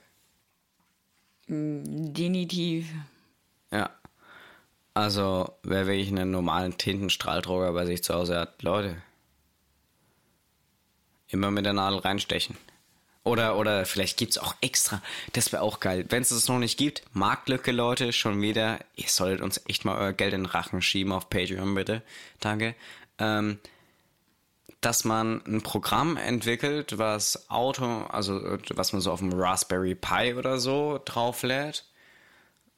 Definitiv. 1.48 2.88
Ja. 3.70 3.90
Also, 4.94 5.56
wer 5.62 5.86
wirklich 5.86 6.08
einen 6.08 6.30
normalen 6.30 6.76
Tintenstrahldrucker 6.76 7.72
bei 7.72 7.86
sich 7.86 8.04
zu 8.04 8.14
Hause 8.14 8.38
hat, 8.38 8.62
Leute. 8.62 8.96
Immer 11.28 11.50
mit 11.50 11.64
der 11.64 11.72
Nadel 11.72 12.00
reinstechen. 12.00 12.56
Oder, 13.24 13.56
oder 13.56 13.86
vielleicht 13.86 14.18
gibt's 14.18 14.36
auch 14.36 14.54
extra. 14.60 15.00
Das 15.32 15.52
wäre 15.52 15.62
auch 15.62 15.80
geil. 15.80 16.04
Wenn 16.08 16.22
es 16.22 16.30
das 16.30 16.48
noch 16.48 16.58
nicht 16.58 16.76
gibt, 16.76 17.04
Marktlücke, 17.12 17.70
Leute, 17.70 18.12
schon 18.12 18.42
wieder. 18.42 18.80
Ihr 18.96 19.08
solltet 19.08 19.42
uns 19.42 19.60
echt 19.68 19.84
mal 19.84 19.96
euer 19.96 20.12
Geld 20.12 20.34
in 20.34 20.42
den 20.42 20.50
Rachen 20.50 20.82
schieben 20.82 21.12
auf 21.12 21.30
Patreon, 21.30 21.74
bitte. 21.74 22.02
Danke. 22.40 22.74
Ähm, 23.18 23.60
dass 24.82 25.04
man 25.04 25.40
ein 25.46 25.62
Programm 25.62 26.16
entwickelt, 26.16 26.98
was 26.98 27.48
Auto, 27.50 28.04
also 28.08 28.38
äh, 28.44 28.58
was 28.74 28.92
man 28.92 29.00
so 29.00 29.12
auf 29.12 29.20
dem 29.20 29.32
Raspberry 29.32 29.94
Pi 29.94 30.34
oder 30.34 30.58
so 30.58 31.00
drauflädt. 31.04 31.84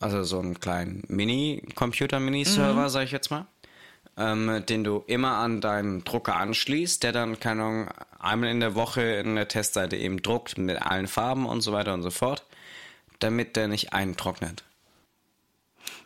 Also 0.01 0.23
so 0.23 0.39
einen 0.39 0.61
kleinen 0.61 1.03
Mini-Computer, 1.09 2.21
Mini-Server, 2.21 2.91
sag 2.91 3.05
ich 3.05 3.13
jetzt 3.13 3.31
mal. 3.31 3.47
Ähm, 4.17 4.63
den 4.69 4.85
du 4.85 5.03
immer 5.07 5.37
an 5.39 5.61
deinen 5.61 6.05
Drucker 6.05 6.37
anschließt, 6.37 7.03
der 7.03 7.13
dann, 7.13 7.41
keine 7.41 7.63
Ahnung, 7.63 7.89
einmal 8.19 8.51
in 8.51 8.61
der 8.61 8.75
Woche 8.75 9.01
in 9.01 9.35
der 9.35 9.49
Testseite 9.49 9.97
eben 9.97 10.23
druckt 10.23 10.59
mit 10.59 10.81
allen 10.81 11.09
Farben 11.09 11.47
und 11.47 11.63
so 11.63 11.73
weiter 11.73 11.95
und 11.95 12.03
so 12.03 12.11
fort, 12.11 12.45
damit 13.19 13.57
der 13.57 13.67
nicht 13.67 13.93
eintrocknet. 13.93 14.63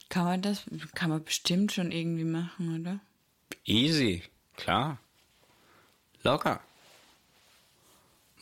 Kann 0.08 0.24
man 0.24 0.42
das, 0.42 0.64
kann 0.94 1.10
man 1.10 1.24
bestimmt 1.24 1.72
schon 1.72 1.90
irgendwie 1.90 2.24
machen, 2.24 2.80
oder? 2.80 3.00
Easy, 3.64 4.22
klar. 4.56 4.98
Locker. 6.28 6.60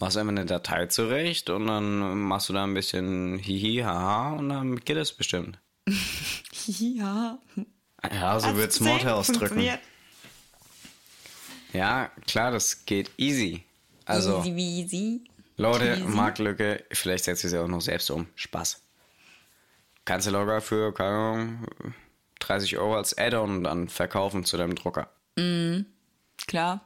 Machst 0.00 0.16
einfach 0.16 0.32
eine 0.32 0.44
Datei 0.44 0.86
zurecht 0.86 1.50
und 1.50 1.68
dann 1.68 2.20
machst 2.20 2.48
du 2.48 2.52
da 2.52 2.64
ein 2.64 2.74
bisschen 2.74 3.38
hihi, 3.38 3.82
haha 3.82 4.32
und 4.32 4.48
dann 4.48 4.80
geht 4.80 4.96
es 4.96 5.12
bestimmt. 5.12 5.58
Ja. 6.68 7.38
Ja, 8.12 8.40
so 8.40 8.56
wird's 8.56 8.80
Motto 8.80 9.08
ausdrücken. 9.08 9.60
Ja, 11.72 12.10
klar, 12.26 12.50
das 12.50 12.84
geht 12.86 13.12
easy. 13.18 13.62
Also, 14.04 14.42
Easy, 14.44 14.50
easy. 14.50 15.20
Leute, 15.56 15.92
easy. 15.92 16.02
Marktlücke, 16.02 16.82
vielleicht 16.90 17.22
setzt 17.22 17.44
ihr 17.44 17.50
sie 17.50 17.58
auch 17.62 17.68
noch 17.68 17.82
selbst 17.82 18.10
um. 18.10 18.26
Spaß. 18.34 18.82
Kannst 20.04 20.26
du 20.26 20.32
locker 20.32 20.60
für, 20.60 20.92
keine 20.92 21.16
Ahnung, 21.16 21.66
30 22.40 22.78
Euro 22.78 22.96
als 22.96 23.16
Add-on 23.16 23.62
dann 23.62 23.88
verkaufen 23.88 24.44
zu 24.44 24.56
deinem 24.56 24.74
Drucker. 24.74 25.08
Klar. 26.48 26.80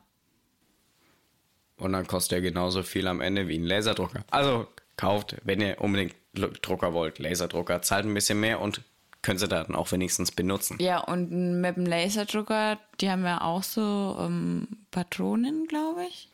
Und 1.81 1.93
dann 1.93 2.07
kostet 2.07 2.33
er 2.33 2.41
genauso 2.41 2.83
viel 2.83 3.07
am 3.09 3.21
Ende 3.21 3.49
wie 3.49 3.59
ein 3.59 3.65
Laserdrucker. 3.65 4.25
Also 4.31 4.67
kauft, 4.97 5.37
wenn 5.45 5.61
ihr 5.61 5.81
unbedingt 5.81 6.15
Drucker 6.35 6.93
wollt, 6.93 7.19
Laserdrucker, 7.19 7.83
zahlt 7.83 8.05
ein 8.07 8.15
bisschen 8.15 8.39
mehr 8.39 8.61
und 8.61 8.83
könnt 9.23 9.41
ihr 9.43 9.49
dann 9.49 9.75
auch 9.75 9.91
wenigstens 9.93 10.31
benutzen. 10.33 10.79
Ja, 10.81 10.99
und 11.01 11.61
mit 11.61 11.77
dem 11.77 11.87
Laserdrucker, 11.87 12.79
die 13.01 13.11
haben 13.11 13.25
ja 13.25 13.41
auch 13.41 13.63
so 13.63 14.17
ähm, 14.21 14.69
Patronen, 14.91 15.67
glaube 15.67 16.05
ich. 16.09 16.29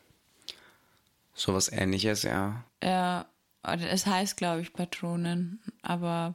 Sowas 1.33 1.71
ähnliches, 1.71 2.23
ja. 2.23 2.63
Ja, 2.83 3.25
es 3.63 4.05
heißt, 4.05 4.37
glaube 4.37 4.61
ich, 4.61 4.73
Patronen, 4.73 5.61
aber 5.81 6.33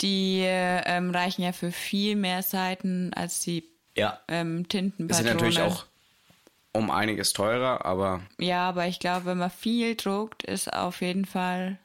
die 0.00 0.40
ähm, 0.44 1.10
reichen 1.10 1.42
ja 1.42 1.52
für 1.52 1.72
viel 1.72 2.16
mehr 2.16 2.42
Seiten 2.42 3.12
als 3.14 3.40
die 3.40 3.64
Ja. 3.96 4.20
ähm, 4.28 4.68
Tintenpatronen. 4.68 5.24
sind 5.24 5.34
natürlich 5.34 5.60
auch 5.60 5.86
um 6.76 6.90
einiges 6.90 7.32
teurer, 7.32 7.84
aber 7.84 8.20
Ja, 8.38 8.68
aber 8.68 8.86
ich 8.86 8.98
glaube, 8.98 9.26
wenn 9.26 9.38
man 9.38 9.50
viel 9.50 9.94
druckt, 9.96 10.42
ist 10.44 10.72
auf 10.72 11.00
jeden 11.00 11.24
Fall, 11.24 11.78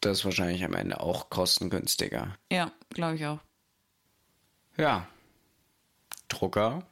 das 0.00 0.18
ist 0.18 0.24
wahrscheinlich 0.24 0.64
am 0.64 0.74
Ende 0.74 1.00
auch 1.00 1.30
kostengünstiger. 1.30 2.36
ja, 2.52 2.70
glaube 2.90 3.16
ich 3.16 3.26
auch, 3.26 3.38
Ja. 4.76 5.06
Drucker 6.28 6.82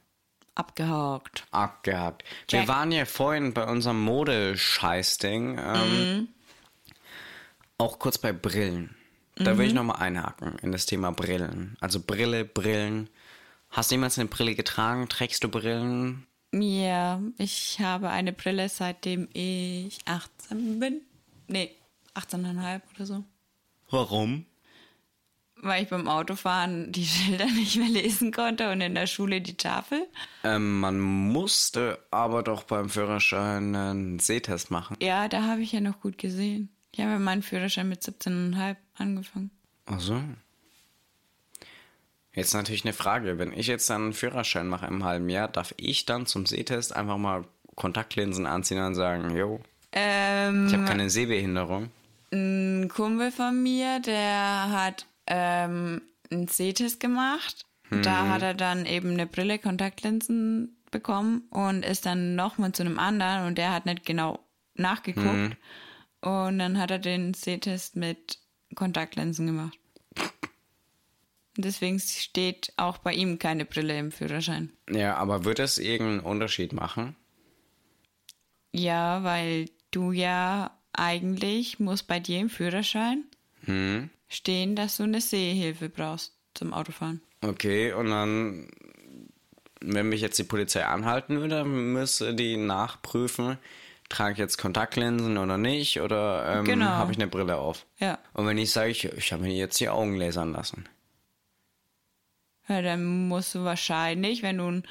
abgehakt. 0.55 1.45
abgehakt. 1.51 2.23
Wir 2.49 2.59
Check. 2.59 2.67
waren 2.67 2.91
ja 2.91 3.05
vorhin 3.05 3.53
bei 3.53 3.65
unserem 3.65 4.01
Modescheißding. 4.03 5.57
Ähm, 5.59 6.27
Auch 7.79 7.97
kurz 7.99 8.17
bei 8.19 8.31
Brillen. 8.31 8.95
Da 9.35 9.57
will 9.57 9.65
ich 9.65 9.73
nochmal 9.73 9.97
einhaken 10.01 10.59
in 10.59 10.71
das 10.71 10.85
Thema 10.85 11.11
Brillen. 11.11 11.75
Also 11.81 11.99
Brille, 11.99 12.45
Brillen. 12.45 13.09
Hast 13.71 13.89
du 13.89 13.95
jemals 13.95 14.19
eine 14.19 14.29
Brille 14.29 14.53
getragen? 14.53 15.09
Trägst 15.09 15.43
du 15.43 15.49
Brillen? 15.49 16.27
Ja, 16.53 17.21
ich 17.37 17.79
habe 17.79 18.09
eine 18.09 18.31
Brille, 18.31 18.69
seitdem 18.69 19.27
ich 19.33 19.99
18 20.05 20.79
bin. 20.79 21.01
Nee, 21.47 21.71
18,5 22.15 22.81
oder 22.95 23.05
so. 23.05 23.23
Warum? 23.89 24.45
weil 25.63 25.83
ich 25.83 25.89
beim 25.89 26.07
Autofahren 26.07 26.91
die 26.91 27.05
Schilder 27.05 27.45
nicht 27.45 27.77
mehr 27.77 27.89
lesen 27.89 28.31
konnte 28.31 28.71
und 28.71 28.81
in 28.81 28.95
der 28.95 29.07
Schule 29.07 29.41
die 29.41 29.55
Tafel. 29.57 30.07
Ähm, 30.43 30.79
man 30.79 30.99
musste 30.99 31.99
aber 32.11 32.43
doch 32.43 32.63
beim 32.63 32.89
Führerschein 32.89 33.75
einen 33.75 34.19
Sehtest 34.19 34.71
machen. 34.71 34.97
Ja, 35.01 35.27
da 35.27 35.43
habe 35.43 35.61
ich 35.61 35.71
ja 35.71 35.79
noch 35.79 35.99
gut 36.01 36.17
gesehen. 36.17 36.69
Ich 36.91 36.99
habe 36.99 37.17
meinen 37.17 37.41
Führerschein 37.41 37.89
mit 37.89 38.03
17,5 38.03 38.75
angefangen. 38.95 39.51
Ach 39.85 39.99
so. 39.99 40.21
Jetzt 42.35 42.53
natürlich 42.53 42.83
eine 42.83 42.93
Frage. 42.93 43.37
Wenn 43.37 43.53
ich 43.53 43.67
jetzt 43.67 43.89
dann 43.89 44.03
einen 44.03 44.13
Führerschein 44.13 44.67
mache 44.67 44.87
im 44.87 45.03
halben 45.03 45.29
Jahr, 45.29 45.47
darf 45.47 45.73
ich 45.77 46.05
dann 46.05 46.25
zum 46.25 46.45
Sehtest 46.45 46.95
einfach 46.95 47.17
mal 47.17 47.45
Kontaktlinsen 47.75 48.45
anziehen 48.45 48.79
und 48.83 48.95
sagen, 48.95 49.35
jo, 49.35 49.59
Ähm, 49.91 50.67
ich 50.67 50.73
habe 50.73 50.85
keine 50.85 51.09
Sehbehinderung? 51.09 51.91
ein 52.31 52.89
Kumpel 52.89 53.31
von 53.31 53.61
mir, 53.61 53.99
der 53.99 54.71
hat 54.71 55.05
ähm, 55.27 56.01
einen 56.31 56.47
Sehtest 56.47 56.99
gemacht. 56.99 57.65
Da 58.01 58.27
hat 58.27 58.41
er 58.41 58.55
dann 58.55 58.87
eben 58.87 59.11
eine 59.11 59.27
Brille, 59.27 59.59
Kontaktlinsen 59.59 60.77
bekommen 60.89 61.43
und 61.51 61.85
ist 61.85 62.07
dann 62.07 62.33
nochmal 62.33 62.71
zu 62.71 62.81
einem 62.81 62.97
anderen 62.97 63.45
und 63.45 63.59
der 63.59 63.71
hat 63.71 63.85
nicht 63.85 64.03
genau 64.03 64.39
nachgeguckt. 64.73 65.55
Und 66.21 66.57
dann 66.57 66.79
hat 66.79 66.89
er 66.89 66.97
den 66.97 67.35
Sehtest 67.35 67.95
mit 67.95 68.39
Kontaktlinsen 68.73 69.45
gemacht. 69.45 69.77
Deswegen 71.55 71.99
steht 71.99 72.73
auch 72.77 72.97
bei 72.97 73.13
ihm 73.13 73.37
keine 73.37 73.65
Brille 73.65 73.97
im 73.97 74.11
Führerschein. 74.11 74.71
Ja, 74.89 75.15
aber 75.17 75.45
wird 75.45 75.59
es 75.59 75.77
irgendeinen 75.77 76.19
Unterschied 76.21 76.73
machen? 76.73 77.15
Ja, 78.71 79.23
weil 79.23 79.69
du 79.91 80.11
ja 80.11 80.71
eigentlich 80.93 81.79
muss 81.79 82.03
bei 82.03 82.19
dir 82.19 82.39
im 82.39 82.49
Führerschein 82.49 83.23
Hm. 83.65 84.09
stehen, 84.29 84.75
dass 84.75 84.97
du 84.97 85.03
eine 85.03 85.21
Sehhilfe 85.21 85.89
brauchst 85.89 86.33
zum 86.53 86.73
Autofahren. 86.73 87.21
Okay, 87.41 87.93
und 87.93 88.09
dann, 88.09 88.67
wenn 89.81 90.09
mich 90.09 90.21
jetzt 90.21 90.39
die 90.39 90.43
Polizei 90.43 90.85
anhalten 90.85 91.39
würde, 91.39 91.63
müsste 91.65 92.33
die 92.33 92.57
nachprüfen, 92.57 93.57
trage 94.09 94.33
ich 94.33 94.37
jetzt 94.39 94.57
Kontaktlinsen 94.57 95.37
oder 95.37 95.57
nicht, 95.57 96.01
oder 96.01 96.59
ähm, 96.59 96.65
Genau. 96.65 96.85
habe 96.85 97.11
ich 97.11 97.17
eine 97.17 97.27
Brille 97.27 97.57
auf? 97.57 97.85
Ja. 97.99 98.17
Und 98.33 98.45
wenn 98.47 98.57
ich 98.57 98.71
sage, 98.71 98.89
ich, 98.91 99.05
ich 99.05 99.31
habe 99.33 99.43
mir 99.43 99.53
jetzt 99.53 99.79
die 99.79 99.89
Augen 99.89 100.15
lasern 100.15 100.51
lassen. 100.51 100.85
Ja, 102.67 102.81
dann 102.81 103.27
musst 103.27 103.53
du 103.55 103.63
wahrscheinlich, 103.63 104.41
wenn 104.43 104.57
du 104.57 104.65
einen 104.67 104.83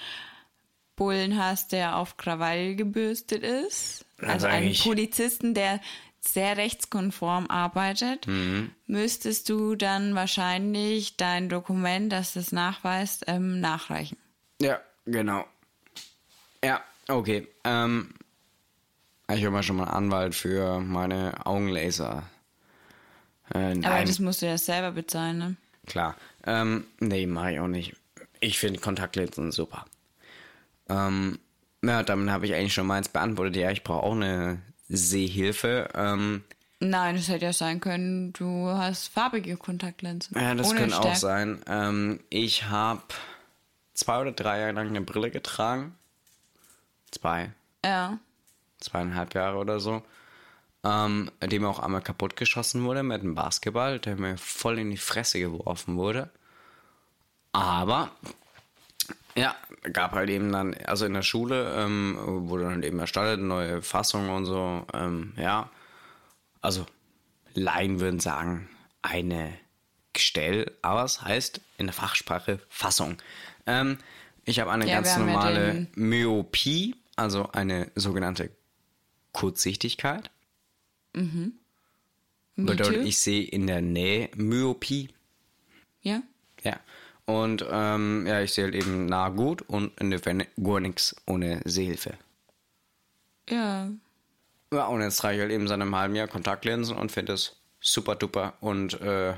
Bullen 0.97 1.39
hast, 1.43 1.73
der 1.73 1.97
auf 1.97 2.17
Krawall 2.17 2.77
gebürstet 2.77 3.43
ist, 3.43 4.05
also 4.19 4.47
einen 4.47 4.65
eigentlich- 4.67 4.83
Polizisten, 4.85 5.55
der 5.55 5.81
sehr 6.21 6.57
rechtskonform 6.57 7.47
arbeitet, 7.49 8.27
Mhm. 8.29 8.71
müsstest 8.87 9.49
du 9.49 9.75
dann 9.75 10.15
wahrscheinlich 10.15 11.17
dein 11.17 11.49
Dokument, 11.49 12.13
das 12.13 12.35
das 12.35 12.53
nachweist, 12.53 13.25
ähm, 13.27 13.59
nachreichen. 13.61 14.17
Ja, 14.61 14.81
genau. 15.05 15.45
Ja, 16.65 16.81
okay. 17.09 17.49
Ähm, 17.65 18.15
ich 19.29 19.41
habe 19.43 19.51
mal 19.51 19.63
schon 19.65 19.77
mal 19.77 19.85
einen 19.85 19.95
Anwalt 20.13 20.35
für 20.37 20.79
meine 20.79 21.45
Augenlaser. 21.45 22.23
Äh, 23.53 23.81
Aber 23.85 24.05
das 24.05 24.19
musst 24.21 24.43
du 24.43 24.47
ja 24.47 24.59
selber 24.59 24.93
bezahlen, 24.93 25.39
ne? 25.39 25.57
klar. 25.87 26.15
Ähm, 26.47 26.85
nee, 26.99 27.27
mache 27.27 27.53
ich 27.53 27.61
auch 27.61 27.69
nicht. 27.69 27.95
Ich 28.41 28.59
finde 28.59 28.81
Kontaktlinsen 28.81 29.53
super. 29.53 29.85
Ähm, 30.89 31.39
ja, 31.85 32.03
damit 32.03 32.31
habe 32.31 32.47
ich 32.47 32.55
eigentlich 32.55 32.75
schon 32.75 32.87
meins 32.87 33.09
beantwortet. 33.09 33.57
Ja, 33.57 33.71
ich 33.71 33.85
brauche 33.85 34.03
auch 34.05 34.13
eine 34.15 34.61
Sehhilfe. 34.89 35.89
Ähm, 35.95 36.45
Nein, 36.81 37.15
es 37.15 37.29
hätte 37.29 37.45
ja 37.45 37.53
sein 37.53 37.79
können, 37.79 38.33
du 38.33 38.67
hast 38.69 39.07
farbige 39.09 39.57
Kontaktlinsen. 39.57 40.37
ja, 40.37 40.55
das 40.55 40.71
ohne 40.71 40.81
könnte 40.81 40.99
auch 40.99 41.15
sein. 41.15 41.61
Ähm, 41.69 42.19
ich 42.29 42.65
habe 42.65 43.03
zwei 43.95 44.21
oder 44.21 44.33
drei 44.33 44.59
Jahre 44.59 44.73
lang 44.73 44.89
eine 44.89 45.01
Brille 45.01 45.31
getragen. 45.31 45.95
Zwei. 47.13 47.53
Ja. 47.85 48.19
zweieinhalb 48.81 49.35
Jahre 49.35 49.59
oder 49.59 49.79
so, 49.79 50.03
ähm, 50.85 51.31
die 51.45 51.59
mir 51.59 51.69
auch 51.69 51.79
einmal 51.79 52.03
kaputt 52.03 52.37
geschossen 52.37 52.85
wurde 52.85 53.03
mit 53.03 53.21
einem 53.21 53.35
Basketball, 53.35 53.99
der 53.99 54.17
mir 54.17 54.37
voll 54.37 54.79
in 54.79 54.91
die 54.91 54.97
Fresse 54.97 55.39
geworfen 55.39 55.97
wurde. 55.97 56.31
Aber 57.53 58.11
ja, 59.35 59.55
gab 59.93 60.13
halt 60.13 60.29
eben 60.31 60.53
dann, 60.53 60.75
also 60.87 61.07
in 61.07 61.15
der 61.15 61.23
Schule 61.23 61.75
ähm, 61.77 62.19
wurde 62.49 62.65
dann 62.65 62.83
eben 62.83 62.99
erstattet, 62.99 63.41
neue 63.41 63.83
Fassung 63.83 64.29
und 64.31 64.45
so, 64.45 64.87
ähm, 64.93 65.33
ja. 65.37 65.71
Also 66.61 66.87
Laien 67.55 68.01
würden 68.01 68.21
sagen, 68.21 68.69
eine 69.03 69.53
Gestell, 70.13 70.71
aber 70.83 71.05
es 71.05 71.23
heißt 71.23 71.61
in 71.79 71.87
der 71.87 71.95
Fachsprache 71.95 72.61
Fassung. 72.69 73.17
Ähm, 73.67 73.99
ich 74.45 74.61
habe 74.61 74.71
eine 74.71 74.87
Ja, 74.87 74.97
ganz 74.97 75.09
ja 75.09 75.19
normale 75.19 75.87
Myopie, 75.95 76.97
also 77.17 77.49
eine 77.53 77.91
sogenannte 77.95 78.51
Kurzsichtigkeit. 79.33 80.31
Me 82.55 82.67
Bedeutet, 82.67 83.05
ich 83.05 83.19
sehe 83.19 83.45
in 83.45 83.67
der 83.67 83.81
Nähe 83.81 84.31
Myopie. 84.37 85.09
Ja. 86.03 86.23
Ja. 86.63 86.79
Und 87.25 87.65
ähm, 87.71 88.27
ja, 88.27 88.41
ich 88.41 88.53
sehe 88.53 88.65
halt 88.65 88.75
eben 88.75 89.07
nah 89.07 89.29
gut 89.29 89.63
und 89.63 89.99
in 90.01 90.11
der 90.11 90.19
Ferne 90.19 90.47
gar 90.63 90.81
nichts 90.81 91.17
ohne 91.27 91.61
Sehhilfe. 91.65 92.15
Ja. 93.49 93.91
Ja, 94.73 94.87
und 94.87 95.03
jetzt 95.03 95.19
trage 95.19 95.37
ich 95.37 95.41
halt 95.41 95.53
eben 95.53 95.69
seit 95.69 95.81
einem 95.81 95.95
halben 95.95 96.15
Jahr 96.15 96.29
Kontaktlinsen 96.29 96.97
und 96.97 97.13
finde 97.13 97.35
es 97.35 97.57
super 97.81 98.17
duper 98.17 98.55
und 98.61 99.01
äh, 99.01 99.35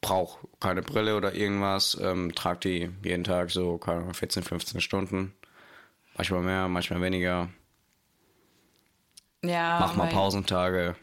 brauche 0.00 0.46
keine 0.60 0.82
Brille 0.82 1.16
oder 1.16 1.34
irgendwas. 1.34 1.96
Ähm, 2.00 2.34
trage 2.34 2.60
die 2.60 2.90
jeden 3.02 3.24
Tag 3.24 3.50
so 3.50 3.78
keine 3.78 4.00
Ahnung, 4.00 4.14
14, 4.14 4.42
15 4.42 4.80
Stunden. 4.80 5.34
Manchmal 6.16 6.42
mehr, 6.42 6.68
manchmal 6.68 7.00
weniger. 7.00 7.48
Ja. 9.44 9.78
Mach 9.80 9.96
mal 9.96 10.08
Pausentage. 10.08 10.96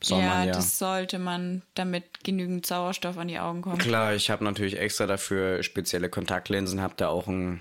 Soll 0.00 0.20
ja, 0.20 0.28
man 0.28 0.46
ja. 0.46 0.52
das 0.52 0.78
sollte 0.78 1.18
man, 1.18 1.62
damit 1.74 2.22
genügend 2.22 2.64
Sauerstoff 2.66 3.18
an 3.18 3.28
die 3.28 3.40
Augen 3.40 3.62
kommt. 3.62 3.80
Klar, 3.80 4.14
ich 4.14 4.30
habe 4.30 4.44
natürlich 4.44 4.78
extra 4.78 5.06
dafür 5.06 5.62
spezielle 5.64 6.08
Kontaktlinsen, 6.08 6.80
habe 6.80 6.94
da 6.96 7.08
auch 7.08 7.26
ein 7.26 7.60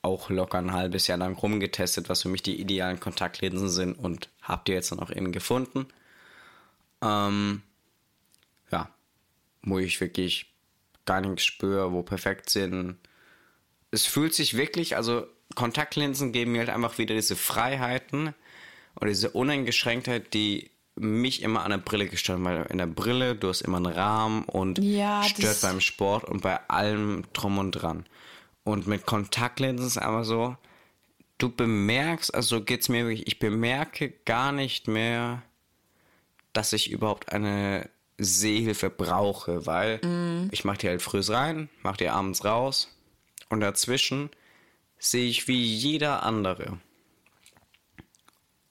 auch 0.00 0.30
locker 0.30 0.58
ein 0.58 0.72
halbes 0.72 1.06
Jahr 1.06 1.18
lang 1.18 1.34
rumgetestet, 1.36 2.08
was 2.08 2.22
für 2.22 2.28
mich 2.28 2.42
die 2.42 2.60
idealen 2.60 3.00
Kontaktlinsen 3.00 3.68
sind 3.68 3.94
und 3.94 4.30
habe 4.42 4.62
die 4.66 4.72
jetzt 4.72 4.92
dann 4.92 5.00
auch 5.00 5.10
eben 5.10 5.32
gefunden. 5.32 5.86
Ähm, 7.02 7.62
ja, 8.70 8.88
wo 9.62 9.78
ich 9.78 10.00
wirklich 10.00 10.52
gar 11.04 11.20
nichts 11.20 11.44
spüre, 11.44 11.92
wo 11.92 12.02
perfekt 12.02 12.48
sind. 12.48 12.96
Es 13.90 14.06
fühlt 14.06 14.34
sich 14.34 14.56
wirklich, 14.56 14.96
also 14.96 15.26
Kontaktlinsen 15.54 16.32
geben 16.32 16.52
mir 16.52 16.60
halt 16.60 16.70
einfach 16.70 16.98
wieder 16.98 17.14
diese 17.14 17.36
Freiheiten 17.36 18.34
oder 19.00 19.08
diese 19.08 19.30
Uneingeschränktheit, 19.30 20.34
die 20.34 20.70
mich 20.96 21.42
immer 21.42 21.64
an 21.64 21.70
der 21.70 21.78
Brille 21.78 22.08
gestört 22.08 22.42
weil 22.42 22.66
in 22.70 22.78
der 22.78 22.86
Brille, 22.86 23.36
du 23.36 23.48
hast 23.48 23.60
immer 23.60 23.76
einen 23.76 23.86
Rahmen 23.86 24.42
und 24.44 24.78
Ja, 24.78 25.22
stört 25.22 25.60
beim 25.60 25.80
Sport 25.80 26.24
und 26.24 26.42
bei 26.42 26.58
allem 26.68 27.24
drum 27.32 27.58
und 27.58 27.72
dran. 27.72 28.06
Und 28.64 28.86
mit 28.86 29.06
Kontaktlinsen 29.06 29.86
ist 29.86 29.98
aber 29.98 30.24
so, 30.24 30.56
du 31.38 31.50
bemerkst, 31.50 32.34
also 32.34 32.62
geht's 32.62 32.88
mir 32.88 33.06
wirklich, 33.06 33.26
ich 33.26 33.38
bemerke 33.38 34.12
gar 34.24 34.52
nicht 34.52 34.88
mehr, 34.88 35.42
dass 36.52 36.72
ich 36.72 36.90
überhaupt 36.90 37.32
eine 37.32 37.88
Sehhilfe 38.18 38.90
brauche, 38.90 39.64
weil 39.66 40.00
ich 40.50 40.64
mache 40.64 40.78
die 40.78 40.88
halt 40.88 41.02
früh 41.02 41.20
rein, 41.20 41.68
mache 41.82 41.98
die 41.98 42.08
abends 42.08 42.44
raus 42.44 42.88
und 43.48 43.60
dazwischen 43.60 44.30
sehe 44.98 45.28
ich 45.28 45.46
wie 45.46 45.62
jeder 45.62 46.24
andere, 46.24 46.78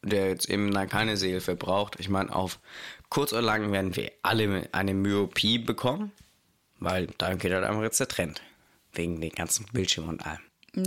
der 0.07 0.29
jetzt 0.29 0.49
eben 0.49 0.73
dann 0.73 0.89
keine 0.89 1.17
Sehhilfe 1.17 1.55
braucht. 1.55 1.99
Ich 1.99 2.09
meine, 2.09 2.35
auf 2.35 2.59
kurz 3.09 3.33
oder 3.33 3.41
lang 3.41 3.71
werden 3.71 3.95
wir 3.95 4.11
alle 4.23 4.67
eine 4.71 4.93
Myopie 4.93 5.59
bekommen, 5.59 6.11
weil 6.79 7.07
da 7.17 7.33
geht 7.35 7.51
halt 7.51 7.63
einfach 7.63 7.83
jetzt 7.83 7.99
der 7.99 8.07
Trend. 8.07 8.41
Wegen 8.93 9.21
den 9.21 9.31
ganzen 9.31 9.65
Bildschirmen 9.73 10.11
und 10.11 10.25
allem. 10.25 10.39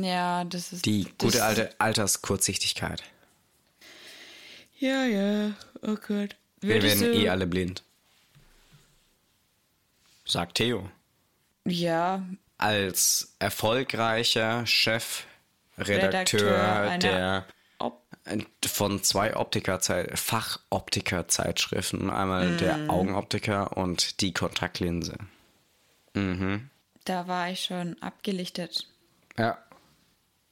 Ja, 0.05 0.45
das 0.45 0.73
ist. 0.73 0.85
Die 0.85 1.05
das, 1.05 1.13
gute 1.19 1.45
alte 1.45 1.71
Alterskurzsichtigkeit. 1.79 3.03
Ja, 4.79 5.05
ja. 5.05 5.53
Oh 5.83 5.97
Gott. 5.97 6.37
Wir 6.61 6.75
Würdest 6.75 7.01
werden 7.01 7.21
eh 7.21 7.29
alle 7.29 7.47
blind. 7.47 7.83
Sagt 10.25 10.57
Theo. 10.57 10.89
Ja, 11.67 12.23
Als 12.57 13.35
erfolgreicher 13.39 14.67
Chefredakteur 14.67 15.27
Redakteur 15.79 16.99
der 16.99 17.47
von 18.65 19.03
zwei 19.03 19.37
Optikerzeit 19.37 20.19
Fachoptikerzeitschriften, 20.19 22.11
einmal 22.11 22.57
der 22.57 22.77
Mhm. 22.77 22.91
Augenoptiker 22.91 23.77
und 23.77 24.21
die 24.21 24.33
Kontaktlinse. 24.33 25.17
da 27.05 27.27
war 27.29 27.51
ich 27.51 27.65
schon 27.65 28.01
abgelichtet. 28.03 28.87
Ja. 29.39 29.59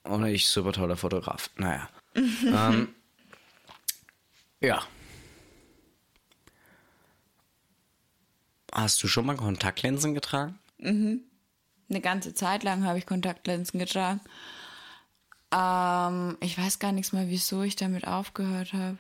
Und 0.04 0.24
ich 0.26 0.48
super 0.48 0.72
toller 0.72 0.96
Fotograf. 0.96 1.50
Naja. 1.56 1.88
ähm, 2.14 2.94
ja. 4.60 4.82
hast 8.72 9.02
du 9.02 9.08
schon 9.08 9.26
mal 9.26 9.36
Kontaktlinsen 9.36 10.14
getragen? 10.14 10.58
Eine 10.80 12.00
ganze 12.00 12.34
Zeit 12.34 12.62
lang 12.62 12.84
habe 12.84 12.98
ich 12.98 13.06
Kontaktlinsen 13.06 13.80
getragen. 13.80 14.20
Ähm, 15.53 16.36
ich 16.40 16.59
weiß 16.59 16.78
gar 16.78 16.92
nichts 16.92 17.12
mehr, 17.12 17.28
wieso 17.28 17.62
ich 17.62 17.76
damit 17.76 18.07
aufgehört 18.07 18.72
habe. 18.72 18.99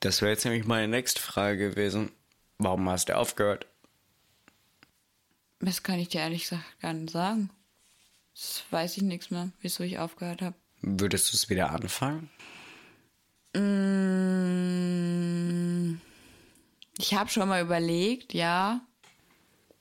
Das 0.00 0.20
wäre 0.22 0.32
jetzt 0.32 0.44
nämlich 0.44 0.64
meine 0.66 0.88
nächste 0.88 1.20
Frage 1.20 1.70
gewesen. 1.70 2.10
Warum 2.58 2.88
hast 2.88 3.08
du 3.08 3.16
aufgehört? 3.16 3.66
Das 5.60 5.82
kann 5.82 5.98
ich 5.98 6.08
dir 6.08 6.20
ehrlich 6.20 6.42
gesagt 6.42 6.62
gar 6.80 6.92
nicht 6.92 7.10
sagen. 7.10 7.50
Das 8.34 8.62
weiß 8.70 8.96
ich 8.96 9.02
nichts 9.02 9.30
mehr, 9.30 9.50
wieso 9.60 9.82
ich 9.82 9.98
aufgehört 9.98 10.42
habe. 10.42 10.54
Würdest 10.80 11.32
du 11.32 11.36
es 11.36 11.48
wieder 11.50 11.70
anfangen? 11.70 12.30
Mm, 15.08 16.00
Ich 16.98 17.14
habe 17.14 17.30
schon 17.30 17.48
mal 17.48 17.62
überlegt, 17.62 18.34
ja. 18.34 18.80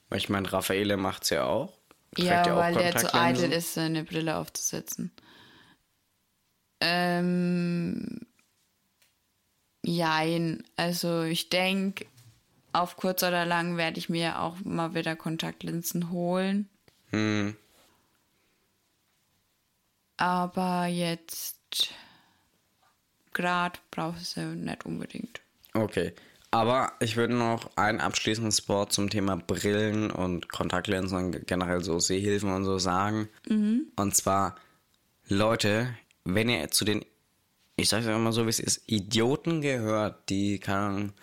Weil 0.09 0.17
ich 0.19 0.29
meine, 0.29 0.51
Raffaele 0.51 0.97
macht's 0.97 1.29
ja 1.29 1.43
auch. 1.45 1.77
Ja, 2.15 2.41
Trägt 2.43 2.55
weil 2.55 2.73
der 2.75 2.95
zu 2.95 3.13
eitel 3.13 3.51
ist, 3.51 3.77
eine 3.77 4.03
Brille 4.03 4.37
aufzusetzen. 4.37 5.11
Ähm, 6.79 8.19
jein. 9.83 10.63
Also 10.75 11.23
ich 11.23 11.49
denke, 11.49 12.05
auf 12.73 12.97
kurz 12.97 13.23
oder 13.23 13.45
lang 13.45 13.77
werde 13.77 13.99
ich 13.99 14.09
mir 14.09 14.39
auch 14.39 14.57
mal 14.63 14.93
wieder 14.93 15.15
Kontaktlinsen 15.15 16.11
holen. 16.11 16.69
Hm. 17.09 17.55
Aber 20.17 20.87
jetzt 20.87 21.93
gerade 23.33 23.79
brauche 23.91 24.17
ich 24.19 24.29
sie 24.29 24.45
nicht 24.45 24.85
unbedingt. 24.85 25.41
Okay. 25.73 26.13
Aber 26.49 26.93
ich 26.99 27.17
würde 27.17 27.35
noch 27.35 27.69
ein 27.75 27.99
abschließendes 27.99 28.69
Wort 28.69 28.93
zum 28.93 29.09
Thema 29.09 29.35
Brillen 29.35 30.09
und 30.09 30.49
Kontaktlinsen 30.49 31.17
und 31.17 31.47
generell 31.47 31.83
so 31.83 31.99
Sehhilfen 31.99 32.51
und 32.51 32.63
so 32.63 32.79
sagen. 32.79 33.27
Und 33.95 34.15
zwar, 34.15 34.55
Leute, 35.27 35.93
wenn 36.33 36.49
ihr 36.49 36.69
zu 36.69 36.85
den, 36.85 37.05
ich 37.75 37.89
sage 37.89 38.09
es 38.09 38.15
immer 38.15 38.33
so, 38.33 38.45
wie 38.45 38.49
es 38.49 38.59
ist, 38.59 38.83
Idioten 38.87 39.61
gehört, 39.61 40.29
die 40.29 40.61
Ahnung, 40.67 41.13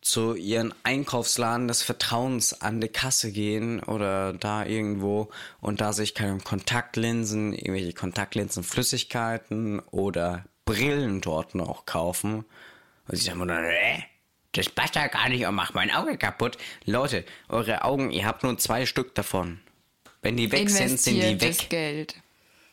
zu 0.00 0.34
ihren 0.34 0.72
Einkaufsladen 0.82 1.68
des 1.68 1.82
Vertrauens 1.82 2.62
an 2.62 2.80
die 2.80 2.88
Kasse 2.88 3.32
gehen 3.32 3.82
oder 3.82 4.32
da 4.32 4.64
irgendwo 4.64 5.28
und 5.60 5.82
da 5.82 5.92
sich 5.92 6.14
keine 6.14 6.38
Kontaktlinsen, 6.38 7.52
irgendwelche 7.52 7.92
Kontaktlinsenflüssigkeiten 7.92 9.80
oder 9.90 10.46
Brillen 10.64 11.20
dort 11.20 11.54
noch 11.54 11.84
kaufen. 11.84 12.46
Und 13.08 13.16
sie 13.16 13.24
sagen 13.24 13.46
dann, 13.46 13.64
äh, 13.64 13.98
das 14.52 14.70
passt 14.70 14.94
ja 14.94 15.06
gar 15.08 15.28
nicht 15.28 15.44
und 15.44 15.54
macht 15.54 15.74
mein 15.74 15.90
Auge 15.90 16.16
kaputt. 16.16 16.56
Leute, 16.86 17.26
eure 17.48 17.84
Augen, 17.84 18.10
ihr 18.10 18.24
habt 18.24 18.42
nur 18.42 18.56
zwei 18.56 18.86
Stück 18.86 19.14
davon. 19.14 19.60
Wenn 20.22 20.36
die 20.36 20.50
weg 20.50 20.70
sind, 20.70 20.98
sind 20.98 21.16
die 21.16 21.20
Investiert 21.20 21.42
das 21.42 21.62
weg. 21.62 21.70
Geld. 21.70 22.22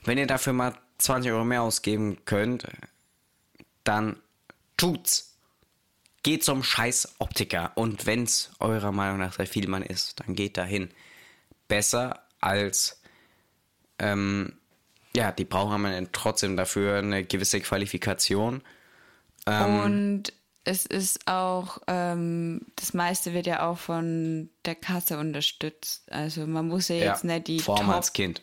Wenn 0.05 0.18
ihr 0.18 0.28
dafür 0.28 0.53
mal 0.53 0.74
20 0.98 1.32
Euro 1.32 1.43
mehr 1.43 1.62
ausgeben 1.62 2.18
könnt, 2.26 2.68
dann 3.84 4.18
tut's. 4.78 5.36
Geht 6.24 6.43
zum 6.43 6.64
scheiß 6.64 7.16
Optiker. 7.20 7.72
Und 7.76 8.06
wenn's 8.06 8.52
eurer 8.60 8.91
Meinung 8.91 9.20
nach 9.20 9.34
sehr 9.34 9.48
viel 9.48 9.68
man 9.68 9.84
ist, 9.84 10.20
dann 10.20 10.36
geht 10.36 10.58
dahin. 10.58 10.89
Besser 11.68 12.24
als, 12.41 13.02
ähm, 14.00 14.54
ja, 15.16 15.32
die 15.32 15.45
brauchen 15.45 15.82
man 15.82 16.10
trotzdem 16.12 16.58
dafür 16.58 16.98
eine 16.98 17.24
gewisse 17.24 17.62
Qualifikation. 17.62 18.62
Ähm, 19.45 19.80
Und 19.80 20.34
es 20.68 20.86
ist 20.86 21.28
auch, 21.28 21.80
ähm, 21.88 22.62
das 22.76 22.93
meiste 22.93 23.34
wird 23.34 23.48
ja 23.48 23.66
auch 23.66 23.78
von 23.78 24.50
der 24.66 24.76
Kasse 24.76 25.18
unterstützt. 25.18 26.12
Also 26.12 26.45
man 26.45 26.68
muss 26.68 26.89
ja 26.89 26.95
jetzt 26.98 27.24
nicht 27.24 27.48
die 27.48 27.60
vor 27.60 27.78
allem 27.78 27.88
Top, 27.88 27.95
als 27.95 28.12
Kind. 28.12 28.41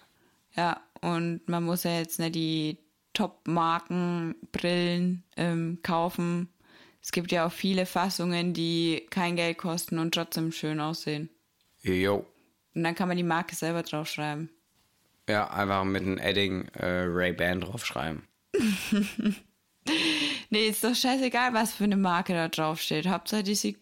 ja, 0.56 0.80
und 1.04 1.46
man 1.48 1.64
muss 1.64 1.82
ja 1.84 1.98
jetzt 1.98 2.18
nicht 2.18 2.34
die 2.34 2.78
Top-Marken-Brillen 3.12 5.22
ähm, 5.36 5.78
kaufen. 5.82 6.48
Es 7.02 7.12
gibt 7.12 7.30
ja 7.32 7.46
auch 7.46 7.52
viele 7.52 7.84
Fassungen, 7.86 8.54
die 8.54 9.06
kein 9.10 9.36
Geld 9.36 9.58
kosten 9.58 9.98
und 9.98 10.14
trotzdem 10.14 10.50
schön 10.52 10.80
aussehen. 10.80 11.28
Jo. 11.82 12.24
Und 12.74 12.84
dann 12.84 12.94
kann 12.94 13.08
man 13.08 13.18
die 13.18 13.22
Marke 13.22 13.54
selber 13.54 13.82
draufschreiben. 13.82 14.48
Ja, 15.28 15.50
einfach 15.50 15.84
mit 15.84 16.02
einem 16.02 16.16
Edding 16.18 16.68
äh, 16.68 17.04
Ray-Ban 17.06 17.60
draufschreiben. 17.60 18.26
Nee, 20.50 20.68
ist 20.68 20.84
doch 20.84 20.94
scheißegal, 20.94 21.52
was 21.52 21.74
für 21.74 21.82
eine 21.82 21.96
Marke 21.96 22.32
da 22.32 22.46
draufsteht. 22.48 23.08
Hauptsache, 23.08 23.42
die 23.42 23.56
sieht 23.56 23.76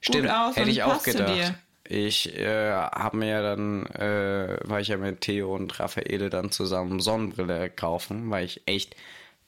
Stimmt, 0.00 0.24
gut 0.24 0.34
aus 0.34 0.56
hätte 0.56 0.66
und 0.66 0.72
ich 0.72 0.82
auch 0.82 0.94
passt 0.94 1.04
zu 1.04 1.12
gedacht. 1.12 1.32
dir. 1.32 1.54
Ich 1.90 2.36
äh, 2.38 2.70
habe 2.70 3.16
mir 3.16 3.28
ja 3.28 3.42
dann, 3.42 3.86
äh, 3.86 4.58
war 4.64 4.78
ich 4.78 4.88
ja 4.88 4.98
mit 4.98 5.22
Theo 5.22 5.54
und 5.54 5.80
Raffaele 5.80 6.28
dann 6.28 6.50
zusammen 6.50 7.00
Sonnenbrille 7.00 7.70
kaufen, 7.70 8.30
weil 8.30 8.44
ich 8.44 8.60
echt 8.66 8.94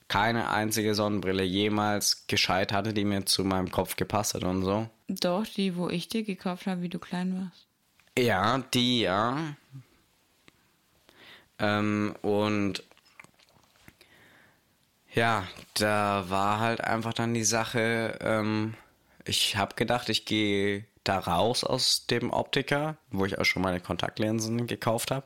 keine 0.07 0.49
einzige 0.49 0.95
Sonnenbrille 0.95 1.43
jemals 1.43 2.25
gescheit 2.25 2.73
hatte, 2.73 2.93
die 2.93 3.05
mir 3.05 3.27
zu 3.27 3.43
meinem 3.43 3.69
Kopf 3.69 3.95
gepasst 3.95 4.33
hat 4.33 4.43
und 4.43 4.63
so. 4.63 4.89
Doch, 5.07 5.45
die, 5.45 5.75
wo 5.75 5.87
ich 5.87 6.07
dir 6.07 6.23
gekauft 6.23 6.65
habe, 6.65 6.81
wie 6.81 6.89
du 6.89 6.97
klein 6.97 7.39
warst. 7.39 7.67
Ja, 8.17 8.57
die, 8.73 9.01
ja. 9.01 9.55
Ähm, 11.59 12.15
und 12.23 12.83
ja, 15.13 15.47
da 15.75 16.25
war 16.27 16.59
halt 16.59 16.81
einfach 16.81 17.13
dann 17.13 17.35
die 17.35 17.43
Sache, 17.43 18.17
ähm, 18.19 18.73
ich 19.25 19.57
habe 19.57 19.75
gedacht, 19.75 20.09
ich 20.09 20.25
gehe 20.25 20.85
da 21.03 21.19
raus 21.19 21.63
aus 21.63 22.05
dem 22.07 22.31
Optiker, 22.31 22.97
wo 23.09 23.25
ich 23.25 23.37
auch 23.39 23.45
schon 23.45 23.61
meine 23.63 23.79
Kontaktlinsen 23.79 24.67
gekauft 24.67 25.11
habe, 25.11 25.25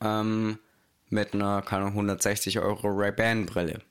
ähm, 0.00 0.58
mit 1.08 1.34
einer, 1.34 1.62
keine 1.62 1.82
Ahnung, 1.82 1.94
160 1.94 2.60
Euro 2.60 2.88
Ray-Ban-Brille. 2.88 3.82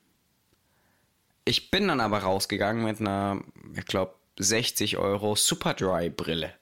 Ich 1.46 1.72
bin 1.72 1.88
dann 1.88 2.00
aber 2.00 2.20
rausgegangen 2.20 2.84
mit 2.84 3.00
einer, 3.00 3.42
ich 3.76 3.86
glaube, 3.86 4.14
60 4.38 4.98
Euro 4.98 5.36
Superdry-Brille. 5.36 6.54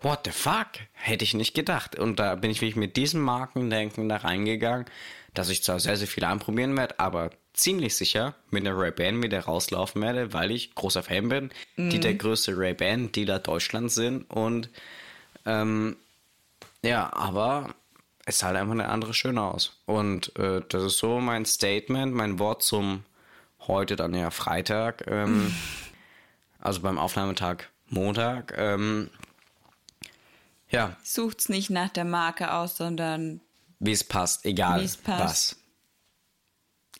What 0.00 0.22
the 0.24 0.32
fuck? 0.32 0.68
Hätte 0.92 1.22
ich 1.22 1.34
nicht 1.34 1.54
gedacht. 1.54 1.96
Und 1.96 2.18
da 2.18 2.34
bin 2.34 2.50
ich 2.50 2.60
wirklich 2.60 2.76
mit 2.76 2.96
diesem 2.96 3.20
Markendenken 3.20 4.08
da 4.08 4.16
reingegangen, 4.16 4.86
dass 5.34 5.48
ich 5.48 5.62
zwar 5.62 5.80
sehr, 5.80 5.96
sehr 5.96 6.08
viel 6.08 6.24
anprobieren 6.24 6.76
werde, 6.76 6.98
aber 6.98 7.30
ziemlich 7.54 7.96
sicher 7.96 8.34
mit 8.50 8.66
einer 8.66 8.76
Ray-Ban 8.76 9.22
wieder 9.22 9.40
rauslaufen 9.40 10.02
werde, 10.02 10.32
weil 10.32 10.50
ich 10.50 10.74
großer 10.74 11.02
Fan 11.02 11.28
bin, 11.28 11.50
die 11.76 12.00
der 12.00 12.14
größte 12.14 12.56
Ray-Ban-Dealer 12.56 13.38
Deutschlands 13.38 13.94
sind. 13.94 14.30
Und 14.30 14.68
ähm, 15.46 15.96
ja, 16.82 17.12
aber 17.12 17.74
es 18.24 18.38
sah 18.38 18.48
halt 18.48 18.56
einfach 18.56 18.72
eine 18.72 18.88
andere 18.88 19.14
schön 19.14 19.38
aus. 19.38 19.80
Und 19.86 20.36
äh, 20.38 20.62
das 20.68 20.82
ist 20.84 20.98
so 20.98 21.20
mein 21.20 21.44
Statement, 21.44 22.14
mein 22.14 22.38
Wort 22.38 22.62
zum 22.62 23.04
heute 23.60 23.96
dann 23.96 24.14
ja 24.14 24.30
Freitag, 24.30 25.04
ähm, 25.06 25.54
also 26.58 26.80
beim 26.80 26.98
Aufnahmetag 26.98 27.68
Montag. 27.88 28.54
Ähm, 28.56 29.10
ja, 30.70 30.96
Sucht's 31.02 31.48
nicht 31.48 31.70
nach 31.70 31.90
der 31.90 32.04
Marke 32.04 32.54
aus, 32.54 32.76
sondern 32.76 33.40
wie 33.82 33.92
es 33.92 34.04
passt, 34.04 34.44
egal 34.46 34.80
Wie 34.80 34.84
es 34.84 34.96
passt. 34.96 35.56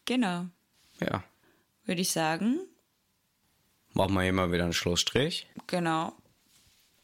genau, 0.04 0.46
was. 0.98 1.08
Ja, 1.08 1.24
würde 1.84 2.00
ich 2.00 2.10
sagen. 2.10 2.58
machen 3.92 4.14
wir 4.14 4.22
hier 4.22 4.32
mal 4.32 4.50
wieder 4.52 4.64
einen 4.64 4.72
Schlussstrich. 4.72 5.46
Genau. 5.68 6.12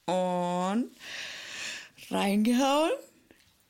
Und 0.06 0.90
reingehauen. 2.10 2.90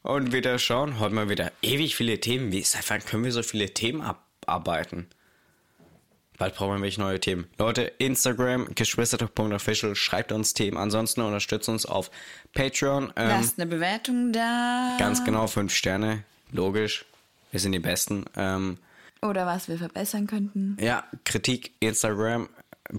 Und 0.02 0.32
wieder 0.32 0.58
schauen, 0.58 0.98
heute 0.98 1.14
mal 1.14 1.28
wieder 1.28 1.52
ewig 1.60 1.94
viele 1.94 2.20
Themen. 2.20 2.52
Wie 2.52 2.62
seit 2.62 2.88
wann 2.88 3.04
können 3.04 3.24
wir 3.24 3.32
so 3.32 3.42
viele 3.42 3.74
Themen 3.74 4.00
abarbeiten? 4.00 5.08
Bald 6.38 6.54
brauchen 6.54 6.76
wir 6.76 6.82
welche 6.82 7.00
neue 7.00 7.18
Themen. 7.18 7.48
Leute, 7.58 7.82
Instagram, 7.98 8.68
geschwistertalk.official, 8.74 9.96
schreibt 9.96 10.30
uns 10.30 10.54
Themen. 10.54 10.76
Ansonsten 10.76 11.20
unterstützt 11.20 11.68
uns 11.68 11.84
auf 11.84 12.12
Patreon. 12.54 13.12
Ähm, 13.16 13.28
Lasst 13.28 13.58
eine 13.60 13.68
Bewertung 13.68 14.32
da. 14.32 14.96
ganz 14.98 15.24
genau, 15.24 15.48
fünf 15.48 15.74
Sterne. 15.74 16.22
Logisch. 16.52 17.04
Wir 17.50 17.58
sind 17.58 17.72
die 17.72 17.80
Besten. 17.80 18.24
Ähm, 18.36 18.78
Oder 19.20 19.46
was 19.46 19.68
wir 19.68 19.78
verbessern 19.78 20.26
könnten. 20.28 20.76
ja, 20.80 21.04
Kritik, 21.24 21.72
Instagram, 21.80 22.48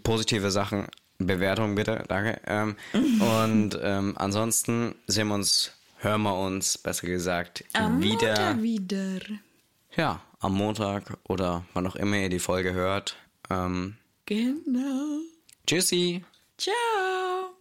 positive 0.04 0.52
Sachen, 0.52 0.88
Bewertung 1.18 1.76
bitte, 1.76 2.04
danke. 2.10 2.42
Ähm, 2.46 2.76
und 2.94 3.80
ähm, 3.82 4.16
ansonsten 4.18 4.96
sehen 5.08 5.30
wir 5.30 5.36
uns, 5.36 5.72
hören 6.00 6.24
wir 6.24 6.36
uns, 6.38 6.78
besser 6.78 7.08
gesagt, 7.08 7.64
Am 7.72 8.02
wieder. 8.02 8.54
Montag 8.56 8.62
wieder. 8.62 9.20
Ja, 9.96 10.22
am 10.40 10.54
Montag 10.56 11.18
oder 11.28 11.64
wann 11.74 11.88
auch 11.88 11.96
immer 11.96 12.18
ihr 12.18 12.30
die 12.30 12.40
Folge 12.40 12.74
hört. 12.74 13.16
Ähm, 13.50 13.96
Genau. 14.26 15.20
tschüssi. 15.66 16.24
Ciao. 16.58 17.56